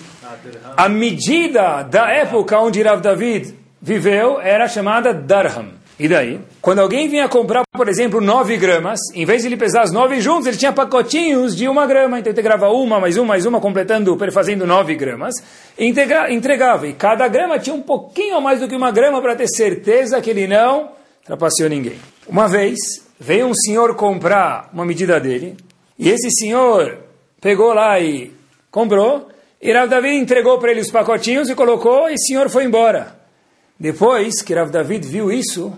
A 0.76 0.88
medida 0.88 1.83
da 1.83 2.09
época 2.09 2.61
onde 2.61 2.81
Rav 2.81 3.02
David 3.02 3.52
viveu 3.81 4.40
era 4.40 4.68
chamada 4.68 5.12
Darham. 5.12 5.70
E 5.98 6.09
daí? 6.09 6.40
Quando 6.61 6.78
alguém 6.78 7.09
vinha 7.09 7.28
comprar, 7.28 7.64
por 7.72 7.88
exemplo, 7.88 8.20
9 8.20 8.57
gramas, 8.57 9.00
em 9.12 9.26
vez 9.26 9.42
de 9.42 9.48
ele 9.48 9.57
pesar 9.57 9.83
as 9.83 9.92
9 9.92 10.20
juntos, 10.20 10.46
ele 10.46 10.57
tinha 10.57 10.72
pacotinhos 10.72 11.57
de 11.57 11.68
uma 11.68 11.85
grama. 11.85 12.20
Então 12.20 12.31
integrava 12.31 12.68
uma, 12.70 13.00
mais 13.00 13.16
uma, 13.16 13.26
mais 13.26 13.44
uma, 13.44 13.61
completando, 13.61 14.16
fazendo 14.31 14.64
9 14.64 14.94
gramas. 14.94 15.35
Entregava. 15.76 16.87
E 16.87 16.92
cada 16.92 17.26
grama 17.26 17.59
tinha 17.59 17.74
um 17.74 17.83
pouquinho 17.83 18.37
a 18.37 18.40
mais 18.40 18.61
do 18.61 18.68
que 18.68 18.76
uma 18.76 18.92
grama 18.92 19.20
para 19.20 19.35
ter 19.35 19.48
certeza 19.48 20.20
que 20.20 20.31
ele 20.31 20.46
não 20.46 20.90
trapaceou 21.24 21.68
ninguém. 21.68 21.98
Uma 22.28 22.46
vez, 22.48 22.78
veio 23.22 23.46
um 23.46 23.54
senhor 23.54 23.94
comprar 23.94 24.68
uma 24.72 24.85
medida 24.85 25.20
dele. 25.20 25.56
E 25.96 26.08
esse 26.08 26.28
senhor 26.32 26.98
pegou 27.40 27.72
lá 27.72 28.00
e 28.00 28.35
comprou. 28.68 29.28
E 29.61 29.72
Rav 29.72 29.88
David 29.88 30.16
entregou 30.16 30.58
para 30.58 30.72
ele 30.72 30.80
os 30.80 30.90
pacotinhos 30.90 31.48
e 31.48 31.54
colocou, 31.54 32.11
e 32.11 32.14
o 32.14 32.18
senhor 32.18 32.50
foi 32.50 32.64
embora. 32.64 33.16
Depois 33.78 34.42
que 34.42 34.52
Rav 34.52 34.72
David 34.72 35.06
viu 35.06 35.30
isso, 35.30 35.72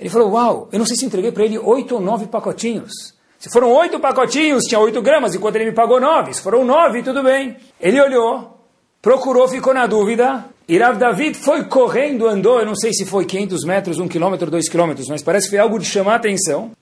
ele 0.00 0.08
falou, 0.08 0.30
uau, 0.30 0.68
eu 0.72 0.78
não 0.78 0.86
sei 0.86 0.96
se 0.96 1.04
entreguei 1.04 1.30
para 1.30 1.44
ele 1.44 1.58
oito 1.58 1.96
ou 1.96 2.00
nove 2.00 2.26
pacotinhos. 2.26 2.92
Se 3.38 3.50
foram 3.50 3.70
oito 3.72 4.00
pacotinhos, 4.00 4.64
tinha 4.64 4.80
oito 4.80 5.02
gramas, 5.02 5.34
enquanto 5.34 5.56
ele 5.56 5.66
me 5.66 5.72
pagou 5.72 6.00
nove. 6.00 6.32
Se 6.32 6.40
foram 6.40 6.64
nove, 6.64 7.02
tudo 7.02 7.22
bem. 7.22 7.58
Ele 7.78 8.00
olhou, 8.00 8.58
procurou, 9.02 9.46
ficou 9.46 9.74
na 9.74 9.86
dúvida. 9.86 10.46
E 10.68 10.76
Rav 10.76 10.98
David 10.98 11.38
foi 11.38 11.64
correndo, 11.64 12.28
andou, 12.28 12.60
eu 12.60 12.66
não 12.66 12.76
sei 12.76 12.92
se 12.92 13.06
foi 13.06 13.24
500 13.24 13.64
metros, 13.64 13.98
1 13.98 14.06
quilômetro, 14.06 14.50
2 14.50 14.68
quilômetros, 14.68 15.08
mas 15.08 15.22
parece 15.22 15.46
que 15.46 15.52
foi 15.52 15.58
algo 15.58 15.78
de 15.78 15.86
chamar 15.86 16.16
atenção. 16.16 16.72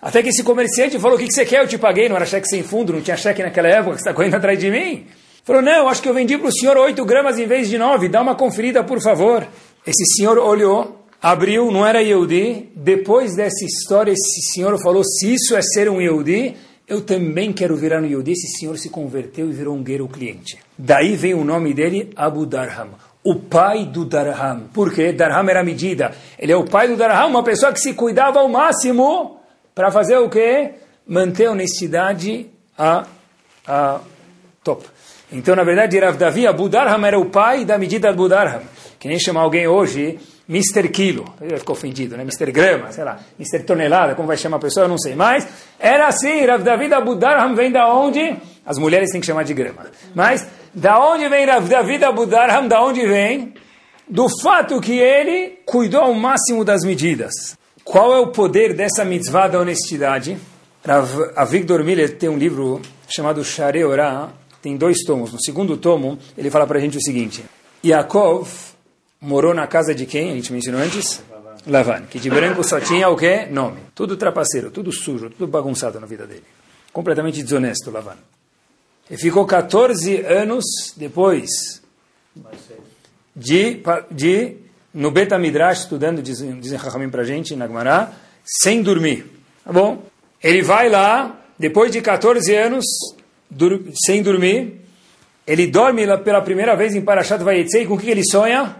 Até 0.00 0.22
que 0.22 0.30
esse 0.30 0.42
comerciante 0.42 0.98
falou, 0.98 1.18
o 1.18 1.20
que, 1.20 1.26
que 1.26 1.34
você 1.34 1.44
quer? 1.44 1.62
Eu 1.62 1.68
te 1.68 1.76
paguei, 1.76 2.08
não 2.08 2.16
era 2.16 2.24
cheque 2.24 2.48
sem 2.48 2.62
fundo, 2.62 2.94
não 2.94 3.02
tinha 3.02 3.18
cheque 3.18 3.42
naquela 3.42 3.68
época, 3.68 3.96
você 3.96 4.00
está 4.00 4.14
correndo 4.14 4.36
atrás 4.36 4.58
de 4.58 4.70
mim? 4.70 5.06
Falou, 5.44 5.60
não, 5.60 5.86
acho 5.86 6.00
que 6.00 6.08
eu 6.08 6.14
vendi 6.14 6.38
para 6.38 6.48
o 6.48 6.52
senhor 6.52 6.74
8 6.78 7.04
gramas 7.04 7.38
em 7.38 7.46
vez 7.46 7.68
de 7.68 7.76
9, 7.76 8.08
dá 8.08 8.22
uma 8.22 8.34
conferida, 8.34 8.82
por 8.82 9.02
favor. 9.02 9.46
Esse 9.86 10.16
senhor 10.16 10.38
olhou, 10.38 11.04
abriu, 11.20 11.70
não 11.70 11.86
era 11.86 12.00
Yehudi. 12.00 12.70
Depois 12.74 13.36
dessa 13.36 13.66
história, 13.66 14.12
esse 14.12 14.50
senhor 14.50 14.80
falou, 14.80 15.04
se 15.04 15.34
isso 15.34 15.54
é 15.54 15.60
ser 15.60 15.90
um 15.90 16.00
Yehudi, 16.00 16.56
eu 16.88 17.02
também 17.02 17.52
quero 17.52 17.76
virar 17.76 18.00
um 18.00 18.06
Yehudi. 18.06 18.32
Esse 18.32 18.58
senhor 18.58 18.78
se 18.78 18.88
converteu 18.88 19.50
e 19.50 19.52
virou 19.52 19.76
um 19.76 19.82
guerreiro 19.82 20.08
cliente. 20.08 20.58
Daí 20.78 21.16
vem 21.16 21.34
o 21.34 21.44
nome 21.44 21.74
dele, 21.74 22.10
Abu 22.16 22.46
Darham. 22.46 23.09
O 23.22 23.34
pai 23.34 23.84
do 23.84 24.04
Darham. 24.04 24.68
Por 24.72 24.92
quê? 24.92 25.12
Darham 25.12 25.48
era 25.48 25.62
medida. 25.62 26.12
Ele 26.38 26.52
é 26.52 26.56
o 26.56 26.64
pai 26.64 26.88
do 26.88 26.96
Darham, 26.96 27.28
uma 27.28 27.42
pessoa 27.42 27.72
que 27.72 27.80
se 27.80 27.92
cuidava 27.94 28.40
ao 28.40 28.48
máximo 28.48 29.40
para 29.74 29.90
fazer 29.90 30.16
o 30.16 30.28
quê? 30.28 30.74
Manter 31.06 31.46
a 31.46 31.52
honestidade 31.52 32.46
a, 32.78 33.04
a 33.66 34.00
top. 34.64 34.86
Então, 35.32 35.54
na 35.54 35.62
verdade, 35.62 35.98
Rav 35.98 36.16
Davi, 36.16 36.46
Abu 36.46 36.68
Darham 36.68 37.04
era 37.04 37.18
o 37.18 37.26
pai 37.26 37.64
da 37.64 37.78
medida 37.78 38.10
Abu 38.10 38.28
Darham. 38.28 38.62
Que 38.98 39.08
nem 39.08 39.18
chamar 39.18 39.42
alguém 39.42 39.68
hoje 39.68 40.18
Mr. 40.48 40.88
Quilo. 40.88 41.32
Ele 41.40 41.58
ficou 41.58 41.76
ofendido, 41.76 42.16
né? 42.16 42.22
Mr. 42.22 42.50
Grama, 42.50 42.90
sei 42.90 43.04
lá. 43.04 43.20
Mr. 43.38 43.64
Tonelada, 43.64 44.16
como 44.16 44.26
vai 44.26 44.36
chamar 44.36 44.56
a 44.56 44.60
pessoa, 44.60 44.84
eu 44.84 44.88
não 44.88 44.98
sei. 44.98 45.14
Mas 45.14 45.46
era 45.78 46.08
assim, 46.08 46.44
Rav 46.44 46.62
Davi 46.62 46.92
Abu 46.92 47.14
Darham 47.14 47.54
vem 47.54 47.70
da 47.70 47.86
onde? 47.94 48.36
As 48.66 48.76
mulheres 48.76 49.10
têm 49.10 49.20
que 49.20 49.26
chamar 49.26 49.44
de 49.44 49.54
grama. 49.54 49.86
Mas 50.14 50.46
da 50.72 50.98
onde 50.98 51.28
vem 51.28 51.46
Rav 51.46 51.68
Davi 51.68 52.02
Abu 52.04 52.26
Darham? 52.26 52.68
Da 52.68 52.82
onde 52.82 53.04
vem? 53.06 53.54
Do 54.08 54.26
fato 54.42 54.80
que 54.80 54.98
ele 54.98 55.58
cuidou 55.64 56.02
ao 56.02 56.14
máximo 56.14 56.64
das 56.64 56.82
medidas. 56.84 57.56
Qual 57.84 58.14
é 58.14 58.20
o 58.20 58.28
poder 58.28 58.74
dessa 58.74 59.04
mitzvah 59.04 59.48
da 59.48 59.60
honestidade? 59.60 60.38
Rav 60.84 61.32
Avigdor 61.36 61.84
Miller 61.84 62.16
tem 62.16 62.28
um 62.28 62.38
livro 62.38 62.80
chamado 63.08 63.44
Share 63.44 63.84
Orah, 63.84 64.30
tem 64.62 64.76
dois 64.76 65.04
tomos. 65.04 65.32
No 65.32 65.40
segundo 65.40 65.76
tomo, 65.76 66.18
ele 66.36 66.50
fala 66.50 66.66
para 66.66 66.78
a 66.78 66.80
gente 66.80 66.96
o 66.96 67.02
seguinte: 67.02 67.44
Yaakov 67.84 68.48
morou 69.20 69.54
na 69.54 69.66
casa 69.66 69.94
de 69.94 70.06
quem? 70.06 70.30
A 70.30 70.34
gente 70.34 70.52
mencionou 70.52 70.80
antes? 70.80 71.22
Lavan. 71.66 72.02
Que 72.02 72.18
de 72.18 72.30
branco 72.30 72.64
só 72.64 72.80
tinha 72.80 73.08
o 73.08 73.16
quê? 73.16 73.46
Nome. 73.50 73.80
Tudo 73.94 74.16
trapaceiro, 74.16 74.70
tudo 74.70 74.90
sujo, 74.92 75.28
tudo 75.30 75.46
bagunçado 75.46 76.00
na 76.00 76.06
vida 76.06 76.26
dele. 76.26 76.44
Completamente 76.92 77.42
desonesto, 77.42 77.90
Lavan. 77.90 78.16
E 79.10 79.16
ficou 79.16 79.44
14 79.44 80.20
anos 80.20 80.64
depois 80.96 81.82
de, 83.34 83.82
de 84.10 84.56
no 84.94 85.10
Beta 85.10 85.38
Midrash, 85.38 85.80
estudando, 85.80 86.22
dizem, 86.22 86.60
dizem 86.60 86.78
Chachamim 86.78 87.08
para 87.08 87.22
a 87.22 87.24
gente, 87.24 87.56
na 87.56 87.66
Gemara, 87.66 88.12
sem 88.44 88.82
dormir. 88.82 89.26
Tá 89.64 89.72
bom? 89.72 90.02
Ele 90.42 90.62
vai 90.62 90.88
lá, 90.88 91.40
depois 91.58 91.90
de 91.90 92.00
14 92.00 92.54
anos, 92.54 92.84
dur 93.50 93.82
sem 94.06 94.22
dormir, 94.22 94.80
ele 95.46 95.66
dorme 95.66 96.06
pela 96.18 96.40
primeira 96.40 96.76
vez 96.76 96.94
em 96.94 97.02
Parashat 97.02 97.42
Vayetze, 97.42 97.78
e 97.78 97.86
com 97.86 97.94
o 97.94 97.98
que 97.98 98.10
ele 98.10 98.24
sonha? 98.24 98.76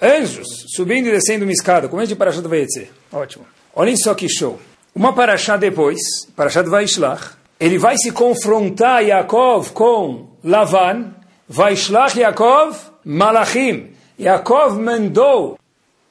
Anjos, 0.00 0.48
subindo 0.74 1.08
e 1.08 1.12
descendo 1.12 1.44
uma 1.44 1.52
escada, 1.52 1.88
como 1.88 2.00
é 2.00 2.06
de 2.06 2.16
Parashat 2.16 2.46
Vayetze. 2.46 2.90
Ótimo. 3.12 3.46
Olhem 3.74 3.96
só 3.96 4.14
que 4.14 4.28
show. 4.28 4.58
Uma 4.94 5.14
Parashat 5.14 5.60
depois, 5.60 5.98
Parashat 6.34 6.68
Vaishlach, 6.68 7.37
ele 7.58 7.78
vai 7.78 7.96
se 7.96 8.12
confrontar 8.12 9.02
Yaakov 9.02 9.72
com 9.72 10.28
Lavan, 10.44 11.14
Vaishlach 11.48 12.18
Yaakov, 12.18 12.76
Malachim. 13.04 13.90
Yaakov 14.18 14.78
mandou 14.78 15.58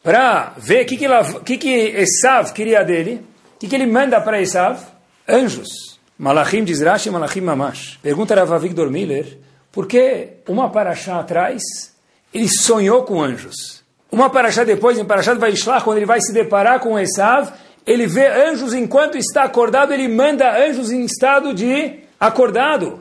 para 0.04 0.54
ver 0.58 0.84
o 0.84 0.86
que, 0.86 0.98
que, 0.98 1.08
que, 1.46 1.58
que 1.58 1.70
Esav 1.70 2.54
queria 2.54 2.84
dele, 2.84 3.26
o 3.56 3.60
que, 3.60 3.68
que 3.68 3.76
ele 3.76 3.86
manda 3.86 4.20
para 4.22 4.42
Esav? 4.42 4.80
Anjos. 5.28 6.00
Malachim 6.18 6.64
diz 6.64 6.82
Rashi, 6.82 7.10
Malachim 7.10 7.42
Mamash. 7.42 8.00
Pergunta 8.02 8.34
Rav 8.34 8.60
Victor 8.60 8.90
Miller, 8.90 9.38
por 9.72 9.88
que 9.88 10.30
uma 10.48 10.70
paraxá 10.70 11.20
atrás 11.20 11.62
ele 12.34 12.50
sonhou 12.50 13.04
com 13.04 13.22
anjos? 13.22 13.84
Uma 14.12 14.30
paraxá 14.30 14.64
depois, 14.64 14.98
em 14.98 15.06
Parashat 15.06 15.38
Vaishlach, 15.38 15.84
quando 15.84 15.98
ele 15.98 16.06
vai 16.06 16.22
se 16.22 16.34
deparar 16.34 16.80
com 16.80 16.98
Esav, 16.98 17.52
ele 17.88 18.06
vê 18.06 18.28
anjos 18.28 18.74
enquanto 18.74 19.18
está 19.18 19.44
acordado, 19.44 19.94
ele 19.94 20.10
manda 20.10 20.68
anjos 20.68 20.92
em 20.92 21.06
estado 21.06 21.54
de 21.54 22.02
acordado. 22.20 23.00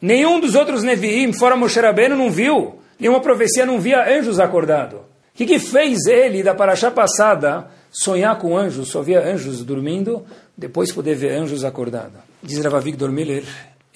Nenhum 0.00 0.38
dos 0.38 0.54
outros 0.54 0.84
Nevi'im, 0.84 1.32
fora 1.32 1.56
Moshe 1.56 1.80
Rabbeinu, 1.80 2.14
não 2.14 2.30
viu. 2.30 2.78
Nenhuma 2.98 3.20
profecia 3.20 3.66
não 3.66 3.80
via 3.80 4.18
anjos 4.18 4.38
acordados. 4.38 5.00
O 5.00 5.04
que, 5.34 5.46
que 5.46 5.58
fez 5.58 6.06
ele, 6.06 6.44
da 6.44 6.54
paraxá 6.54 6.90
passada, 6.90 7.68
sonhar 7.90 8.38
com 8.38 8.56
anjos, 8.56 8.88
só 8.88 9.02
via 9.02 9.20
anjos 9.20 9.64
dormindo, 9.64 10.24
depois 10.56 10.92
poder 10.92 11.16
ver 11.16 11.32
anjos 11.32 11.64
acordados? 11.64 12.20
Diz 12.42 12.58
Rav 12.62 12.84
Victor 12.84 13.10
Miller, 13.10 13.44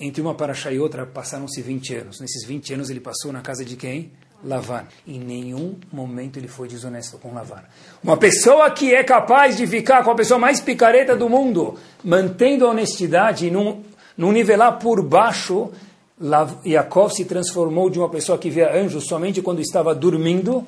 entre 0.01 0.21
uma 0.21 0.35
paraxá 0.35 0.73
e 0.73 0.81
outra 0.81 1.07
passaram-se 1.07 1.63
20 1.63 1.95
anos. 1.95 2.21
Nesses 2.21 2.45
20 2.45 2.75
anos 2.75 2.91
ele 2.91 3.01
passou 3.01 3.33
na 3.33 3.41
casa 3.41 3.65
de 3.65 3.77
quem? 3.77 4.11
Lavan. 4.45 4.85
Em 5.07 5.19
nenhum 5.19 5.77
momento 5.93 6.39
ele 6.39 6.49
foi 6.49 6.69
desonesto 6.69 7.19
com 7.19 7.33
Lavan. 7.35 7.63
Uma 8.03 8.17
pessoa 8.17 8.71
que 8.71 8.95
é 8.95 9.03
capaz 9.03 9.57
de 9.57 9.67
ficar 9.67 10.05
com 10.05 10.11
a 10.11 10.15
pessoa 10.15 10.39
mais 10.39 10.61
picareta 10.61 11.17
do 11.17 11.29
mundo, 11.29 11.79
mantendo 12.03 12.67
a 12.67 12.71
honestidade 12.71 13.47
e 13.47 13.51
não, 13.51 13.83
nivelar 14.17 14.79
por 14.79 15.03
baixo, 15.03 15.71
Yaakov 16.65 17.13
se 17.13 17.25
transformou 17.25 17.89
de 17.89 17.99
uma 17.99 18.09
pessoa 18.09 18.39
que 18.39 18.51
via 18.51 18.73
anjos 18.77 19.07
somente 19.07 19.43
quando 19.43 19.61
estava 19.61 19.95
dormindo, 19.95 20.67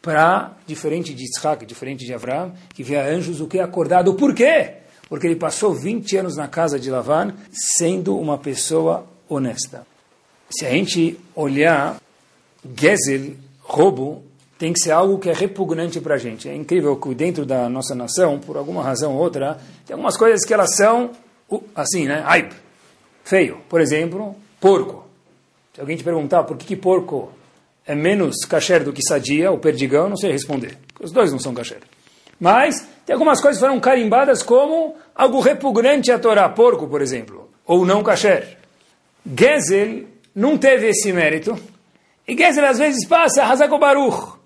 para, 0.00 0.52
diferente 0.66 1.12
de 1.12 1.24
Isaac, 1.24 1.66
diferente 1.66 2.04
de 2.04 2.14
Abraão, 2.14 2.52
que 2.72 2.84
via 2.84 3.04
anjos 3.04 3.40
o 3.40 3.48
que 3.48 3.58
acordado. 3.58 4.14
Por 4.14 4.32
quê? 4.32 4.74
porque 5.08 5.26
ele 5.26 5.36
passou 5.36 5.74
20 5.74 6.18
anos 6.18 6.36
na 6.36 6.46
casa 6.46 6.78
de 6.78 6.90
Lavan 6.90 7.32
sendo 7.50 8.16
uma 8.18 8.36
pessoa 8.36 9.06
honesta. 9.28 9.86
Se 10.50 10.66
a 10.66 10.70
gente 10.70 11.18
olhar, 11.34 12.00
Gezel, 12.76 13.36
roubo, 13.60 14.22
tem 14.58 14.72
que 14.72 14.80
ser 14.80 14.90
algo 14.90 15.18
que 15.18 15.30
é 15.30 15.32
repugnante 15.32 16.00
para 16.00 16.16
a 16.16 16.18
gente. 16.18 16.48
É 16.48 16.54
incrível 16.54 16.96
que 16.96 17.14
dentro 17.14 17.46
da 17.46 17.68
nossa 17.68 17.94
nação, 17.94 18.38
por 18.38 18.56
alguma 18.56 18.82
razão 18.82 19.14
ou 19.14 19.20
outra, 19.20 19.58
tem 19.86 19.94
algumas 19.94 20.16
coisas 20.16 20.44
que 20.44 20.52
elas 20.52 20.74
são 20.74 21.12
assim, 21.74 22.06
né? 22.06 22.22
Aip, 22.26 22.52
feio. 23.24 23.58
Por 23.68 23.80
exemplo, 23.80 24.34
porco. 24.60 25.06
Se 25.74 25.80
alguém 25.80 25.96
te 25.96 26.02
perguntar 26.02 26.42
por 26.42 26.56
que, 26.56 26.66
que 26.66 26.76
porco 26.76 27.32
é 27.86 27.94
menos 27.94 28.44
kasher 28.44 28.82
do 28.82 28.92
que 28.92 29.02
sadia, 29.02 29.50
ou 29.50 29.58
perdigão, 29.58 30.08
não 30.08 30.16
sei 30.16 30.32
responder. 30.32 30.76
Os 31.00 31.12
dois 31.12 31.30
não 31.30 31.38
são 31.38 31.54
kasher. 31.54 31.80
Mas 32.38 32.86
tem 33.06 33.14
algumas 33.14 33.40
coisas 33.40 33.60
que 33.60 33.66
foram 33.66 33.80
carimbadas 33.80 34.42
como 34.42 34.96
algo 35.14 35.40
repugnante 35.40 36.10
à 36.10 36.18
Torá, 36.18 36.48
porco, 36.48 36.86
por 36.86 37.00
exemplo, 37.00 37.48
ou 37.64 37.86
não 37.86 38.02
kasher. 38.02 38.58
Gezel 39.24 40.06
não 40.34 40.58
teve 40.58 40.88
esse 40.88 41.12
mérito, 41.12 41.58
e 42.28 42.36
Gezel 42.36 42.66
às 42.66 42.78
vezes 42.78 43.06
passa 43.06 43.42
Hazakobaruch. 43.42 44.36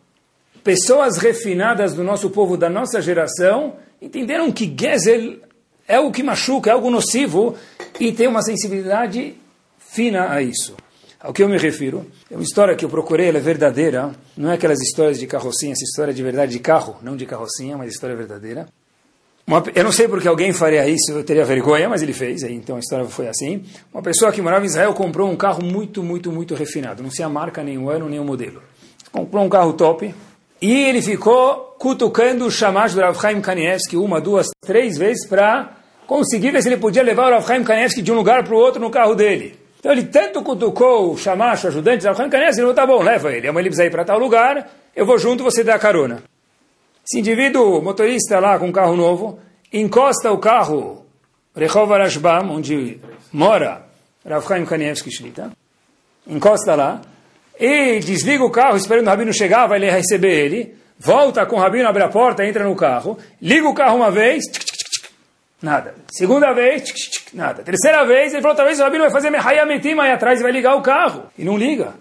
Pessoas 0.63 1.19
refinadas 1.19 1.93
do 1.93 2.05
nosso 2.05 2.31
povo, 2.31 2.57
da 2.57 2.71
nossa 2.71 3.03
geração, 3.03 3.75
entenderam 4.01 4.53
que 4.53 4.73
Gezel 4.79 5.41
é 5.89 5.97
algo 5.97 6.13
que 6.13 6.23
machuca, 6.23 6.71
é 6.71 6.73
algo 6.73 6.89
nocivo, 6.89 7.57
e 7.99 8.13
tem 8.13 8.29
uma 8.29 8.41
sensibilidade 8.41 9.35
fina 9.81 10.31
a 10.33 10.41
isso. 10.41 10.77
Ao 11.19 11.33
que 11.33 11.43
eu 11.43 11.49
me 11.49 11.59
refiro, 11.59 12.07
é 12.31 12.35
uma 12.35 12.43
história 12.43 12.77
que 12.77 12.85
eu 12.85 12.89
procurei, 12.89 13.29
ela 13.29 13.39
é 13.39 13.41
verdadeira, 13.41 14.13
não 14.37 14.51
é 14.51 14.55
aquelas 14.55 14.81
histórias 14.81 15.19
de 15.19 15.27
carrocinha, 15.27 15.73
essa 15.73 15.85
história 15.85 16.15
de 16.15 16.23
verdade 16.23 16.53
de 16.53 16.61
carro, 16.61 16.97
não 17.03 17.17
de 17.17 17.27
carrocinha, 17.27 17.77
mas 17.77 17.93
história 17.93 18.15
verdadeira. 18.15 18.69
Uma, 19.47 19.63
eu 19.75 19.83
não 19.83 19.93
sei 19.93 20.07
porque 20.07 20.29
alguém 20.29 20.53
faria 20.53 20.89
isso, 20.89 21.11
eu 21.11 21.25
teria 21.25 21.45
vergonha, 21.45 21.89
mas 21.89 22.01
ele 22.01 22.13
fez, 22.13 22.43
então 22.45 22.77
a 22.77 22.79
história 22.79 23.05
foi 23.07 23.29
assim. 23.29 23.65
Uma 23.93 24.03
pessoa 24.03 24.31
que 24.31 24.41
morava 24.41 24.65
em 24.65 24.69
Israel 24.69 24.95
comprou 24.95 25.29
um 25.29 25.37
carro 25.37 25.65
muito, 25.65 26.03
muito, 26.03 26.31
muito 26.31 26.55
refinado, 26.55 27.03
não 27.03 27.11
sei 27.11 27.25
a 27.25 27.29
marca, 27.29 27.63
nem 27.63 27.77
o 27.77 27.91
ano, 27.91 28.09
nem 28.09 28.21
o 28.21 28.25
modelo. 28.25 28.63
Comprou 29.11 29.45
um 29.45 29.49
carro 29.49 29.73
top 29.73 30.15
e 30.61 30.85
ele 30.85 31.03
ficou 31.03 31.75
cutucando 31.79 32.47
o 32.47 32.51
chamado 32.51 32.95
do 32.95 33.01
Rav 33.01 33.21
Chaim 33.21 33.41
Kanievski 33.41 33.97
uma, 33.97 34.21
duas, 34.21 34.49
três 34.65 34.97
vezes 34.97 35.27
para 35.27 35.73
conseguir 36.07 36.53
ver 36.53 36.63
se 36.63 36.69
ele 36.69 36.77
podia 36.77 37.03
levar 37.03 37.27
o 37.27 37.35
Rav 37.35 37.47
Chaim 37.47 37.65
Kanievski 37.65 38.01
de 38.01 38.13
um 38.13 38.15
lugar 38.15 38.45
para 38.45 38.55
o 38.55 38.59
outro 38.59 38.81
no 38.81 38.91
carro 38.91 39.15
dele. 39.15 39.59
Então 39.81 39.91
ele 39.91 40.05
tanto 40.05 40.41
cutucou 40.43 41.13
o 41.13 41.19
chamacho, 41.19 41.67
o 41.67 41.71
ajudante, 41.71 42.07
Rav 42.07 42.17
Chaim 42.17 42.31
Kanievski, 42.31 42.61
ele 42.61 42.73
falou, 42.73 42.75
tá 42.75 42.87
bom, 42.87 43.03
leva 43.03 43.33
ele. 43.33 43.49
Amanhã 43.49 43.63
ele 43.63 43.71
precisa 43.71 43.87
ir 43.87 43.91
para 43.91 44.05
tal 44.05 44.21
lugar, 44.21 44.71
eu 44.95 45.05
vou 45.05 45.19
junto, 45.19 45.43
você 45.43 45.65
dá 45.65 45.75
a 45.75 45.79
carona. 45.81 46.23
Esse 47.05 47.19
indivíduo, 47.19 47.83
motorista 47.83 48.39
lá 48.39 48.59
com 48.59 48.67
um 48.67 48.73
carro 48.73 48.97
novo, 48.97 49.39
encosta 49.73 50.31
o 50.31 50.39
carro, 50.39 51.05
Rehov 51.55 51.93
Arashbam, 51.93 52.51
onde 52.51 53.01
mora 53.33 53.85
Rav 54.25 54.47
Chaim 54.47 54.65
Kanievski 54.65 55.11
Shlita, 55.11 55.51
encosta 56.27 56.75
lá, 56.77 57.01
e 57.59 57.99
desliga 58.01 58.45
o 58.45 58.51
carro 58.51 58.77
esperando 58.77 59.07
o 59.07 59.11
Rabino 59.11 59.33
chegar, 59.33 59.67
vai 59.67 59.81
receber 59.81 60.45
ele, 60.45 60.75
volta 60.99 61.45
com 61.45 61.57
o 61.57 61.59
Rabino, 61.59 61.89
abre 61.89 62.05
a 62.05 62.09
porta, 62.09 62.45
entra 62.47 62.65
no 62.65 62.77
carro, 62.77 63.19
liga 63.41 63.69
o 63.69 63.75
carro 63.75 63.97
uma 63.97 64.11
vez, 64.11 64.45
tch, 64.45 64.59
tch, 64.59 64.77
tch, 64.77 65.11
nada. 65.61 65.95
Segunda 66.11 66.53
vez, 66.53 66.85
nada. 67.35 67.63
Terceira 67.65 68.05
vez, 68.05 68.33
ele 68.33 68.43
falou, 68.43 68.57
talvez 68.57 68.79
o 68.79 68.83
Rabino 68.85 69.03
vai 69.03 69.13
fazer 69.13 69.31
Mehayametim 69.31 69.99
aí 69.99 70.13
atrás 70.13 70.39
e 70.39 70.43
vai 70.43 70.53
ligar 70.53 70.77
o 70.77 70.83
carro. 70.83 71.25
E 71.37 71.45
não 71.45 71.57
liga. 71.57 71.95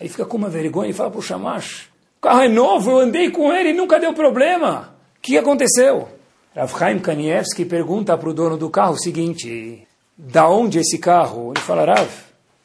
Aí 0.00 0.08
fica 0.08 0.24
com 0.24 0.36
uma 0.36 0.48
vergonha 0.48 0.90
e 0.90 0.94
fala 0.94 1.10
para 1.10 1.18
o 1.18 1.22
Shamash, 1.22 1.88
carro 2.26 2.40
é 2.40 2.48
novo, 2.48 2.90
eu 2.90 2.98
andei 2.98 3.30
com 3.30 3.52
ele 3.52 3.68
e 3.68 3.72
nunca 3.72 4.00
deu 4.00 4.12
problema. 4.12 4.96
O 5.16 5.20
que 5.22 5.38
aconteceu? 5.38 6.08
Rav 6.56 6.76
Chaim 6.76 6.98
Kanievski 6.98 7.64
pergunta 7.64 8.18
para 8.18 8.28
o 8.28 8.34
dono 8.34 8.56
do 8.56 8.68
carro 8.68 8.94
o 8.94 8.98
seguinte, 8.98 9.86
da 10.18 10.48
onde 10.48 10.80
esse 10.80 10.98
carro? 10.98 11.52
Ele 11.52 11.60
fala, 11.60 11.84
Rav, 11.84 12.10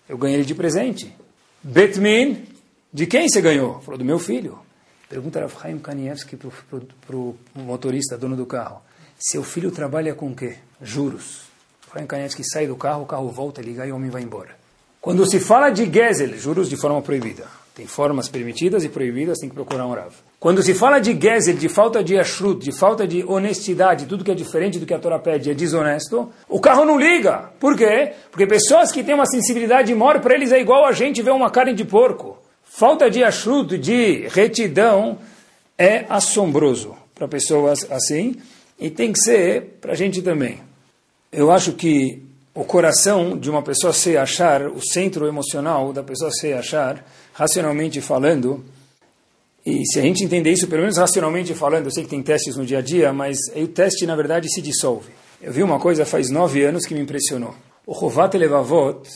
eu 0.09 0.17
ganhei 0.17 0.37
ele 0.37 0.45
de 0.45 0.55
presente. 0.55 1.15
Betmin, 1.61 2.43
de 2.91 3.05
quem 3.05 3.29
você 3.29 3.39
ganhou? 3.39 3.79
Falou, 3.81 3.99
do 3.99 4.05
meu 4.05 4.17
filho. 4.17 4.57
Pergunta 5.07 5.39
Rav 5.39 5.53
Chaim 5.61 5.77
Kanievski 5.77 6.35
para 6.35 7.15
o 7.15 7.37
motorista, 7.53 8.17
dono 8.17 8.35
do 8.35 8.47
carro. 8.47 8.81
Seu 9.19 9.43
filho 9.43 9.69
trabalha 9.69 10.15
com 10.15 10.31
o 10.31 10.35
quê? 10.35 10.55
Juros. 10.81 11.43
Chaim 11.93 12.07
Kanievski 12.07 12.43
sai 12.43 12.65
do 12.65 12.75
carro, 12.75 13.03
o 13.03 13.05
carro 13.05 13.29
volta 13.29 13.61
a 13.61 13.63
ligar 13.63 13.87
e 13.87 13.91
o 13.91 13.95
homem 13.95 14.09
vai 14.09 14.23
embora. 14.23 14.59
Quando 14.99 15.29
se 15.29 15.39
fala 15.39 15.69
de 15.69 15.85
Gezel, 15.85 16.35
juros 16.39 16.67
de 16.67 16.77
forma 16.77 16.99
proibida, 17.03 17.60
tem 17.75 17.87
formas 17.87 18.27
permitidas 18.27 18.83
e 18.83 18.89
proibidas, 18.89 19.37
tem 19.39 19.49
que 19.49 19.55
procurar 19.55 19.85
um 19.85 19.93
Rav. 19.93 20.13
Quando 20.39 20.61
se 20.61 20.73
fala 20.73 20.99
de 20.99 21.13
Gezel, 21.19 21.55
de 21.55 21.69
falta 21.69 22.03
de 22.03 22.17
ashrut, 22.17 22.63
de 22.63 22.71
falta 22.71 23.07
de 23.07 23.23
honestidade, 23.23 24.05
tudo 24.05 24.23
que 24.23 24.31
é 24.31 24.35
diferente 24.35 24.77
do 24.77 24.85
que 24.85 24.93
a 24.93 24.99
Torá 24.99 25.19
pede 25.19 25.51
é 25.51 25.53
desonesto, 25.53 26.31
o 26.49 26.59
carro 26.59 26.83
não 26.83 26.99
liga. 26.99 27.51
Por 27.59 27.77
quê? 27.77 28.13
Porque 28.29 28.45
pessoas 28.45 28.91
que 28.91 29.03
têm 29.03 29.15
uma 29.15 29.25
sensibilidade 29.25 29.93
maior, 29.95 30.19
para 30.19 30.35
eles 30.35 30.51
é 30.51 30.59
igual 30.59 30.85
a 30.85 30.91
gente 30.91 31.21
ver 31.21 31.31
uma 31.31 31.49
carne 31.49 31.73
de 31.73 31.85
porco. 31.85 32.37
Falta 32.63 33.09
de 33.09 33.23
ashrut, 33.23 33.77
de 33.77 34.27
retidão, 34.27 35.17
é 35.77 36.05
assombroso 36.09 36.95
para 37.15 37.27
pessoas 37.27 37.89
assim, 37.89 38.35
e 38.79 38.89
tem 38.89 39.13
que 39.13 39.19
ser 39.19 39.77
para 39.79 39.93
a 39.93 39.95
gente 39.95 40.21
também. 40.21 40.59
Eu 41.31 41.51
acho 41.51 41.73
que 41.73 42.21
o 42.53 42.63
coração 42.65 43.37
de 43.37 43.49
uma 43.49 43.61
pessoa 43.61 43.93
se 43.93 44.17
achar, 44.17 44.67
o 44.67 44.81
centro 44.81 45.27
emocional 45.27 45.93
da 45.93 46.03
pessoa 46.03 46.31
se 46.31 46.53
achar, 46.53 47.05
racionalmente 47.33 48.01
falando, 48.01 48.63
e 49.65 49.85
se 49.85 49.99
a 49.99 50.01
gente 50.01 50.23
entender 50.23 50.51
isso, 50.51 50.67
pelo 50.67 50.81
menos 50.81 50.97
racionalmente 50.97 51.53
falando, 51.53 51.85
eu 51.85 51.91
sei 51.91 52.03
que 52.03 52.09
tem 52.09 52.21
testes 52.23 52.55
no 52.55 52.65
dia 52.65 52.79
a 52.79 52.81
dia, 52.81 53.13
mas 53.13 53.37
o 53.55 53.67
teste, 53.67 54.07
na 54.07 54.15
verdade, 54.15 54.49
se 54.51 54.61
dissolve. 54.61 55.09
Eu 55.39 55.53
vi 55.53 55.61
uma 55.61 55.79
coisa 55.79 56.03
faz 56.03 56.29
nove 56.31 56.63
anos 56.63 56.85
que 56.85 56.95
me 56.95 56.99
impressionou. 56.99 57.53
O 57.85 57.93
Rovat 57.93 58.35
Levavot, 58.35 59.07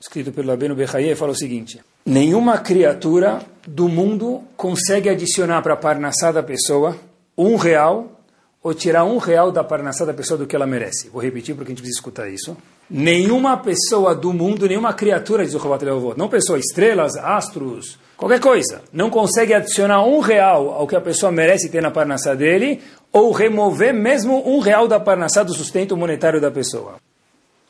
escrito 0.00 0.30
pelo 0.30 0.52
Abeno 0.52 0.76
Bechaye, 0.76 1.14
fala 1.16 1.32
o 1.32 1.36
seguinte, 1.36 1.80
nenhuma 2.06 2.58
criatura 2.58 3.40
do 3.66 3.88
mundo 3.88 4.42
consegue 4.56 5.08
adicionar 5.08 5.60
para 5.60 5.74
a 5.74 5.76
parnassá 5.76 6.30
da 6.30 6.42
pessoa 6.42 6.96
um 7.36 7.56
real 7.56 8.19
ou 8.62 8.74
tirar 8.74 9.04
um 9.04 9.16
real 9.16 9.50
da 9.50 9.64
parnassá 9.64 10.04
da 10.04 10.12
pessoa 10.12 10.36
do 10.36 10.46
que 10.46 10.54
ela 10.54 10.66
merece. 10.66 11.08
Vou 11.08 11.22
repetir 11.22 11.54
porque 11.54 11.70
a 11.70 11.72
gente 11.72 11.82
precisa 11.82 11.98
escutar 11.98 12.28
isso. 12.28 12.56
Nenhuma 12.88 13.56
pessoa 13.56 14.14
do 14.14 14.32
mundo, 14.32 14.68
nenhuma 14.68 14.92
criatura, 14.92 15.44
diz 15.44 15.54
o 15.54 15.58
Levavot, 15.58 16.18
não 16.18 16.28
pessoa, 16.28 16.58
estrelas, 16.58 17.16
astros, 17.16 17.98
qualquer 18.16 18.40
coisa, 18.40 18.82
não 18.92 19.08
consegue 19.08 19.54
adicionar 19.54 20.04
um 20.04 20.20
real 20.20 20.70
ao 20.70 20.86
que 20.86 20.96
a 20.96 21.00
pessoa 21.00 21.32
merece 21.32 21.70
ter 21.70 21.80
na 21.80 21.90
parnassá 21.90 22.34
dele, 22.34 22.82
ou 23.12 23.32
remover 23.32 23.94
mesmo 23.94 24.46
um 24.46 24.58
real 24.58 24.86
da 24.86 25.00
parnassá 25.00 25.42
do 25.42 25.54
sustento 25.54 25.96
monetário 25.96 26.40
da 26.40 26.50
pessoa. 26.50 26.96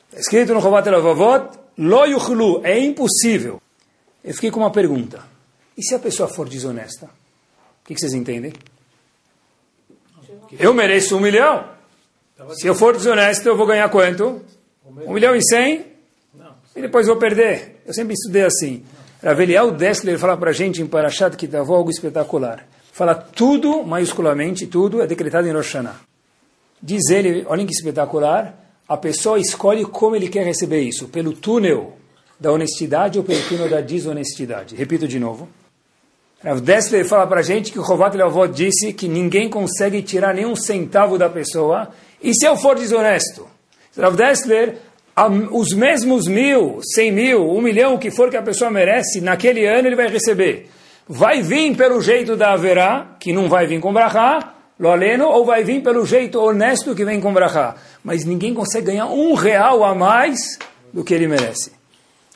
Está 0.09 0.19
escrito 0.19 0.53
no 0.53 0.59
Rovat 0.59 0.89
Levavot, 0.89 1.57
Lo 1.77 2.05
yuchlu, 2.05 2.61
é 2.65 2.77
impossível. 2.79 3.61
Eu 4.23 4.33
fiquei 4.33 4.51
com 4.51 4.59
uma 4.59 4.71
pergunta. 4.71 5.23
E 5.77 5.83
se 5.83 5.95
a 5.95 5.99
pessoa 5.99 6.27
for 6.27 6.49
desonesta? 6.49 7.05
O 7.05 7.85
que 7.85 7.97
vocês 7.97 8.13
entendem? 8.13 8.53
Eu 10.59 10.73
mereço 10.73 11.17
um 11.17 11.19
milhão. 11.19 11.65
Se 12.53 12.67
eu 12.67 12.75
for 12.75 12.95
desonesto, 12.95 13.47
eu 13.47 13.55
vou 13.55 13.67
ganhar 13.67 13.89
quanto? 13.89 14.41
Um 15.05 15.13
milhão 15.13 15.35
e 15.35 15.41
cem? 15.41 15.85
E 16.75 16.81
depois 16.81 17.07
vou 17.07 17.17
perder. 17.17 17.81
Eu 17.85 17.93
sempre 17.93 18.13
estudei 18.13 18.43
assim. 18.43 18.83
Raveliel 19.23 19.71
Dessler 19.71 20.17
fala 20.17 20.35
para 20.35 20.49
a 20.49 20.53
gente 20.53 20.81
em 20.81 20.87
Parashat 20.87 21.37
que 21.37 21.45
dá 21.45 21.59
algo 21.59 21.89
espetacular. 21.89 22.65
Fala 22.91 23.15
tudo, 23.15 23.83
maiusculamente, 23.83 24.67
tudo 24.67 25.01
é 25.01 25.07
decretado 25.07 25.47
em 25.47 25.51
Rosh 25.51 25.73
Hashanah. 25.73 25.95
Diz 26.81 27.09
ele, 27.09 27.45
olhem 27.47 27.65
que 27.65 27.73
espetacular, 27.73 28.57
a 28.87 28.97
pessoa 28.97 29.39
escolhe 29.39 29.85
como 29.85 30.15
ele 30.15 30.27
quer 30.27 30.43
receber 30.43 30.81
isso, 30.81 31.07
pelo 31.07 31.33
túnel 31.33 31.97
da 32.39 32.51
honestidade 32.51 33.19
ou 33.19 33.23
pelo 33.23 33.41
túnel 33.47 33.69
da 33.69 33.79
desonestidade. 33.79 34.75
Repito 34.75 35.07
de 35.07 35.19
novo. 35.19 35.47
Rav 36.43 36.59
Dessler 36.59 37.05
fala 37.05 37.27
para 37.27 37.41
a 37.41 37.43
gente 37.43 37.71
que 37.71 37.77
o 37.77 37.83
Rovat 37.83 38.17
Leovot 38.17 38.51
disse 38.51 38.93
que 38.93 39.07
ninguém 39.07 39.47
consegue 39.47 40.01
tirar 40.01 40.33
nenhum 40.33 40.55
centavo 40.55 41.15
da 41.15 41.29
pessoa. 41.29 41.89
E 42.21 42.33
se 42.33 42.45
eu 42.45 42.57
for 42.57 42.75
desonesto? 42.75 43.47
Rav 43.95 44.15
Dessler, 44.15 44.77
os 45.51 45.71
mesmos 45.73 46.25
mil, 46.27 46.79
cem 46.81 47.11
mil, 47.11 47.47
um 47.47 47.61
milhão, 47.61 47.93
o 47.93 47.99
que 47.99 48.09
for 48.09 48.31
que 48.31 48.37
a 48.37 48.41
pessoa 48.41 48.71
merece, 48.71 49.21
naquele 49.21 49.67
ano 49.67 49.87
ele 49.87 49.95
vai 49.95 50.07
receber. 50.07 50.67
Vai 51.07 51.43
vir 51.43 51.75
pelo 51.75 52.01
jeito 52.01 52.35
da 52.35 52.53
Haverá, 52.53 53.17
que 53.19 53.31
não 53.31 53.47
vai 53.47 53.67
vir 53.67 53.79
com 53.79 53.93
Brahá, 53.93 54.55
Loaleno, 54.79 55.27
ou 55.27 55.45
vai 55.45 55.63
vir 55.63 55.83
pelo 55.83 56.03
jeito 56.07 56.39
honesto 56.39 56.95
que 56.95 57.05
vem 57.05 57.21
com 57.21 57.31
Brahá. 57.31 57.75
Mas 58.03 58.25
ninguém 58.25 58.51
consegue 58.51 58.87
ganhar 58.87 59.05
um 59.05 59.35
real 59.35 59.83
a 59.83 59.93
mais 59.93 60.57
do 60.91 61.03
que 61.03 61.13
ele 61.13 61.27
merece. 61.27 61.71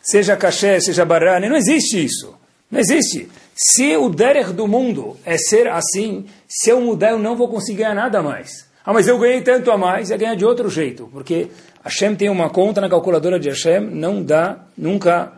Seja 0.03 0.38
caché, 0.38 0.80
seja 0.80 1.03
barane, 1.03 1.49
não 1.49 1.56
existe 1.56 2.06
isso. 2.06 2.45
Não 2.70 2.80
existe. 2.80 3.30
Se 3.55 3.95
o 3.95 4.09
derech 4.09 4.51
do 4.51 4.68
mundo 4.68 5.18
é 5.24 5.38
ser 5.38 5.68
assim, 5.68 6.26
se 6.47 6.70
eu 6.70 6.82
mudar 6.82 7.11
eu 7.11 7.20
não 7.20 7.36
vou 7.36 7.47
conseguir 7.47 7.80
ganhar 7.80 7.95
nada 7.95 8.22
mais. 8.22 8.66
Ah, 8.86 8.93
mas 8.93 9.07
eu 9.07 9.18
ganhei 9.18 9.41
tanto 9.41 9.72
a 9.72 9.78
mais, 9.78 10.09
ia 10.09 10.18
ganhar 10.18 10.36
de 10.36 10.45
outro 10.45 10.70
jeito, 10.70 11.09
porque 11.11 11.47
Hashem 11.84 12.16
tem 12.16 12.30
uma 12.30 12.49
conta 12.49 12.82
na 12.82 12.89
calculadora 12.89 13.39
de 13.39 13.49
Hashem, 13.49 13.80
não 13.80 14.22
dá 14.22 14.59
nunca 14.78 15.32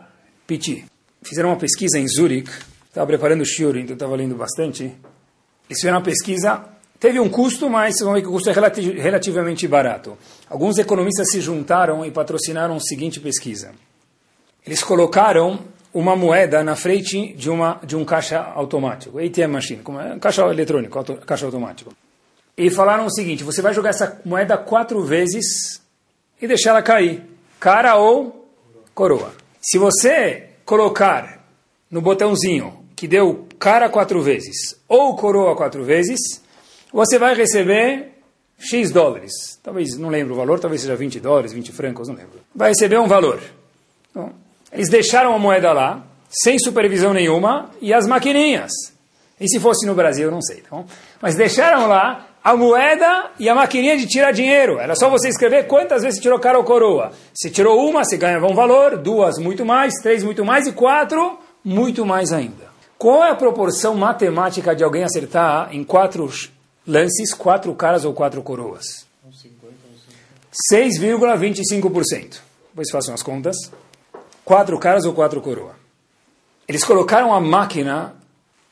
piti. 0.46 0.84
Fizeram 1.22 1.50
uma 1.50 1.56
pesquisa 1.56 1.98
em 1.98 2.06
Zurich, 2.08 2.50
estava 2.86 3.06
preparando 3.06 3.42
o 3.42 3.46
shiur, 3.46 3.76
então 3.76 3.94
estava 3.94 4.16
lendo 4.16 4.34
bastante. 4.34 4.84
Eles 4.84 5.78
fizeram 5.80 5.98
uma 5.98 6.04
pesquisa, 6.04 6.64
teve 6.98 7.20
um 7.20 7.28
custo, 7.28 7.70
mas 7.70 7.94
vão 8.00 8.14
ver 8.14 8.22
que 8.22 8.28
o 8.28 8.32
custo 8.32 8.50
é 8.50 8.52
relativamente 8.52 9.68
barato. 9.68 10.16
Alguns 10.48 10.78
economistas 10.78 11.30
se 11.30 11.40
juntaram 11.40 12.04
e 12.04 12.10
patrocinaram 12.10 12.76
a 12.76 12.80
seguinte 12.80 13.20
pesquisa. 13.20 13.72
Eles 14.66 14.82
colocaram 14.82 15.60
uma 15.92 16.14
moeda 16.14 16.62
na 16.62 16.76
frente 16.76 17.32
de, 17.34 17.50
uma, 17.50 17.80
de 17.82 17.96
um 17.96 18.04
caixa 18.04 18.38
automático, 18.40 19.18
ATM 19.18 19.52
machine, 19.52 19.82
como 19.82 20.00
é, 20.00 20.18
caixa 20.18 20.42
eletrônico, 20.42 20.98
auto, 20.98 21.14
caixa 21.16 21.46
automático. 21.46 21.92
E 22.56 22.70
falaram 22.70 23.06
o 23.06 23.10
seguinte, 23.10 23.44
você 23.44 23.62
vai 23.62 23.72
jogar 23.72 23.90
essa 23.90 24.20
moeda 24.24 24.56
quatro 24.56 25.02
vezes 25.02 25.80
e 26.40 26.46
deixar 26.46 26.70
ela 26.70 26.82
cair, 26.82 27.22
cara 27.60 27.96
ou 27.96 28.48
coroa. 28.94 29.32
Se 29.60 29.78
você 29.78 30.50
colocar 30.64 31.44
no 31.90 32.00
botãozinho 32.00 32.84
que 32.96 33.06
deu 33.06 33.46
cara 33.58 33.88
quatro 33.88 34.20
vezes 34.22 34.76
ou 34.88 35.16
coroa 35.16 35.56
quatro 35.56 35.84
vezes, 35.84 36.18
você 36.92 37.18
vai 37.18 37.34
receber 37.34 38.12
X 38.58 38.90
dólares. 38.90 39.58
Talvez, 39.62 39.96
não 39.96 40.08
lembro 40.08 40.34
o 40.34 40.36
valor, 40.36 40.58
talvez 40.58 40.82
seja 40.82 40.96
20 40.96 41.20
dólares, 41.20 41.52
20 41.52 41.72
francos, 41.72 42.08
não 42.08 42.16
lembro. 42.16 42.40
Vai 42.54 42.70
receber 42.70 42.98
um 42.98 43.06
valor. 43.06 43.40
Então, 44.10 44.32
eles 44.72 44.88
deixaram 44.88 45.34
a 45.34 45.38
moeda 45.38 45.72
lá, 45.72 46.04
sem 46.28 46.58
supervisão 46.58 47.12
nenhuma, 47.12 47.70
e 47.80 47.92
as 47.92 48.06
maquininhas. 48.06 48.72
E 49.40 49.48
se 49.48 49.60
fosse 49.60 49.86
no 49.86 49.94
Brasil, 49.94 50.26
eu 50.26 50.30
não 50.30 50.42
sei, 50.42 50.56
tá 50.56 50.68
bom? 50.70 50.84
Mas 51.22 51.36
deixaram 51.36 51.86
lá 51.86 52.26
a 52.42 52.56
moeda 52.56 53.30
e 53.38 53.48
a 53.48 53.54
maquininha 53.54 53.96
de 53.96 54.06
tirar 54.06 54.32
dinheiro. 54.32 54.78
Era 54.78 54.94
só 54.96 55.08
você 55.08 55.28
escrever 55.28 55.66
quantas 55.66 56.02
vezes 56.02 56.16
você 56.16 56.22
tirou 56.22 56.38
cara 56.38 56.58
ou 56.58 56.64
coroa. 56.64 57.12
Se 57.34 57.50
tirou 57.50 57.88
uma, 57.88 58.04
você 58.04 58.16
ganhava 58.16 58.46
um 58.46 58.54
valor, 58.54 58.96
duas, 58.98 59.38
muito 59.38 59.64
mais, 59.64 59.94
três, 60.02 60.24
muito 60.24 60.44
mais, 60.44 60.66
e 60.66 60.72
quatro, 60.72 61.38
muito 61.64 62.04
mais 62.04 62.32
ainda. 62.32 62.68
Qual 62.96 63.22
é 63.22 63.30
a 63.30 63.36
proporção 63.36 63.94
matemática 63.94 64.74
de 64.74 64.82
alguém 64.82 65.04
acertar 65.04 65.68
em 65.72 65.84
quatro 65.84 66.28
lances, 66.86 67.32
quatro 67.32 67.72
caras 67.74 68.04
ou 68.04 68.12
quatro 68.12 68.42
coroas? 68.42 69.06
6,25%. 70.72 72.40
Depois 72.70 72.90
façam 72.90 73.14
as 73.14 73.22
contas. 73.22 73.56
Quatro 74.48 74.78
caras 74.78 75.04
ou 75.04 75.12
quatro 75.12 75.42
coroas. 75.42 75.76
Eles 76.66 76.82
colocaram 76.82 77.34
a 77.34 77.38
máquina 77.38 78.14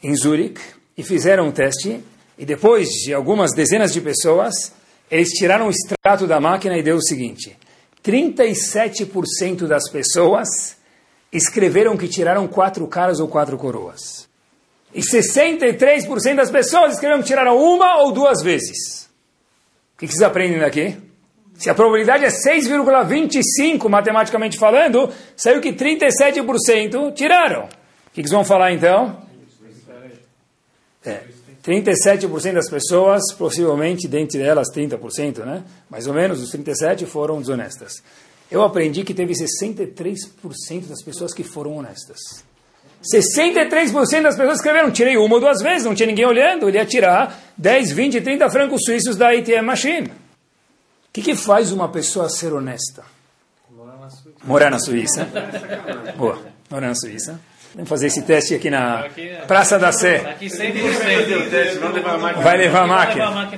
em 0.02 0.16
Zurich 0.16 0.58
e 0.96 1.02
fizeram 1.02 1.48
um 1.48 1.52
teste. 1.52 2.02
E 2.38 2.46
depois 2.46 2.88
de 2.88 3.12
algumas 3.12 3.52
dezenas 3.52 3.92
de 3.92 4.00
pessoas, 4.00 4.72
eles 5.10 5.28
tiraram 5.32 5.66
o 5.66 5.70
extrato 5.70 6.26
da 6.26 6.40
máquina 6.40 6.78
e 6.78 6.82
deu 6.82 6.96
o 6.96 7.02
seguinte: 7.02 7.58
37% 8.02 9.66
das 9.66 9.90
pessoas 9.90 10.78
escreveram 11.30 11.94
que 11.94 12.08
tiraram 12.08 12.48
quatro 12.48 12.86
caras 12.86 13.20
ou 13.20 13.28
quatro 13.28 13.58
coroas. 13.58 14.26
E 14.94 15.02
63% 15.02 16.36
das 16.36 16.50
pessoas 16.50 16.94
escreveram 16.94 17.20
que 17.20 17.28
tiraram 17.28 17.54
uma 17.54 17.98
ou 18.00 18.12
duas 18.12 18.42
vezes. 18.42 19.10
O 19.94 19.98
que 19.98 20.06
vocês 20.06 20.22
aprendem 20.22 20.58
daqui? 20.58 20.96
Se 21.58 21.70
a 21.70 21.74
probabilidade 21.74 22.24
é 22.24 22.28
6,25, 22.28 23.88
matematicamente 23.88 24.58
falando, 24.58 25.10
saiu 25.36 25.60
que 25.60 25.72
37% 25.72 27.14
tiraram. 27.14 27.64
O 27.64 28.10
que 28.12 28.22
vocês 28.22 28.30
vão 28.30 28.44
falar 28.44 28.72
então? 28.72 29.24
É, 31.04 31.22
37% 31.64 32.52
das 32.52 32.68
pessoas, 32.68 33.22
possivelmente, 33.38 34.06
dentre 34.06 34.42
elas 34.42 34.68
30%, 34.70 35.44
né? 35.44 35.64
mais 35.90 36.06
ou 36.06 36.14
menos, 36.14 36.42
os 36.42 36.52
37% 36.52 37.06
foram 37.06 37.40
desonestas. 37.40 38.02
Eu 38.50 38.62
aprendi 38.62 39.02
que 39.02 39.14
teve 39.14 39.32
63% 39.32 40.86
das 40.86 41.02
pessoas 41.02 41.32
que 41.34 41.42
foram 41.42 41.76
honestas. 41.76 42.18
63% 43.14 44.22
das 44.22 44.36
pessoas 44.36 44.58
escreveram, 44.58 44.90
tirei 44.90 45.16
uma 45.16 45.34
ou 45.34 45.40
duas 45.40 45.62
vezes, 45.62 45.84
não 45.84 45.94
tinha 45.94 46.06
ninguém 46.06 46.26
olhando, 46.26 46.68
ele 46.68 46.78
ia 46.78 46.86
tirar 46.86 47.40
10, 47.56 47.92
20, 47.92 48.20
30 48.20 48.50
francos 48.50 48.82
suíços 48.84 49.16
da 49.16 49.30
ATM 49.30 49.64
Machine. 49.64 50.25
O 51.16 51.18
que, 51.18 51.22
que 51.22 51.34
faz 51.34 51.72
uma 51.72 51.88
pessoa 51.88 52.28
ser 52.28 52.52
honesta? 52.52 53.02
Morar 54.44 54.70
na 54.70 54.78
Suíça. 54.78 55.26
Boa, 56.14 56.38
morar 56.70 56.88
na 56.88 56.94
Suíça. 56.94 57.40
Vamos 57.74 57.88
fazer 57.88 58.08
esse 58.08 58.20
teste 58.20 58.54
aqui 58.54 58.68
na 58.68 59.08
Praça 59.46 59.78
da 59.78 59.92
Sé. 59.92 60.16
Aqui 60.16 60.44
100%. 60.48 62.42
Vai 62.42 62.58
levar 62.58 62.82
a 62.82 62.86
máquina. 62.86 63.48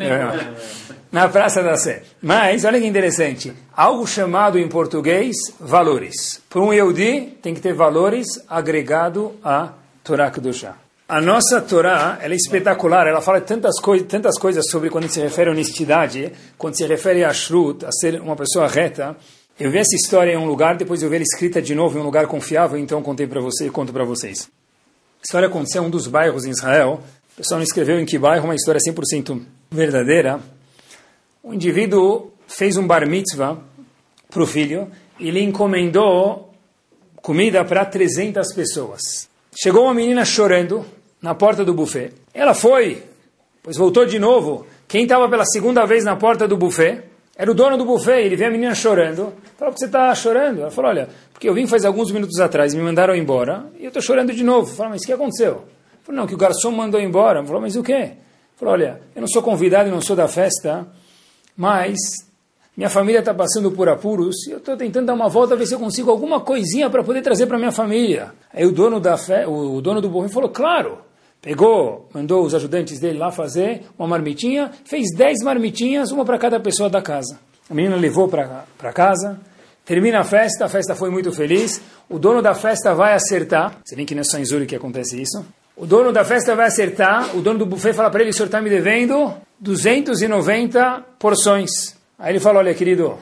Na 1.10 1.28
Praça 1.28 1.60
da 1.60 1.76
Sé. 1.76 2.04
Mas, 2.22 2.64
olha 2.64 2.78
que 2.78 2.86
interessante. 2.86 3.52
Algo 3.76 4.06
chamado 4.06 4.56
em 4.56 4.68
português 4.68 5.36
valores. 5.58 6.40
Para 6.48 6.60
um 6.60 6.72
Yehudi, 6.72 7.38
tem 7.42 7.54
que 7.54 7.60
ter 7.60 7.74
valores 7.74 8.40
agregado 8.48 9.34
a 9.42 9.70
Torá 10.04 10.30
Kedushá. 10.30 10.76
A 11.10 11.22
nossa 11.22 11.62
Torá, 11.62 12.18
ela 12.20 12.34
é 12.34 12.36
espetacular, 12.36 13.06
ela 13.06 13.22
fala 13.22 13.40
tantas, 13.40 13.80
coi 13.80 14.02
tantas 14.02 14.38
coisas 14.38 14.68
sobre 14.68 14.90
quando 14.90 15.08
se 15.08 15.18
refere 15.18 15.48
a 15.48 15.52
honestidade, 15.54 16.30
quando 16.58 16.76
se 16.76 16.86
refere 16.86 17.24
a 17.24 17.32
Shrut, 17.32 17.82
a 17.86 17.90
ser 17.90 18.20
uma 18.20 18.36
pessoa 18.36 18.68
reta. 18.68 19.16
Eu 19.58 19.70
vi 19.70 19.78
essa 19.78 19.96
história 19.96 20.32
em 20.32 20.36
um 20.36 20.44
lugar, 20.44 20.76
depois 20.76 21.02
eu 21.02 21.08
vi 21.08 21.16
ela 21.16 21.22
escrita 21.22 21.62
de 21.62 21.74
novo 21.74 21.96
em 21.96 22.02
um 22.02 22.04
lugar 22.04 22.26
confiável, 22.26 22.76
então 22.76 23.02
contei 23.02 23.26
para 23.26 23.40
você 23.40 23.68
e 23.68 23.70
conto 23.70 23.90
para 23.90 24.04
vocês. 24.04 24.50
A 25.20 25.24
história 25.24 25.48
aconteceu 25.48 25.82
em 25.82 25.86
um 25.86 25.90
dos 25.90 26.06
bairros 26.06 26.44
em 26.44 26.50
Israel. 26.50 27.00
O 27.32 27.36
pessoal 27.38 27.58
não 27.58 27.64
escreveu 27.64 27.98
em 27.98 28.04
que 28.04 28.18
bairro, 28.18 28.44
uma 28.44 28.54
história 28.54 28.78
100% 28.78 29.40
verdadeira. 29.70 30.40
O 31.42 31.54
indivíduo 31.54 32.32
fez 32.46 32.76
um 32.76 32.86
bar 32.86 33.08
mitzvah 33.08 33.56
para 34.28 34.42
o 34.42 34.46
filho 34.46 34.90
e 35.18 35.28
ele 35.28 35.42
encomendou 35.42 36.52
comida 37.22 37.64
para 37.64 37.86
300 37.86 38.52
pessoas. 38.52 39.26
Chegou 39.58 39.84
uma 39.84 39.94
menina 39.94 40.22
chorando 40.26 40.97
na 41.20 41.34
porta 41.34 41.64
do 41.64 41.74
buffet. 41.74 42.12
Ela 42.32 42.54
foi, 42.54 43.02
pois 43.62 43.76
voltou 43.76 44.06
de 44.06 44.18
novo. 44.18 44.66
Quem 44.86 45.02
estava 45.02 45.28
pela 45.28 45.44
segunda 45.44 45.84
vez 45.84 46.04
na 46.04 46.16
porta 46.16 46.48
do 46.48 46.56
buffet 46.56 47.02
era 47.36 47.50
o 47.52 47.54
dono 47.54 47.76
do 47.76 47.84
buffet, 47.84 48.24
ele 48.24 48.34
vê 48.34 48.46
a 48.46 48.50
menina 48.50 48.74
chorando. 48.74 49.32
Falou, 49.56 49.72
por 49.72 49.74
que 49.74 49.78
você 49.78 49.86
está 49.86 50.12
chorando? 50.12 50.62
Ela 50.62 50.72
falou, 50.72 50.90
olha, 50.90 51.08
porque 51.32 51.48
eu 51.48 51.54
vim 51.54 51.68
faz 51.68 51.84
alguns 51.84 52.10
minutos 52.10 52.40
atrás, 52.40 52.74
me 52.74 52.82
mandaram 52.82 53.14
embora, 53.14 53.66
e 53.78 53.84
eu 53.84 53.88
estou 53.88 54.02
chorando 54.02 54.32
de 54.32 54.42
novo. 54.42 54.74
Falou, 54.74 54.90
mas 54.90 55.02
o 55.02 55.06
que 55.06 55.12
aconteceu? 55.12 55.62
Falou, 56.02 56.20
não, 56.20 56.26
que 56.26 56.34
o 56.34 56.36
garçom 56.36 56.72
mandou 56.72 57.00
embora. 57.00 57.44
Falou, 57.44 57.60
mas 57.60 57.76
o 57.76 57.82
quê? 57.82 58.14
Falou, 58.56 58.74
olha, 58.74 59.00
eu 59.14 59.20
não 59.20 59.28
sou 59.28 59.40
convidado, 59.40 59.88
não 59.88 60.00
sou 60.00 60.16
da 60.16 60.26
festa, 60.26 60.88
mas 61.56 61.96
minha 62.76 62.90
família 62.90 63.20
está 63.20 63.32
passando 63.32 63.70
por 63.70 63.88
apuros, 63.88 64.48
e 64.48 64.50
eu 64.50 64.58
estou 64.58 64.76
tentando 64.76 65.06
dar 65.06 65.14
uma 65.14 65.28
volta, 65.28 65.54
ver 65.54 65.66
se 65.66 65.74
eu 65.74 65.78
consigo 65.78 66.10
alguma 66.10 66.40
coisinha 66.40 66.90
para 66.90 67.04
poder 67.04 67.22
trazer 67.22 67.46
para 67.46 67.56
minha 67.56 67.70
família. 67.70 68.32
Aí 68.52 68.66
o 68.66 68.72
dono, 68.72 68.98
da 68.98 69.16
o 69.46 69.80
dono 69.80 70.00
do 70.00 70.08
buffet 70.08 70.32
falou, 70.32 70.48
claro, 70.48 70.98
Pegou, 71.40 72.08
mandou 72.12 72.44
os 72.44 72.54
ajudantes 72.54 72.98
dele 72.98 73.18
lá 73.18 73.30
fazer 73.30 73.82
uma 73.96 74.08
marmitinha, 74.08 74.72
fez 74.84 75.14
dez 75.14 75.38
marmitinhas, 75.42 76.10
uma 76.10 76.24
para 76.24 76.36
cada 76.38 76.58
pessoa 76.58 76.90
da 76.90 77.00
casa. 77.00 77.38
A 77.70 77.74
menina 77.74 77.96
levou 77.96 78.28
para 78.28 78.92
casa, 78.92 79.38
termina 79.84 80.20
a 80.20 80.24
festa, 80.24 80.64
a 80.64 80.68
festa 80.68 80.96
foi 80.96 81.10
muito 81.10 81.30
feliz, 81.30 81.80
o 82.08 82.18
dono 82.18 82.42
da 82.42 82.54
festa 82.54 82.94
vai 82.94 83.14
acertar, 83.14 83.78
você 83.84 83.94
vê 83.94 84.04
que 84.04 84.14
não 84.14 84.22
é 84.22 84.24
só 84.24 84.38
em 84.38 84.44
Zurich 84.44 84.66
que 84.66 84.76
acontece 84.76 85.20
isso, 85.20 85.44
o 85.76 85.86
dono 85.86 86.12
da 86.12 86.24
festa 86.24 86.56
vai 86.56 86.66
acertar, 86.66 87.36
o 87.36 87.40
dono 87.40 87.60
do 87.60 87.66
buffet 87.66 87.92
fala 87.92 88.10
para 88.10 88.22
ele, 88.22 88.30
o 88.30 88.34
senhor 88.34 88.46
está 88.46 88.60
me 88.60 88.68
devendo 88.68 89.32
290 89.60 91.04
porções. 91.20 91.70
Aí 92.18 92.32
ele 92.32 92.40
fala, 92.40 92.58
olha 92.58 92.74
querido, 92.74 93.16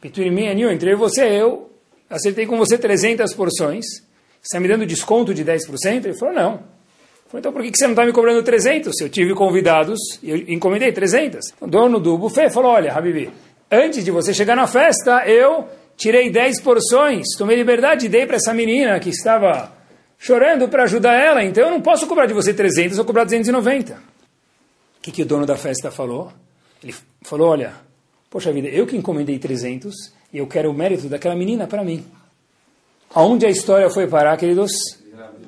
between 0.00 0.30
me 0.30 0.48
and 0.48 0.58
you, 0.58 0.70
entre 0.70 0.96
você 0.96 1.28
e 1.28 1.36
eu, 1.36 1.70
acertei 2.08 2.46
com 2.46 2.56
você 2.56 2.78
300 2.78 3.34
porções, 3.34 3.84
você 4.40 4.46
está 4.46 4.60
me 4.60 4.66
dando 4.66 4.86
desconto 4.86 5.34
de 5.34 5.44
10%? 5.44 6.06
Ele 6.06 6.14
falou, 6.14 6.34
não. 6.34 6.79
Falei, 7.30 7.38
então 7.38 7.52
por 7.52 7.62
que 7.62 7.70
você 7.72 7.84
não 7.84 7.92
está 7.92 8.04
me 8.04 8.12
cobrando 8.12 8.42
300? 8.42 8.92
Se 8.92 9.04
eu 9.04 9.08
tive 9.08 9.34
convidados 9.34 10.00
e 10.20 10.30
eu 10.30 10.36
encomendei 10.48 10.90
300. 10.90 11.54
O 11.60 11.68
dono 11.68 12.00
do 12.00 12.18
buffet 12.18 12.50
falou, 12.50 12.72
olha, 12.72 12.92
Habibi, 12.92 13.30
antes 13.70 14.04
de 14.04 14.10
você 14.10 14.34
chegar 14.34 14.56
na 14.56 14.66
festa, 14.66 15.24
eu 15.26 15.68
tirei 15.96 16.28
10 16.28 16.60
porções, 16.60 17.26
tomei 17.38 17.54
liberdade 17.54 18.06
e 18.06 18.08
dei 18.08 18.26
para 18.26 18.34
essa 18.34 18.52
menina 18.52 18.98
que 18.98 19.10
estava 19.10 19.72
chorando 20.18 20.68
para 20.68 20.82
ajudar 20.82 21.14
ela, 21.14 21.44
então 21.44 21.64
eu 21.64 21.70
não 21.70 21.80
posso 21.80 22.06
cobrar 22.08 22.26
de 22.26 22.34
você 22.34 22.52
300, 22.52 22.92
eu 22.92 22.96
vou 22.96 23.04
cobrar 23.04 23.22
290. 23.22 23.94
O 23.94 23.98
que, 25.00 25.12
que 25.12 25.22
o 25.22 25.26
dono 25.26 25.46
da 25.46 25.56
festa 25.56 25.90
falou? 25.90 26.32
Ele 26.82 26.94
falou, 27.22 27.48
olha, 27.48 27.74
poxa 28.28 28.52
vida, 28.52 28.66
eu 28.68 28.86
que 28.88 28.96
encomendei 28.96 29.38
300 29.38 29.94
e 30.32 30.38
eu 30.38 30.48
quero 30.48 30.68
o 30.68 30.74
mérito 30.74 31.08
daquela 31.08 31.36
menina 31.36 31.68
para 31.68 31.84
mim. 31.84 32.04
Aonde 33.14 33.46
a 33.46 33.50
história 33.50 33.88
foi 33.88 34.08
parar, 34.08 34.36
queridos? 34.36 34.99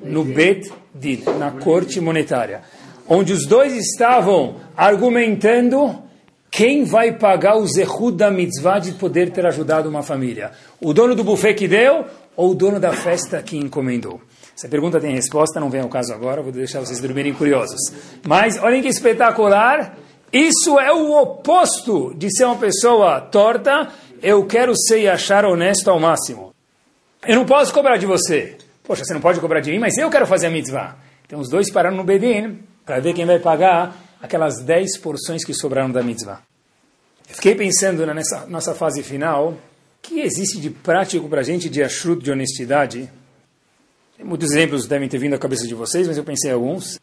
No 0.03 0.23
Bet 0.23 0.71
Din, 0.93 1.23
na 1.39 1.51
corte 1.51 1.99
monetária, 1.99 2.61
onde 3.07 3.33
os 3.33 3.45
dois 3.45 3.73
estavam 3.73 4.55
argumentando 4.75 6.03
quem 6.51 6.83
vai 6.83 7.13
pagar 7.13 7.57
o 7.57 7.65
zehud 7.65 8.15
da 8.15 8.29
mitzvah 8.29 8.77
de 8.77 8.91
poder 8.91 9.31
ter 9.31 9.45
ajudado 9.45 9.89
uma 9.89 10.03
família. 10.03 10.51
O 10.79 10.93
dono 10.93 11.15
do 11.15 11.23
buffet 11.23 11.55
que 11.55 11.67
deu 11.67 12.05
ou 12.35 12.51
o 12.51 12.55
dono 12.55 12.79
da 12.79 12.93
festa 12.93 13.41
que 13.41 13.57
encomendou? 13.57 14.21
Essa 14.55 14.69
pergunta 14.69 14.99
tem 14.99 15.15
resposta, 15.15 15.59
não 15.59 15.69
vem 15.69 15.81
ao 15.81 15.89
caso 15.89 16.13
agora, 16.13 16.43
vou 16.43 16.51
deixar 16.51 16.79
vocês 16.79 16.99
dormirem 16.99 17.33
curiosos. 17.33 17.79
Mas 18.27 18.61
olhem 18.61 18.83
que 18.83 18.87
espetacular, 18.87 19.97
isso 20.31 20.79
é 20.79 20.93
o 20.93 21.11
oposto 21.19 22.13
de 22.15 22.29
ser 22.29 22.45
uma 22.45 22.57
pessoa 22.57 23.19
torta, 23.19 23.89
eu 24.21 24.45
quero 24.45 24.73
ser 24.75 24.99
e 25.01 25.09
achar 25.09 25.45
honesto 25.45 25.89
ao 25.89 25.99
máximo. 25.99 26.53
Eu 27.25 27.37
não 27.37 27.45
posso 27.45 27.73
cobrar 27.73 27.97
de 27.97 28.05
você. 28.05 28.57
Poxa, 28.83 29.05
você 29.05 29.13
não 29.13 29.21
pode 29.21 29.39
cobrar 29.39 29.61
de 29.61 29.71
mim, 29.71 29.79
mas 29.79 29.97
eu 29.97 30.09
quero 30.09 30.27
fazer 30.27 30.47
a 30.47 30.49
mitzvah. 30.49 30.97
Então 31.25 31.39
os 31.39 31.49
dois 31.49 31.71
pararam 31.71 31.95
no 31.95 32.03
Bedin 32.03 32.59
para 32.85 32.99
ver 32.99 33.13
quem 33.13 33.25
vai 33.25 33.39
pagar 33.39 33.95
aquelas 34.21 34.61
10 34.61 34.97
porções 34.97 35.45
que 35.45 35.53
sobraram 35.53 35.89
da 35.89 36.03
mitzvah. 36.03 36.41
Fiquei 37.25 37.55
pensando 37.55 38.05
nessa 38.05 38.45
nossa 38.47 38.75
fase 38.75 39.01
final, 39.01 39.51
o 39.51 39.57
que 40.01 40.19
existe 40.19 40.59
de 40.59 40.69
prático 40.69 41.29
para 41.29 41.39
a 41.39 41.43
gente 41.43 41.69
de 41.69 41.81
ashrut, 41.81 42.21
de 42.21 42.29
honestidade? 42.29 43.09
Muitos 44.19 44.51
exemplos 44.51 44.85
devem 44.85 45.07
ter 45.07 45.17
vindo 45.17 45.33
à 45.33 45.39
cabeça 45.39 45.65
de 45.65 45.73
vocês, 45.73 46.07
mas 46.07 46.17
eu 46.17 46.23
pensei 46.23 46.51
em 46.51 46.53
alguns. 46.53 46.99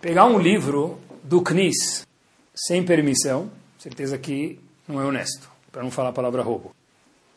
Pegar 0.00 0.24
um 0.24 0.38
livro 0.38 0.98
do 1.22 1.42
CNIS, 1.42 2.06
sem 2.54 2.82
permissão, 2.82 3.50
certeza 3.78 4.18
que 4.18 4.58
não 4.88 5.00
é 5.00 5.04
honesto, 5.04 5.48
para 5.70 5.82
não 5.82 5.90
falar 5.90 6.08
a 6.08 6.12
palavra 6.12 6.42
roubo. 6.42 6.74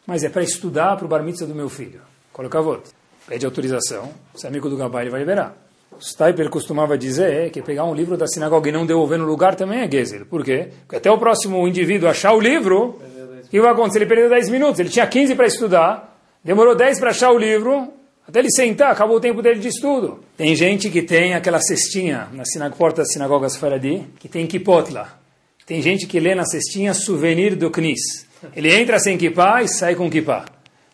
Mas 0.08 0.24
é 0.24 0.30
para 0.30 0.44
estudar 0.44 0.96
para 0.96 1.06
o 1.06 1.10
bar 1.10 1.22
mitzvah 1.24 1.46
do 1.46 1.56
meu 1.56 1.70
filho. 1.70 2.02
Coloca 2.32 2.58
a 2.58 2.62
voto 2.62 3.05
pede 3.28 3.46
autorização, 3.46 4.12
se 4.36 4.46
é 4.46 4.50
amigo 4.50 4.70
do 4.70 4.78
Gabai 4.78 5.04
ele 5.04 5.12
vai 5.12 5.20
liberar. 5.20 5.56
O 5.92 6.04
Steiper 6.04 6.50
costumava 6.50 6.98
dizer 6.98 7.50
que 7.52 7.62
pegar 7.62 7.86
um 7.86 7.94
livro 7.94 8.18
da 8.18 8.28
sinagoga 8.28 8.70
e 8.70 8.72
não 8.72 8.86
devolver 8.86 9.18
no 9.18 9.26
lugar 9.26 9.56
também 9.56 9.80
é 9.80 9.90
Gezel. 9.90 10.26
Por 10.26 10.44
quê? 10.44 10.70
Porque 10.82 10.98
até 10.98 11.10
o 11.10 11.18
próximo 11.18 11.66
indivíduo 11.68 12.10
achar 12.10 12.34
o 12.34 12.40
livro, 12.40 13.00
o 13.46 13.48
que 13.50 13.62
vai 13.62 13.72
acontecer? 13.72 14.00
Ele 14.00 14.06
perdeu 14.06 14.30
10 14.30 14.50
minutos. 14.50 14.80
Ele 14.80 14.90
tinha 14.90 15.08
15 15.08 15.36
para 15.36 15.48
estudar, 15.48 16.20
demorou 16.44 16.76
10 16.76 17.00
para 17.00 17.12
achar 17.12 17.32
o 17.32 17.38
livro, 17.38 17.94
até 18.28 18.40
ele 18.40 18.52
sentar, 18.52 18.92
acabou 18.92 19.18
o 19.18 19.22
tempo 19.22 19.42
dele 19.42 19.60
de 19.60 19.70
estudo. 19.70 20.20
Tem 20.36 20.54
gente 20.56 20.90
que 20.90 21.02
tem 21.02 21.34
aquela 21.34 21.60
cestinha 21.60 22.28
na 22.58 22.70
porta 22.72 23.04
das 23.04 23.14
sinagogas 23.14 23.56
Faradi, 23.56 24.04
que 24.20 24.28
tem 24.28 24.46
kipot 24.48 24.92
lá. 24.92 25.18
Tem 25.66 25.82
gente 25.82 26.08
que 26.08 26.20
lê 26.20 26.36
na 26.36 26.46
cestinha 26.46 26.94
souvenir 26.94 27.56
do 27.56 27.72
Knis. 27.72 28.28
Ele 28.56 28.74
entra 28.74 29.00
sem 29.00 29.18
kippah 29.18 29.64
e 29.64 29.68
sai 29.68 29.96
com 29.96 30.10
kippah. 30.10 30.46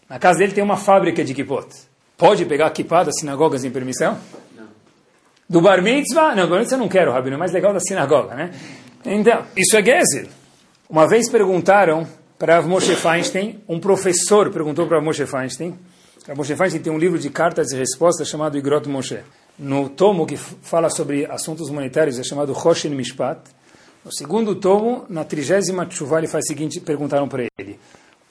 Na 0.08 0.20
casa 0.20 0.40
dele 0.40 0.52
tem 0.52 0.64
uma 0.64 0.78
fábrica 0.78 1.24
de 1.24 1.34
kipot. 1.34 1.68
Pode 2.22 2.46
pegar 2.46 2.70
kippah 2.70 3.06
das 3.06 3.16
sinagogas 3.20 3.62
sem 3.62 3.72
permissão? 3.72 4.16
Não. 4.56 4.68
Do 5.50 5.60
bar 5.60 5.82
mitzvah? 5.82 6.36
Não, 6.36 6.44
do 6.44 6.52
bar 6.52 6.60
mitzvah 6.60 6.76
eu 6.76 6.80
não 6.80 6.88
quero, 6.88 7.12
Rabino, 7.12 7.34
é 7.34 7.40
mais 7.40 7.52
legal 7.52 7.74
da 7.74 7.80
sinagoga, 7.80 8.36
né? 8.36 8.52
Então, 9.04 9.44
isso 9.58 9.76
é 9.76 9.84
Gezel. 9.84 10.28
Uma 10.88 11.08
vez 11.08 11.28
perguntaram 11.32 12.08
para 12.38 12.62
Moshe 12.62 12.96
Feinstein, 12.96 13.64
um 13.68 13.80
professor 13.80 14.52
perguntou 14.52 14.86
para 14.86 15.02
Moshe 15.02 15.26
Feinstein, 15.26 15.76
a 16.30 16.36
Moshe 16.36 16.56
Feinstein 16.56 16.84
tem 16.84 16.94
um 16.94 17.00
livro 17.00 17.18
de 17.18 17.32
cartas 17.32 17.72
e 17.72 17.76
respostas 17.76 18.28
chamado 18.28 18.56
Igrot 18.56 18.88
Moshe. 18.88 19.22
No 19.58 19.90
tomo 19.90 20.28
que 20.28 20.38
fala 20.38 20.92
sobre 20.92 21.26
assuntos 21.26 21.70
humanitários 21.70 22.20
é 22.20 22.24
chamado 22.24 22.54
Hoshen 22.54 22.92
Mishpat. 22.92 23.42
No 24.06 24.14
segundo 24.14 24.54
tomo, 24.54 25.06
na 25.10 25.24
trigésima 25.24 25.88
tshuva, 25.88 26.20
ele 26.20 26.28
faz 26.28 26.46
o 26.46 26.48
seguinte, 26.50 26.80
perguntaram 26.80 27.28
para 27.28 27.46
ele. 27.58 27.80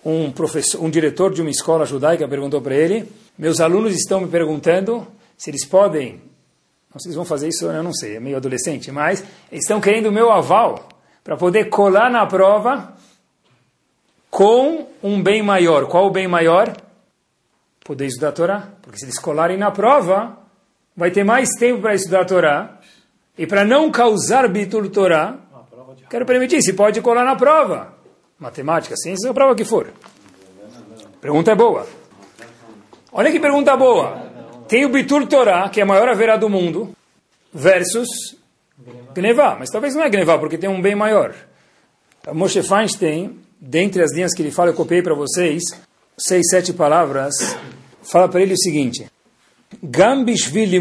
Um, 0.05 0.31
professor, 0.31 0.81
um 0.81 0.89
diretor 0.89 1.35
de 1.35 1.43
uma 1.43 1.51
escola 1.51 1.85
judaica 1.85 2.27
perguntou 2.29 2.63
para 2.63 2.75
ele, 2.75 3.07
meus 3.41 3.59
alunos 3.59 3.95
estão 3.95 4.21
me 4.21 4.29
perguntando 4.29 5.07
se 5.35 5.49
eles 5.49 5.65
podem, 5.65 6.21
não 6.93 7.01
sei 7.01 7.05
se 7.05 7.09
eles 7.09 7.17
vão 7.17 7.25
fazer 7.25 7.49
isso, 7.49 7.65
eu 7.65 7.83
não 7.83 7.95
sei, 7.95 8.17
é 8.17 8.21
meio 8.21 8.37
adolescente, 8.37 8.93
mas 8.93 9.25
eles 9.51 9.65
estão 9.65 9.81
querendo 9.81 10.11
o 10.11 10.13
meu 10.13 10.31
aval 10.31 10.87
para 11.25 11.39
poder 11.39 11.71
colar 11.71 12.11
na 12.11 12.27
prova 12.27 12.93
com 14.29 14.87
um 15.03 15.23
bem 15.23 15.43
maior. 15.43 15.87
Qual 15.87 16.09
o 16.09 16.11
bem 16.11 16.29
maior? 16.29 16.77
Poder 17.83 18.05
estudar 18.05 18.29
a 18.29 18.33
Torá. 18.33 18.69
Porque 18.83 18.99
se 18.99 19.07
eles 19.07 19.19
colarem 19.19 19.57
na 19.57 19.71
prova, 19.71 20.39
vai 20.95 21.11
ter 21.11 21.25
mais 21.25 21.49
tempo 21.59 21.81
para 21.81 21.95
estudar 21.95 22.21
a 22.21 22.25
Torá. 22.27 22.79
E 23.39 23.47
para 23.47 23.65
não 23.65 23.91
causar 23.91 24.47
bitur 24.51 24.87
Torá, 24.91 25.39
quero 26.11 26.27
permitir, 26.27 26.61
se 26.61 26.75
pode 26.75 27.01
colar 27.01 27.25
na 27.25 27.37
prova. 27.37 27.95
Matemática, 28.39 28.95
ciência, 28.97 29.31
a 29.31 29.35
prova 29.35 29.55
que 29.55 29.65
for. 29.65 29.91
Pergunta 31.23 31.53
é 31.53 31.55
boa. 31.55 32.00
Olha 33.13 33.33
que 33.33 33.41
pergunta 33.41 33.77
boa. 33.77 34.31
Tem 34.69 34.85
o 34.85 34.89
Bitur 34.89 35.27
Torá, 35.27 35.69
que 35.69 35.81
é 35.81 35.83
a 35.83 35.87
maior 35.87 36.09
haverá 36.09 36.37
do 36.37 36.49
mundo, 36.49 36.95
versus 37.53 38.37
Gnevá. 39.15 39.57
Mas 39.59 39.69
talvez 39.69 39.95
não 39.95 40.03
é 40.03 40.09
Gnevá, 40.09 40.39
porque 40.39 40.57
tem 40.57 40.71
um 40.71 40.81
bem 40.81 40.95
maior. 40.95 41.35
A 42.27 42.33
Moshe 42.33 42.63
Feinstein, 42.63 43.41
dentre 43.61 44.03
as 44.03 44.13
linhas 44.13 44.33
que 44.33 44.43
ele 44.43 44.51
fala, 44.51 44.71
eu 44.71 44.75
copiei 44.75 45.03
para 45.03 45.15
vocês, 45.15 45.63
seis, 46.17 46.47
sete 46.51 46.73
palavras, 46.73 47.35
fala 48.03 48.29
para 48.29 48.43
ele 48.43 48.55
o 48.55 48.59
seguinte. 48.59 49.07
Gambishvili 49.83 50.79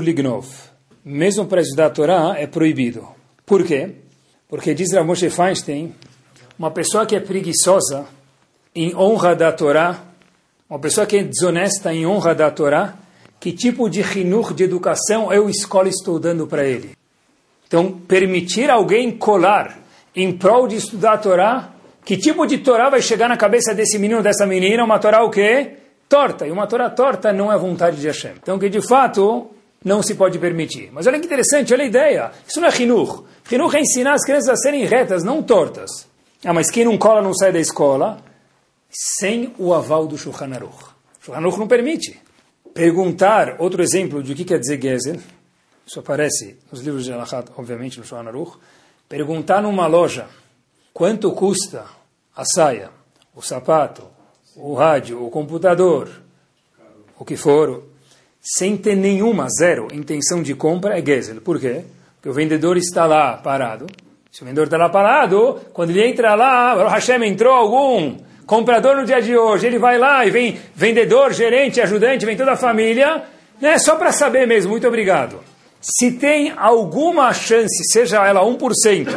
lignov. 0.00 0.46
Mesmo 1.04 1.46
para 1.46 1.60
estudar 1.60 1.86
a 1.86 1.90
Torá 1.90 2.34
é 2.36 2.46
proibido. 2.46 3.06
Por 3.46 3.64
quê? 3.64 3.94
Porque 4.48 4.74
diz 4.74 4.92
a 4.94 5.04
Moshe 5.04 5.30
Feinstein, 5.30 5.94
uma 6.58 6.70
pessoa 6.70 7.06
que 7.06 7.14
é 7.14 7.20
preguiçosa 7.20 8.06
em 8.74 8.94
honra 8.94 9.34
da 9.34 9.52
Torá, 9.52 10.07
uma 10.68 10.78
pessoa 10.78 11.06
que 11.06 11.16
é 11.16 11.22
desonesta 11.22 11.94
em 11.94 12.06
honra 12.06 12.34
da 12.34 12.50
Torá, 12.50 12.94
que 13.40 13.52
tipo 13.52 13.88
de 13.88 14.02
rinur 14.02 14.52
de 14.52 14.64
educação 14.64 15.32
eu, 15.32 15.48
escola, 15.48 15.88
estou 15.88 16.18
dando 16.18 16.46
para 16.46 16.66
ele? 16.66 16.90
Então, 17.66 17.90
permitir 17.90 18.70
alguém 18.70 19.10
colar 19.10 19.78
em 20.14 20.30
prol 20.30 20.68
de 20.68 20.76
estudar 20.76 21.14
a 21.14 21.18
Torá, 21.18 21.70
que 22.04 22.18
tipo 22.18 22.46
de 22.46 22.58
Torá 22.58 22.90
vai 22.90 23.00
chegar 23.00 23.28
na 23.28 23.36
cabeça 23.36 23.74
desse 23.74 23.98
menino, 23.98 24.22
dessa 24.22 24.46
menina? 24.46 24.84
Uma 24.84 24.98
Torá 24.98 25.22
o 25.24 25.30
quê? 25.30 25.76
Torta. 26.06 26.46
E 26.46 26.50
uma 26.50 26.66
Torá 26.66 26.90
torta 26.90 27.32
não 27.32 27.50
é 27.52 27.56
vontade 27.56 27.98
de 27.98 28.06
Hashem. 28.06 28.32
Então, 28.42 28.58
que 28.58 28.68
de 28.68 28.86
fato 28.86 29.50
não 29.82 30.02
se 30.02 30.14
pode 30.14 30.38
permitir. 30.38 30.90
Mas 30.92 31.06
olha 31.06 31.18
que 31.18 31.26
interessante, 31.26 31.72
olha 31.72 31.84
a 31.84 31.86
ideia. 31.86 32.30
Isso 32.46 32.60
não 32.60 32.68
é 32.68 32.70
rinur. 32.70 33.24
Rinur 33.44 33.74
é 33.74 33.80
ensinar 33.80 34.14
as 34.14 34.24
crianças 34.24 34.50
a 34.50 34.56
serem 34.56 34.84
retas, 34.84 35.24
não 35.24 35.42
tortas. 35.42 35.90
Ah, 36.44 36.52
mas 36.52 36.70
quem 36.70 36.84
não 36.84 36.98
cola 36.98 37.22
não 37.22 37.32
sai 37.34 37.52
da 37.52 37.60
escola 37.60 38.18
sem 38.90 39.54
o 39.58 39.74
aval 39.74 40.06
do 40.06 40.16
Shulchan 40.16 40.54
Aruch. 40.54 40.84
Shulchan 41.20 41.40
Aruch 41.40 41.58
não 41.58 41.68
permite. 41.68 42.20
Perguntar, 42.74 43.56
outro 43.58 43.82
exemplo 43.82 44.22
de 44.22 44.32
o 44.32 44.36
que 44.36 44.44
quer 44.44 44.58
dizer 44.58 44.80
Gezer, 44.80 45.20
isso 45.86 46.00
aparece 46.00 46.58
nos 46.70 46.80
livros 46.80 47.04
de 47.04 47.12
Alachat, 47.12 47.50
obviamente, 47.56 47.98
no 47.98 48.04
Shulchan 48.04 48.28
Aruch, 48.28 48.58
perguntar 49.08 49.62
numa 49.62 49.86
loja 49.86 50.26
quanto 50.92 51.32
custa 51.32 51.86
a 52.34 52.44
saia, 52.44 52.90
o 53.34 53.42
sapato, 53.42 54.06
o 54.54 54.74
rádio, 54.74 55.24
o 55.24 55.30
computador, 55.30 56.08
o 57.18 57.24
que 57.24 57.36
for, 57.36 57.84
sem 58.40 58.76
ter 58.76 58.96
nenhuma, 58.96 59.48
zero, 59.48 59.88
intenção 59.92 60.42
de 60.42 60.54
compra, 60.54 60.98
é 60.98 61.04
Gezel. 61.04 61.40
Por 61.40 61.60
quê? 61.60 61.84
Porque 62.16 62.28
o 62.28 62.32
vendedor 62.32 62.76
está 62.76 63.06
lá 63.06 63.36
parado. 63.36 63.86
Se 64.30 64.42
o 64.42 64.44
vendedor 64.44 64.64
está 64.66 64.76
lá 64.76 64.88
parado, 64.88 65.60
quando 65.72 65.90
ele 65.90 66.06
entra 66.06 66.34
lá, 66.34 66.76
o 66.76 66.88
Hashem 66.88 67.24
entrou 67.24 67.52
algum 67.52 68.16
comprador 68.48 68.96
no 68.96 69.04
dia 69.04 69.20
de 69.20 69.36
hoje, 69.36 69.66
ele 69.66 69.78
vai 69.78 69.98
lá 69.98 70.24
e 70.24 70.30
vem 70.30 70.58
vendedor, 70.74 71.34
gerente, 71.34 71.82
ajudante, 71.82 72.24
vem 72.24 72.34
toda 72.34 72.52
a 72.52 72.56
família, 72.56 73.22
né, 73.60 73.78
só 73.78 73.94
para 73.94 74.10
saber 74.10 74.46
mesmo, 74.46 74.70
muito 74.70 74.88
obrigado. 74.88 75.38
Se 75.82 76.12
tem 76.12 76.54
alguma 76.56 77.30
chance, 77.34 77.84
seja 77.92 78.26
ela 78.26 78.40
1%, 78.40 79.08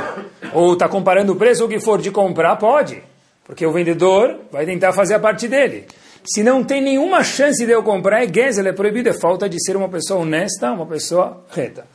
ou 0.54 0.74
está 0.74 0.90
comparando 0.90 1.32
o 1.32 1.36
preço 1.38 1.64
ou 1.64 1.70
o 1.70 1.72
que 1.72 1.80
for 1.80 2.02
de 2.02 2.12
comprar, 2.12 2.58
pode. 2.58 3.02
Porque 3.46 3.66
o 3.66 3.72
vendedor 3.72 4.38
vai 4.52 4.66
tentar 4.66 4.92
fazer 4.92 5.14
a 5.14 5.20
parte 5.20 5.48
dele. 5.48 5.88
Se 6.26 6.44
não 6.44 6.62
tem 6.62 6.82
nenhuma 6.82 7.24
chance 7.24 7.66
de 7.66 7.72
eu 7.72 7.82
comprar, 7.82 8.24
é 8.24 8.28
Gezel, 8.32 8.68
é 8.68 8.74
proibido, 8.74 9.10
é 9.10 9.14
falta 9.14 9.48
de 9.48 9.64
ser 9.64 9.78
uma 9.78 9.88
pessoa 9.88 10.20
honesta, 10.20 10.72
uma 10.72 10.86
pessoa 10.86 11.42
reta. 11.52 11.86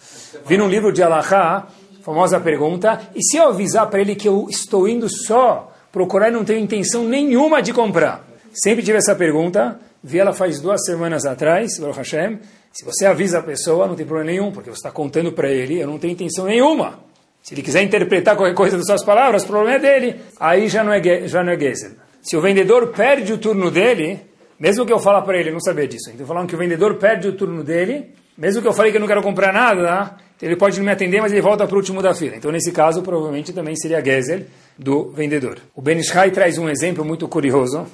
Vi 0.46 0.56
num 0.56 0.68
livro 0.68 0.90
de 0.90 1.02
Allahá, 1.02 1.68
famosa 2.02 2.40
pergunta, 2.40 2.98
e 3.14 3.22
se 3.22 3.36
eu 3.36 3.48
avisar 3.48 3.88
para 3.88 4.00
ele 4.00 4.14
que 4.14 4.26
eu 4.26 4.46
estou 4.48 4.88
indo 4.88 5.06
só 5.08 5.75
procurar 5.96 6.28
e 6.28 6.30
não 6.30 6.44
tenho 6.44 6.58
intenção 6.58 7.04
nenhuma 7.04 7.62
de 7.62 7.72
comprar? 7.72 8.22
Sempre 8.52 8.84
tive 8.84 8.98
essa 8.98 9.14
pergunta, 9.14 9.80
vi 10.04 10.18
ela 10.18 10.34
faz 10.34 10.60
duas 10.60 10.84
semanas 10.84 11.24
atrás, 11.24 11.78
Baruch 11.78 11.96
Hashem, 11.96 12.38
se 12.70 12.84
você 12.84 13.06
avisa 13.06 13.38
a 13.38 13.42
pessoa, 13.42 13.86
não 13.86 13.94
tem 13.94 14.04
problema 14.04 14.30
nenhum, 14.30 14.52
porque 14.52 14.68
você 14.68 14.76
está 14.76 14.90
contando 14.90 15.32
para 15.32 15.50
ele, 15.50 15.80
eu 15.80 15.86
não 15.86 15.98
tenho 15.98 16.12
intenção 16.12 16.44
nenhuma. 16.44 16.98
Se 17.42 17.54
ele 17.54 17.62
quiser 17.62 17.82
interpretar 17.82 18.36
qualquer 18.36 18.54
coisa 18.54 18.76
das 18.76 18.84
suas 18.84 19.02
palavras, 19.02 19.44
o 19.44 19.46
problema 19.46 19.76
é 19.76 19.78
dele. 19.78 20.20
Aí 20.38 20.68
já 20.68 20.84
não 20.84 20.92
é, 20.92 21.26
já 21.26 21.42
não 21.42 21.52
é 21.52 21.58
Gezel. 21.58 21.92
Se 22.20 22.36
o 22.36 22.42
vendedor 22.42 22.88
perde 22.88 23.32
o 23.32 23.38
turno 23.38 23.70
dele, 23.70 24.20
mesmo 24.60 24.84
que 24.84 24.92
eu 24.92 24.98
falar 24.98 25.22
para 25.22 25.38
ele, 25.38 25.50
não 25.50 25.60
sabia 25.60 25.88
disso, 25.88 26.10
então 26.12 26.26
falando 26.26 26.46
que 26.46 26.54
o 26.54 26.58
vendedor 26.58 26.96
perde 26.96 27.28
o 27.28 27.32
turno 27.32 27.64
dele, 27.64 28.10
mesmo 28.36 28.60
que 28.60 28.68
eu 28.68 28.74
falei 28.74 28.92
que 28.92 28.98
eu 28.98 29.00
não 29.00 29.08
quero 29.08 29.22
comprar 29.22 29.50
nada, 29.50 30.14
ele 30.42 30.56
pode 30.56 30.76
não 30.76 30.84
me 30.84 30.92
atender, 30.92 31.22
mas 31.22 31.32
ele 31.32 31.40
volta 31.40 31.66
para 31.66 31.74
o 31.74 31.78
último 31.78 32.02
da 32.02 32.14
fila. 32.14 32.36
Então, 32.36 32.52
nesse 32.52 32.70
caso, 32.70 33.00
provavelmente 33.00 33.50
também 33.54 33.74
seria 33.74 34.04
Gezel 34.04 34.44
do 34.78 35.10
vendedor. 35.10 35.58
O 35.74 35.82
Ben 35.82 35.98
Ishai 35.98 36.30
traz 36.30 36.58
um 36.58 36.68
exemplo 36.68 37.04
muito 37.04 37.26
curioso 37.28 37.86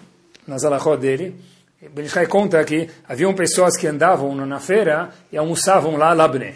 nas 0.46 0.64
alahot 0.64 1.00
dele, 1.00 1.34
Ben 1.90 2.04
Ishai 2.04 2.28
conta 2.28 2.62
que 2.64 2.88
haviam 3.08 3.34
pessoas 3.34 3.76
que 3.76 3.88
andavam 3.88 4.34
na 4.34 4.60
feira 4.60 5.10
e 5.32 5.36
almoçavam 5.36 5.96
lá 5.96 6.12
labne. 6.12 6.54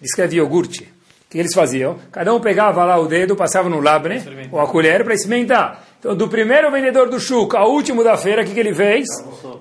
Escreve 0.00 0.36
iogurte. 0.36 0.84
O 0.84 1.30
que 1.30 1.38
eles 1.38 1.54
faziam? 1.54 1.98
Cada 2.12 2.32
um 2.32 2.40
pegava 2.40 2.84
lá 2.84 2.96
o 2.98 3.06
dedo, 3.06 3.34
passava 3.34 3.68
no 3.68 3.80
labne, 3.80 4.22
ou 4.50 4.60
a 4.60 4.66
colher, 4.66 5.04
para 5.04 5.14
experimentar. 5.14 5.84
Então, 5.98 6.14
do 6.14 6.28
primeiro 6.28 6.70
vendedor 6.70 7.10
do 7.10 7.20
chuca 7.20 7.58
ao 7.58 7.70
último 7.72 8.02
da 8.02 8.16
feira, 8.16 8.42
o 8.42 8.44
que, 8.44 8.54
que 8.54 8.60
ele 8.60 8.74
fez? 8.74 9.06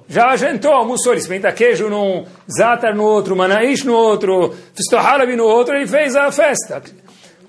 Já 0.07 0.35
jantou, 0.35 0.71
almoçou. 0.71 1.11
Ele 1.11 1.21
experimenta 1.21 1.51
queijo 1.51 1.89
num, 1.89 2.25
zatar 2.49 2.95
no 2.95 3.03
outro, 3.03 3.35
manaish 3.35 3.83
no 3.83 3.93
outro, 3.93 4.55
fistohalabi 4.73 5.35
no 5.35 5.43
outro, 5.43 5.75
ele 5.75 5.85
fez 5.87 6.15
a 6.15 6.31
festa. 6.31 6.81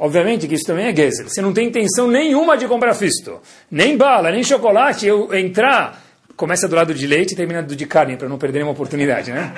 Obviamente 0.00 0.48
que 0.48 0.54
isso 0.54 0.64
também 0.66 0.86
é 0.86 0.96
gezer. 0.96 1.28
Você 1.28 1.40
não 1.40 1.52
tem 1.52 1.68
intenção 1.68 2.08
nenhuma 2.08 2.56
de 2.56 2.66
comprar 2.66 2.94
fisto. 2.94 3.38
Nem 3.70 3.96
bala, 3.96 4.32
nem 4.32 4.42
chocolate. 4.42 5.06
Eu 5.06 5.32
entrar 5.32 6.10
Começa 6.40 6.66
do 6.66 6.74
lado 6.74 6.94
de 6.94 7.06
leite 7.06 7.32
e 7.34 7.36
termina 7.36 7.62
do 7.62 7.76
de 7.76 7.84
carne, 7.84 8.16
para 8.16 8.26
não 8.26 8.38
perder 8.38 8.62
uma 8.62 8.72
oportunidade, 8.72 9.30
né? 9.30 9.52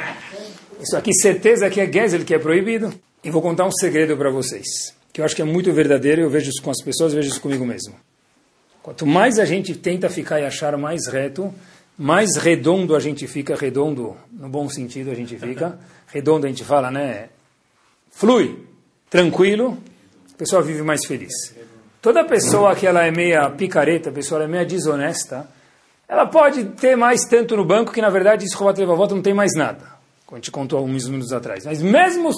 Isso 0.80 0.96
aqui, 0.96 1.14
certeza 1.14 1.70
que 1.70 1.80
é 1.80 1.86
Gezel, 1.86 2.24
que 2.24 2.34
é 2.34 2.40
proibido. 2.40 2.92
E 3.22 3.30
vou 3.30 3.40
contar 3.40 3.64
um 3.64 3.70
segredo 3.70 4.16
para 4.16 4.30
vocês, 4.30 4.92
que 5.12 5.20
eu 5.20 5.24
acho 5.24 5.36
que 5.36 5.42
é 5.42 5.44
muito 5.44 5.72
verdadeiro, 5.72 6.22
eu 6.22 6.28
vejo 6.28 6.50
isso 6.50 6.60
com 6.60 6.72
as 6.72 6.82
pessoas, 6.82 7.14
vejo 7.14 7.28
isso 7.28 7.40
comigo 7.40 7.64
mesmo. 7.64 7.94
Quanto 8.82 9.06
mais 9.06 9.38
a 9.38 9.44
gente 9.44 9.76
tenta 9.76 10.10
ficar 10.10 10.40
e 10.40 10.44
achar 10.44 10.76
mais 10.76 11.06
reto, 11.06 11.54
mais 11.96 12.36
redondo 12.36 12.96
a 12.96 12.98
gente 12.98 13.28
fica, 13.28 13.54
redondo 13.54 14.16
no 14.32 14.48
bom 14.48 14.68
sentido 14.68 15.12
a 15.12 15.14
gente 15.14 15.38
fica, 15.38 15.78
redondo 16.12 16.46
a 16.46 16.48
gente 16.48 16.64
fala, 16.64 16.90
né? 16.90 17.28
Flui, 18.10 18.58
tranquilo, 19.08 19.78
pessoa 20.42 20.60
vive 20.60 20.82
mais 20.82 21.04
feliz. 21.06 21.32
Toda 22.00 22.24
pessoa 22.24 22.74
que 22.74 22.84
ela 22.84 23.06
é 23.06 23.12
meia 23.12 23.48
picareta, 23.50 24.10
pessoa 24.10 24.42
é 24.42 24.48
meia 24.48 24.66
desonesta, 24.66 25.46
ela 26.08 26.26
pode 26.26 26.64
ter 26.64 26.96
mais 26.96 27.20
tanto 27.24 27.56
no 27.56 27.64
banco 27.64 27.92
que, 27.92 28.00
na 28.00 28.10
verdade, 28.10 28.44
esse 28.44 28.56
Rovat 28.56 28.76
Levavot 28.78 29.14
não 29.14 29.22
tem 29.22 29.32
mais 29.32 29.52
nada, 29.54 29.84
como 30.26 30.36
a 30.36 30.40
gente 30.40 30.50
contou 30.50 30.80
alguns 30.80 31.08
minutos 31.08 31.32
atrás. 31.32 31.64
Mas 31.64 31.80
mesmo 31.80 32.30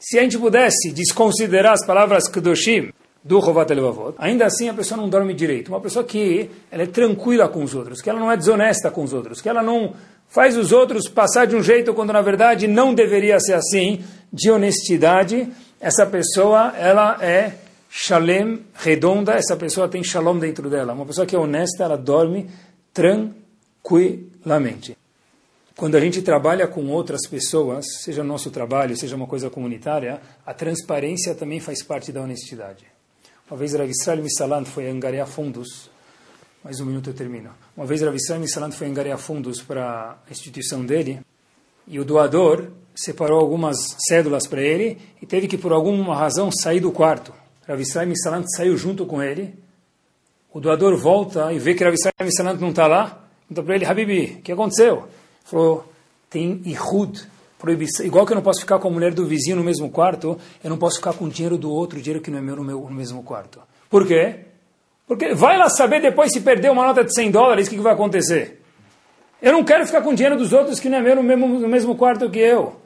se 0.00 0.18
a 0.18 0.22
gente 0.22 0.36
pudesse 0.36 0.90
desconsiderar 0.92 1.74
as 1.74 1.86
palavras 1.86 2.28
Kedoshim 2.28 2.92
do 3.22 3.38
Rovat 3.38 3.72
Levavot, 3.72 4.16
ainda 4.18 4.46
assim 4.46 4.68
a 4.68 4.74
pessoa 4.74 5.00
não 5.00 5.08
dorme 5.08 5.32
direito. 5.32 5.68
Uma 5.68 5.80
pessoa 5.80 6.04
que 6.04 6.50
ela 6.70 6.82
é 6.82 6.86
tranquila 6.86 7.48
com 7.48 7.62
os 7.62 7.72
outros, 7.72 8.02
que 8.02 8.10
ela 8.10 8.18
não 8.18 8.32
é 8.32 8.36
desonesta 8.36 8.90
com 8.90 9.04
os 9.04 9.12
outros, 9.12 9.40
que 9.40 9.48
ela 9.48 9.62
não 9.62 9.94
faz 10.28 10.56
os 10.56 10.72
outros 10.72 11.08
passar 11.08 11.46
de 11.46 11.54
um 11.54 11.62
jeito 11.62 11.94
quando, 11.94 12.12
na 12.12 12.20
verdade, 12.20 12.66
não 12.66 12.92
deveria 12.92 13.38
ser 13.38 13.54
assim, 13.54 14.02
de 14.32 14.50
honestidade, 14.50 15.48
essa 15.84 16.06
pessoa, 16.06 16.72
ela 16.76 17.22
é 17.22 17.58
shalem, 17.90 18.64
redonda, 18.74 19.32
essa 19.32 19.54
pessoa 19.54 19.86
tem 19.86 20.02
shalom 20.02 20.38
dentro 20.38 20.70
dela. 20.70 20.94
Uma 20.94 21.04
pessoa 21.04 21.26
que 21.26 21.36
é 21.36 21.38
honesta, 21.38 21.84
ela 21.84 21.98
dorme 21.98 22.48
tranquilamente. 22.92 24.96
Quando 25.76 25.96
a 25.96 26.00
gente 26.00 26.22
trabalha 26.22 26.66
com 26.66 26.88
outras 26.88 27.28
pessoas, 27.28 27.84
seja 28.02 28.24
nosso 28.24 28.50
trabalho, 28.50 28.96
seja 28.96 29.14
uma 29.14 29.26
coisa 29.26 29.50
comunitária, 29.50 30.22
a 30.46 30.54
transparência 30.54 31.34
também 31.34 31.60
faz 31.60 31.82
parte 31.82 32.10
da 32.10 32.22
honestidade. 32.22 32.86
Uma 33.50 33.58
vez 33.58 33.74
Rav 33.74 33.90
Israel 33.90 34.22
Misalant 34.22 34.66
foi 34.66 34.88
angariar 34.88 35.26
fundos 35.26 35.90
mais 36.64 36.80
um 36.80 36.86
minuto 36.86 37.10
eu 37.10 37.14
termino. 37.14 37.50
Uma 37.76 37.84
vez 37.84 38.00
Rav 38.00 38.16
Israel 38.16 38.48
Salant 38.48 38.72
foi 38.72 38.88
engarear 38.88 39.18
fundos 39.18 39.60
para 39.60 40.16
a 40.26 40.30
instituição 40.30 40.82
dele 40.82 41.20
e 41.86 42.00
o 42.00 42.06
doador 42.06 42.70
separou 42.94 43.40
algumas 43.40 43.76
cédulas 44.06 44.46
para 44.46 44.62
ele 44.62 44.98
e 45.20 45.26
teve 45.26 45.48
que, 45.48 45.58
por 45.58 45.72
alguma 45.72 46.14
razão, 46.14 46.50
sair 46.52 46.80
do 46.80 46.92
quarto. 46.92 47.32
Rav 47.66 47.80
Israel 47.80 48.12
Salant 48.16 48.46
saiu 48.56 48.76
junto 48.76 49.06
com 49.06 49.22
ele. 49.22 49.54
O 50.52 50.60
doador 50.60 50.96
volta 50.96 51.52
e 51.52 51.58
vê 51.58 51.74
que 51.74 51.82
Rav 51.82 51.94
Israel 51.94 52.30
Salant 52.30 52.60
não 52.60 52.70
está 52.70 52.86
lá. 52.86 53.24
Então 53.50 53.64
para 53.64 53.74
ele, 53.74 53.84
Habibi, 53.84 54.36
o 54.38 54.42
que 54.42 54.52
aconteceu? 54.52 55.08
Falou, 55.44 55.84
tem 56.30 56.62
ihud, 56.64 57.20
proibição. 57.58 58.04
Igual 58.04 58.26
que 58.26 58.32
eu 58.32 58.36
não 58.36 58.42
posso 58.42 58.60
ficar 58.60 58.78
com 58.78 58.88
a 58.88 58.90
mulher 58.90 59.12
do 59.12 59.26
vizinho 59.26 59.56
no 59.56 59.64
mesmo 59.64 59.90
quarto, 59.90 60.38
eu 60.62 60.70
não 60.70 60.76
posso 60.76 60.96
ficar 60.96 61.14
com 61.14 61.24
o 61.24 61.28
dinheiro 61.28 61.56
do 61.56 61.70
outro, 61.70 62.00
dinheiro 62.00 62.22
que 62.22 62.30
não 62.30 62.38
é 62.38 62.42
meu 62.42 62.56
no, 62.56 62.64
meu, 62.64 62.80
no 62.80 62.94
mesmo 62.94 63.22
quarto. 63.22 63.60
Por 63.88 64.06
quê? 64.06 64.40
Porque 65.06 65.34
vai 65.34 65.58
lá 65.58 65.68
saber 65.68 66.00
depois 66.00 66.32
se 66.32 66.40
perder 66.40 66.70
uma 66.70 66.86
nota 66.86 67.04
de 67.04 67.14
100 67.14 67.30
dólares, 67.30 67.66
o 67.66 67.70
que, 67.70 67.76
que 67.76 67.82
vai 67.82 67.92
acontecer? 67.92 68.62
Eu 69.40 69.52
não 69.52 69.62
quero 69.62 69.86
ficar 69.86 70.00
com 70.00 70.10
o 70.10 70.14
dinheiro 70.14 70.36
dos 70.36 70.52
outros 70.52 70.80
que 70.80 70.88
não 70.88 70.98
é 70.98 71.02
meu 71.02 71.16
no 71.16 71.22
mesmo, 71.22 71.46
no 71.46 71.68
mesmo 71.68 71.94
quarto 71.94 72.30
que 72.30 72.38
eu. 72.38 72.76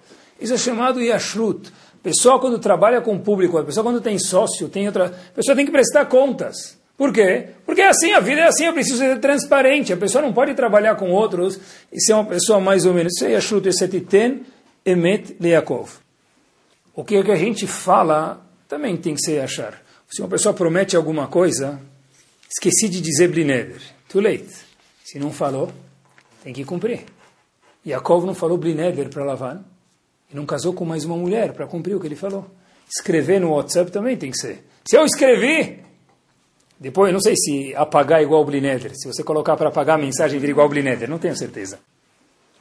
Isso 0.40 0.54
é 0.54 0.58
chamado 0.58 1.00
yashrut. 1.00 1.72
Pessoa 2.02 2.40
quando 2.40 2.58
trabalha 2.58 3.00
com 3.00 3.16
o 3.16 3.20
público, 3.20 3.58
a 3.58 3.64
pessoa 3.64 3.84
quando 3.84 4.00
tem 4.00 4.18
sócio, 4.18 4.68
tem 4.68 4.86
outra, 4.86 5.06
a 5.06 5.34
pessoa 5.34 5.56
tem 5.56 5.66
que 5.66 5.72
prestar 5.72 6.06
contas. 6.06 6.78
Por 6.96 7.12
quê? 7.12 7.50
Porque 7.64 7.80
é 7.80 7.88
assim, 7.88 8.12
a 8.12 8.20
vida 8.20 8.40
é 8.40 8.48
assim, 8.48 8.64
eu 8.64 8.72
preciso 8.72 8.98
ser 8.98 9.20
transparente. 9.20 9.92
A 9.92 9.96
pessoa 9.96 10.22
não 10.22 10.32
pode 10.32 10.54
trabalhar 10.54 10.96
com 10.96 11.10
outros 11.10 11.58
e 11.92 12.00
ser 12.00 12.12
uma 12.12 12.24
pessoa 12.24 12.60
mais 12.60 12.86
ou 12.86 12.94
menos. 12.94 13.12
Isso 13.14 13.24
é 13.24 13.32
yashrut, 13.32 13.68
esse 13.68 13.84
é 13.84 13.90
emet 14.84 15.36
leakov. 15.38 15.90
O 16.94 17.04
que, 17.04 17.16
é 17.16 17.22
que 17.22 17.30
a 17.30 17.36
gente 17.36 17.66
fala 17.66 18.44
também 18.68 18.96
tem 18.96 19.14
que 19.14 19.20
ser 19.20 19.40
achar. 19.40 19.80
Se 20.08 20.20
uma 20.20 20.28
pessoa 20.28 20.54
promete 20.54 20.96
alguma 20.96 21.28
coisa, 21.28 21.80
esqueci 22.50 22.88
de 22.88 23.00
dizer 23.00 23.28
blineder. 23.28 23.80
Too 24.08 24.20
late. 24.20 24.48
Se 25.04 25.18
não 25.18 25.30
falou, 25.30 25.70
tem 26.42 26.52
que 26.52 26.64
cumprir. 26.64 27.04
Yaakov 27.86 28.26
não 28.26 28.34
falou 28.34 28.58
blineder 28.58 29.08
para 29.08 29.24
Lavan 29.24 29.62
e 30.30 30.36
não 30.36 30.46
casou 30.46 30.72
com 30.72 30.84
mais 30.84 31.04
uma 31.04 31.16
mulher 31.16 31.52
para 31.52 31.66
cumprir 31.66 31.94
o 31.94 32.00
que 32.00 32.06
ele 32.06 32.16
falou. 32.16 32.46
Escrever 32.88 33.40
no 33.40 33.52
WhatsApp 33.52 33.90
também 33.90 34.16
tem 34.16 34.30
que 34.30 34.38
ser. 34.38 34.64
Se 34.84 34.96
eu 34.96 35.04
escrevi, 35.04 35.82
depois, 36.80 37.12
não 37.12 37.20
sei 37.20 37.34
se 37.36 37.74
apagar 37.74 38.20
é 38.20 38.22
igual 38.22 38.44
blineder. 38.44 38.92
Se 38.94 39.08
você 39.08 39.24
colocar 39.24 39.56
para 39.56 39.68
apagar 39.68 39.98
a 39.98 40.02
mensagem 40.02 40.38
vira 40.38 40.52
igual 40.52 40.68
blineder, 40.68 41.10
não 41.10 41.18
tenho 41.18 41.36
certeza. 41.36 41.80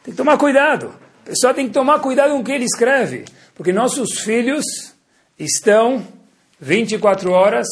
Tem 0.03 0.11
que 0.11 0.17
tomar 0.17 0.37
cuidado. 0.37 0.93
A 1.23 1.29
pessoa 1.29 1.53
tem 1.53 1.67
que 1.67 1.73
tomar 1.73 1.99
cuidado 1.99 2.31
com 2.31 2.39
o 2.39 2.43
que 2.43 2.51
ele 2.51 2.65
escreve. 2.65 3.25
Porque 3.53 3.71
nossos 3.71 4.19
filhos 4.19 4.65
estão 5.37 6.05
24 6.59 7.31
horas, 7.31 7.67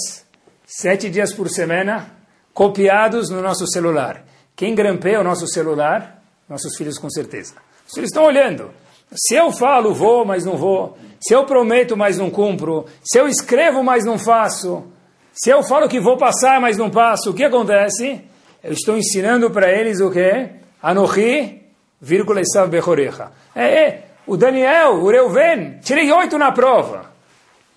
7 0.66 1.10
dias 1.10 1.34
por 1.34 1.50
semana, 1.50 2.12
copiados 2.54 3.30
no 3.30 3.42
nosso 3.42 3.66
celular. 3.68 4.24
Quem 4.56 4.76
grampeia 4.76 5.20
o 5.20 5.24
nosso 5.24 5.48
celular? 5.48 6.24
Nossos 6.48 6.78
filhos, 6.78 7.00
com 7.00 7.10
certeza. 7.10 7.56
Os 7.88 7.94
filhos 7.94 8.10
estão 8.10 8.24
olhando. 8.24 8.72
Se 9.14 9.36
eu 9.36 9.52
falo, 9.52 9.94
vou, 9.94 10.26
mas 10.26 10.46
não 10.46 10.58
vou. 10.58 10.98
Se 11.20 11.34
eu 11.34 11.46
prometo, 11.46 11.96
mas 11.96 12.18
não 12.18 12.30
cumpro. 12.30 12.86
Se 13.04 13.18
eu 13.18 13.28
escrevo, 13.28 13.84
mas 13.84 14.06
não 14.06 14.18
faço. 14.18 14.86
Se 15.34 15.50
eu 15.50 15.64
falo 15.64 15.90
que 15.90 16.00
vou 16.00 16.18
passar, 16.18 16.60
mas 16.62 16.78
não 16.78 16.90
passo, 16.90 17.32
o 17.32 17.34
que 17.34 17.44
acontece? 17.44 18.22
Eu 18.64 18.74
estou 18.74 18.98
ensinando 18.98 19.50
para 19.52 19.72
eles 19.72 20.00
o 20.00 20.10
quê? 20.10 20.50
Anohi, 20.82 21.62
vírgula 22.00 22.42
Isav 22.42 22.70
Bechorecha. 22.70 23.32
É, 23.54 23.66
é, 23.66 24.04
o 24.26 24.38
Daniel, 24.38 24.94
o 24.96 25.10
Reuven, 25.10 25.80
tirei 25.84 26.12
oito 26.12 26.38
na 26.38 26.52
prova. 26.52 27.12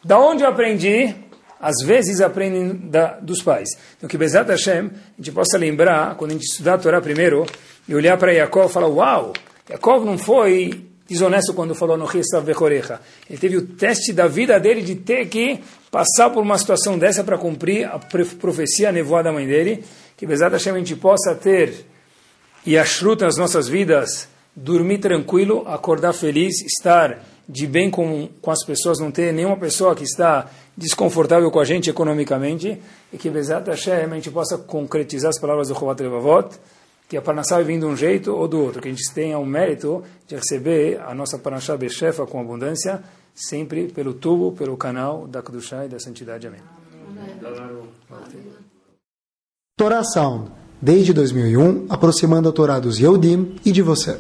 Da 0.05 0.19
onde 0.19 0.45
eu 0.45 0.49
aprendi? 0.49 1.15
às 1.61 1.85
vezes 1.85 2.21
aprendem 2.21 2.89
da, 2.89 3.19
dos 3.21 3.43
pais. 3.43 3.69
Então, 3.97 4.09
que 4.09 4.17
Bezat 4.17 4.49
Hashem, 4.49 4.87
a 4.87 5.17
gente 5.17 5.33
possa 5.33 5.59
lembrar, 5.59 6.15
quando 6.17 6.31
a 6.31 6.35
gente 6.35 6.45
estudar 6.45 6.75
a 6.75 6.79
Torá 6.79 7.01
primeiro, 7.01 7.45
e 7.89 7.95
olhar 7.95 8.17
para 8.17 8.33
Yaakov 8.33 8.71
e 8.71 8.73
falar, 8.73 8.89
uau, 8.89 9.33
Yaakov 9.69 10.05
não 10.05 10.17
foi 10.17 10.88
desonesto 11.09 11.55
quando 11.55 11.75
falou 11.75 11.97
no 11.97 12.05
Risav 12.05 12.45
Bechorecha. 12.45 13.01
Ele 13.29 13.39
teve 13.39 13.57
o 13.57 13.67
teste 13.67 14.13
da 14.13 14.29
vida 14.29 14.61
dele 14.61 14.83
de 14.83 14.95
ter 14.95 15.27
que 15.27 15.61
passar 15.91 16.31
por 16.31 16.43
uma 16.43 16.59
situação 16.59 16.99
dessa 16.99 17.25
para 17.25 17.39
cumprir 17.39 17.87
a 17.87 17.99
profecia 17.99 18.93
nevoada 18.93 19.31
da 19.31 19.33
mãe 19.33 19.47
dele. 19.47 19.83
Que 20.17 20.27
Bezat 20.27 20.53
Hashem 20.53 20.75
a 20.75 20.79
gente 20.79 20.95
possa 20.95 21.35
ter 21.35 21.87
e 22.67 22.77
ashruta 22.77 23.25
nas 23.25 23.37
nossas 23.37 23.69
vidas, 23.69 24.29
dormir 24.55 24.99
tranquilo, 24.99 25.67
acordar 25.67 26.13
feliz, 26.13 26.61
estar 26.61 27.25
de 27.49 27.67
bem 27.67 27.91
com, 27.91 28.29
com 28.43 28.51
as 28.51 28.63
pessoas, 28.63 28.99
não 28.99 29.11
ter 29.11 29.33
nenhuma 29.33 29.57
pessoa 29.57 29.95
que 29.95 30.05
está 30.05 30.51
desconfortável 30.77 31.51
com 31.51 31.59
a 31.59 31.65
gente 31.65 31.89
economicamente, 31.89 32.79
e 33.11 33.17
que 33.17 33.31
Bezat 33.31 33.67
Hashem 33.71 34.05
a 34.05 34.15
gente 34.15 34.31
possa 34.31 34.59
concretizar 34.59 35.31
as 35.31 35.41
palavras 35.41 35.69
do 35.69 35.75
Chovat 35.75 36.03
Levavot, 36.03 36.51
que 37.09 37.17
a 37.17 37.23
Parnassá 37.23 37.61
vir 37.63 37.81
de 37.81 37.87
um 37.87 37.97
jeito 37.97 38.35
ou 38.35 38.47
do 38.47 38.61
outro, 38.61 38.83
que 38.83 38.89
a 38.89 38.91
gente 38.91 39.11
tenha 39.15 39.39
o 39.39 39.47
mérito 39.47 40.05
de 40.27 40.37
receber 40.37 41.01
a 41.01 41.15
nossa 41.15 41.39
Parnassá 41.39 41.75
Bechefa 41.75 42.27
com 42.27 42.39
abundância, 42.39 43.03
sempre 43.35 43.89
pelo 43.89 44.13
tubo, 44.13 44.53
pelo 44.53 44.77
canal 44.77 45.27
da 45.27 45.43
Kedushá 45.43 45.87
e 45.87 45.89
da 45.89 45.99
Santidade. 45.99 46.47
Amém. 46.47 46.61
Torá 49.77 50.05
Sound, 50.05 50.51
desde 50.83 51.15
2001, 51.15 51.87
aproximando 51.89 52.49
a 52.51 52.53
Torá 52.53 52.79
dos 52.79 52.99
Yehudim 52.99 53.57
e 53.65 53.73
de 53.73 53.81
você. 53.81 54.19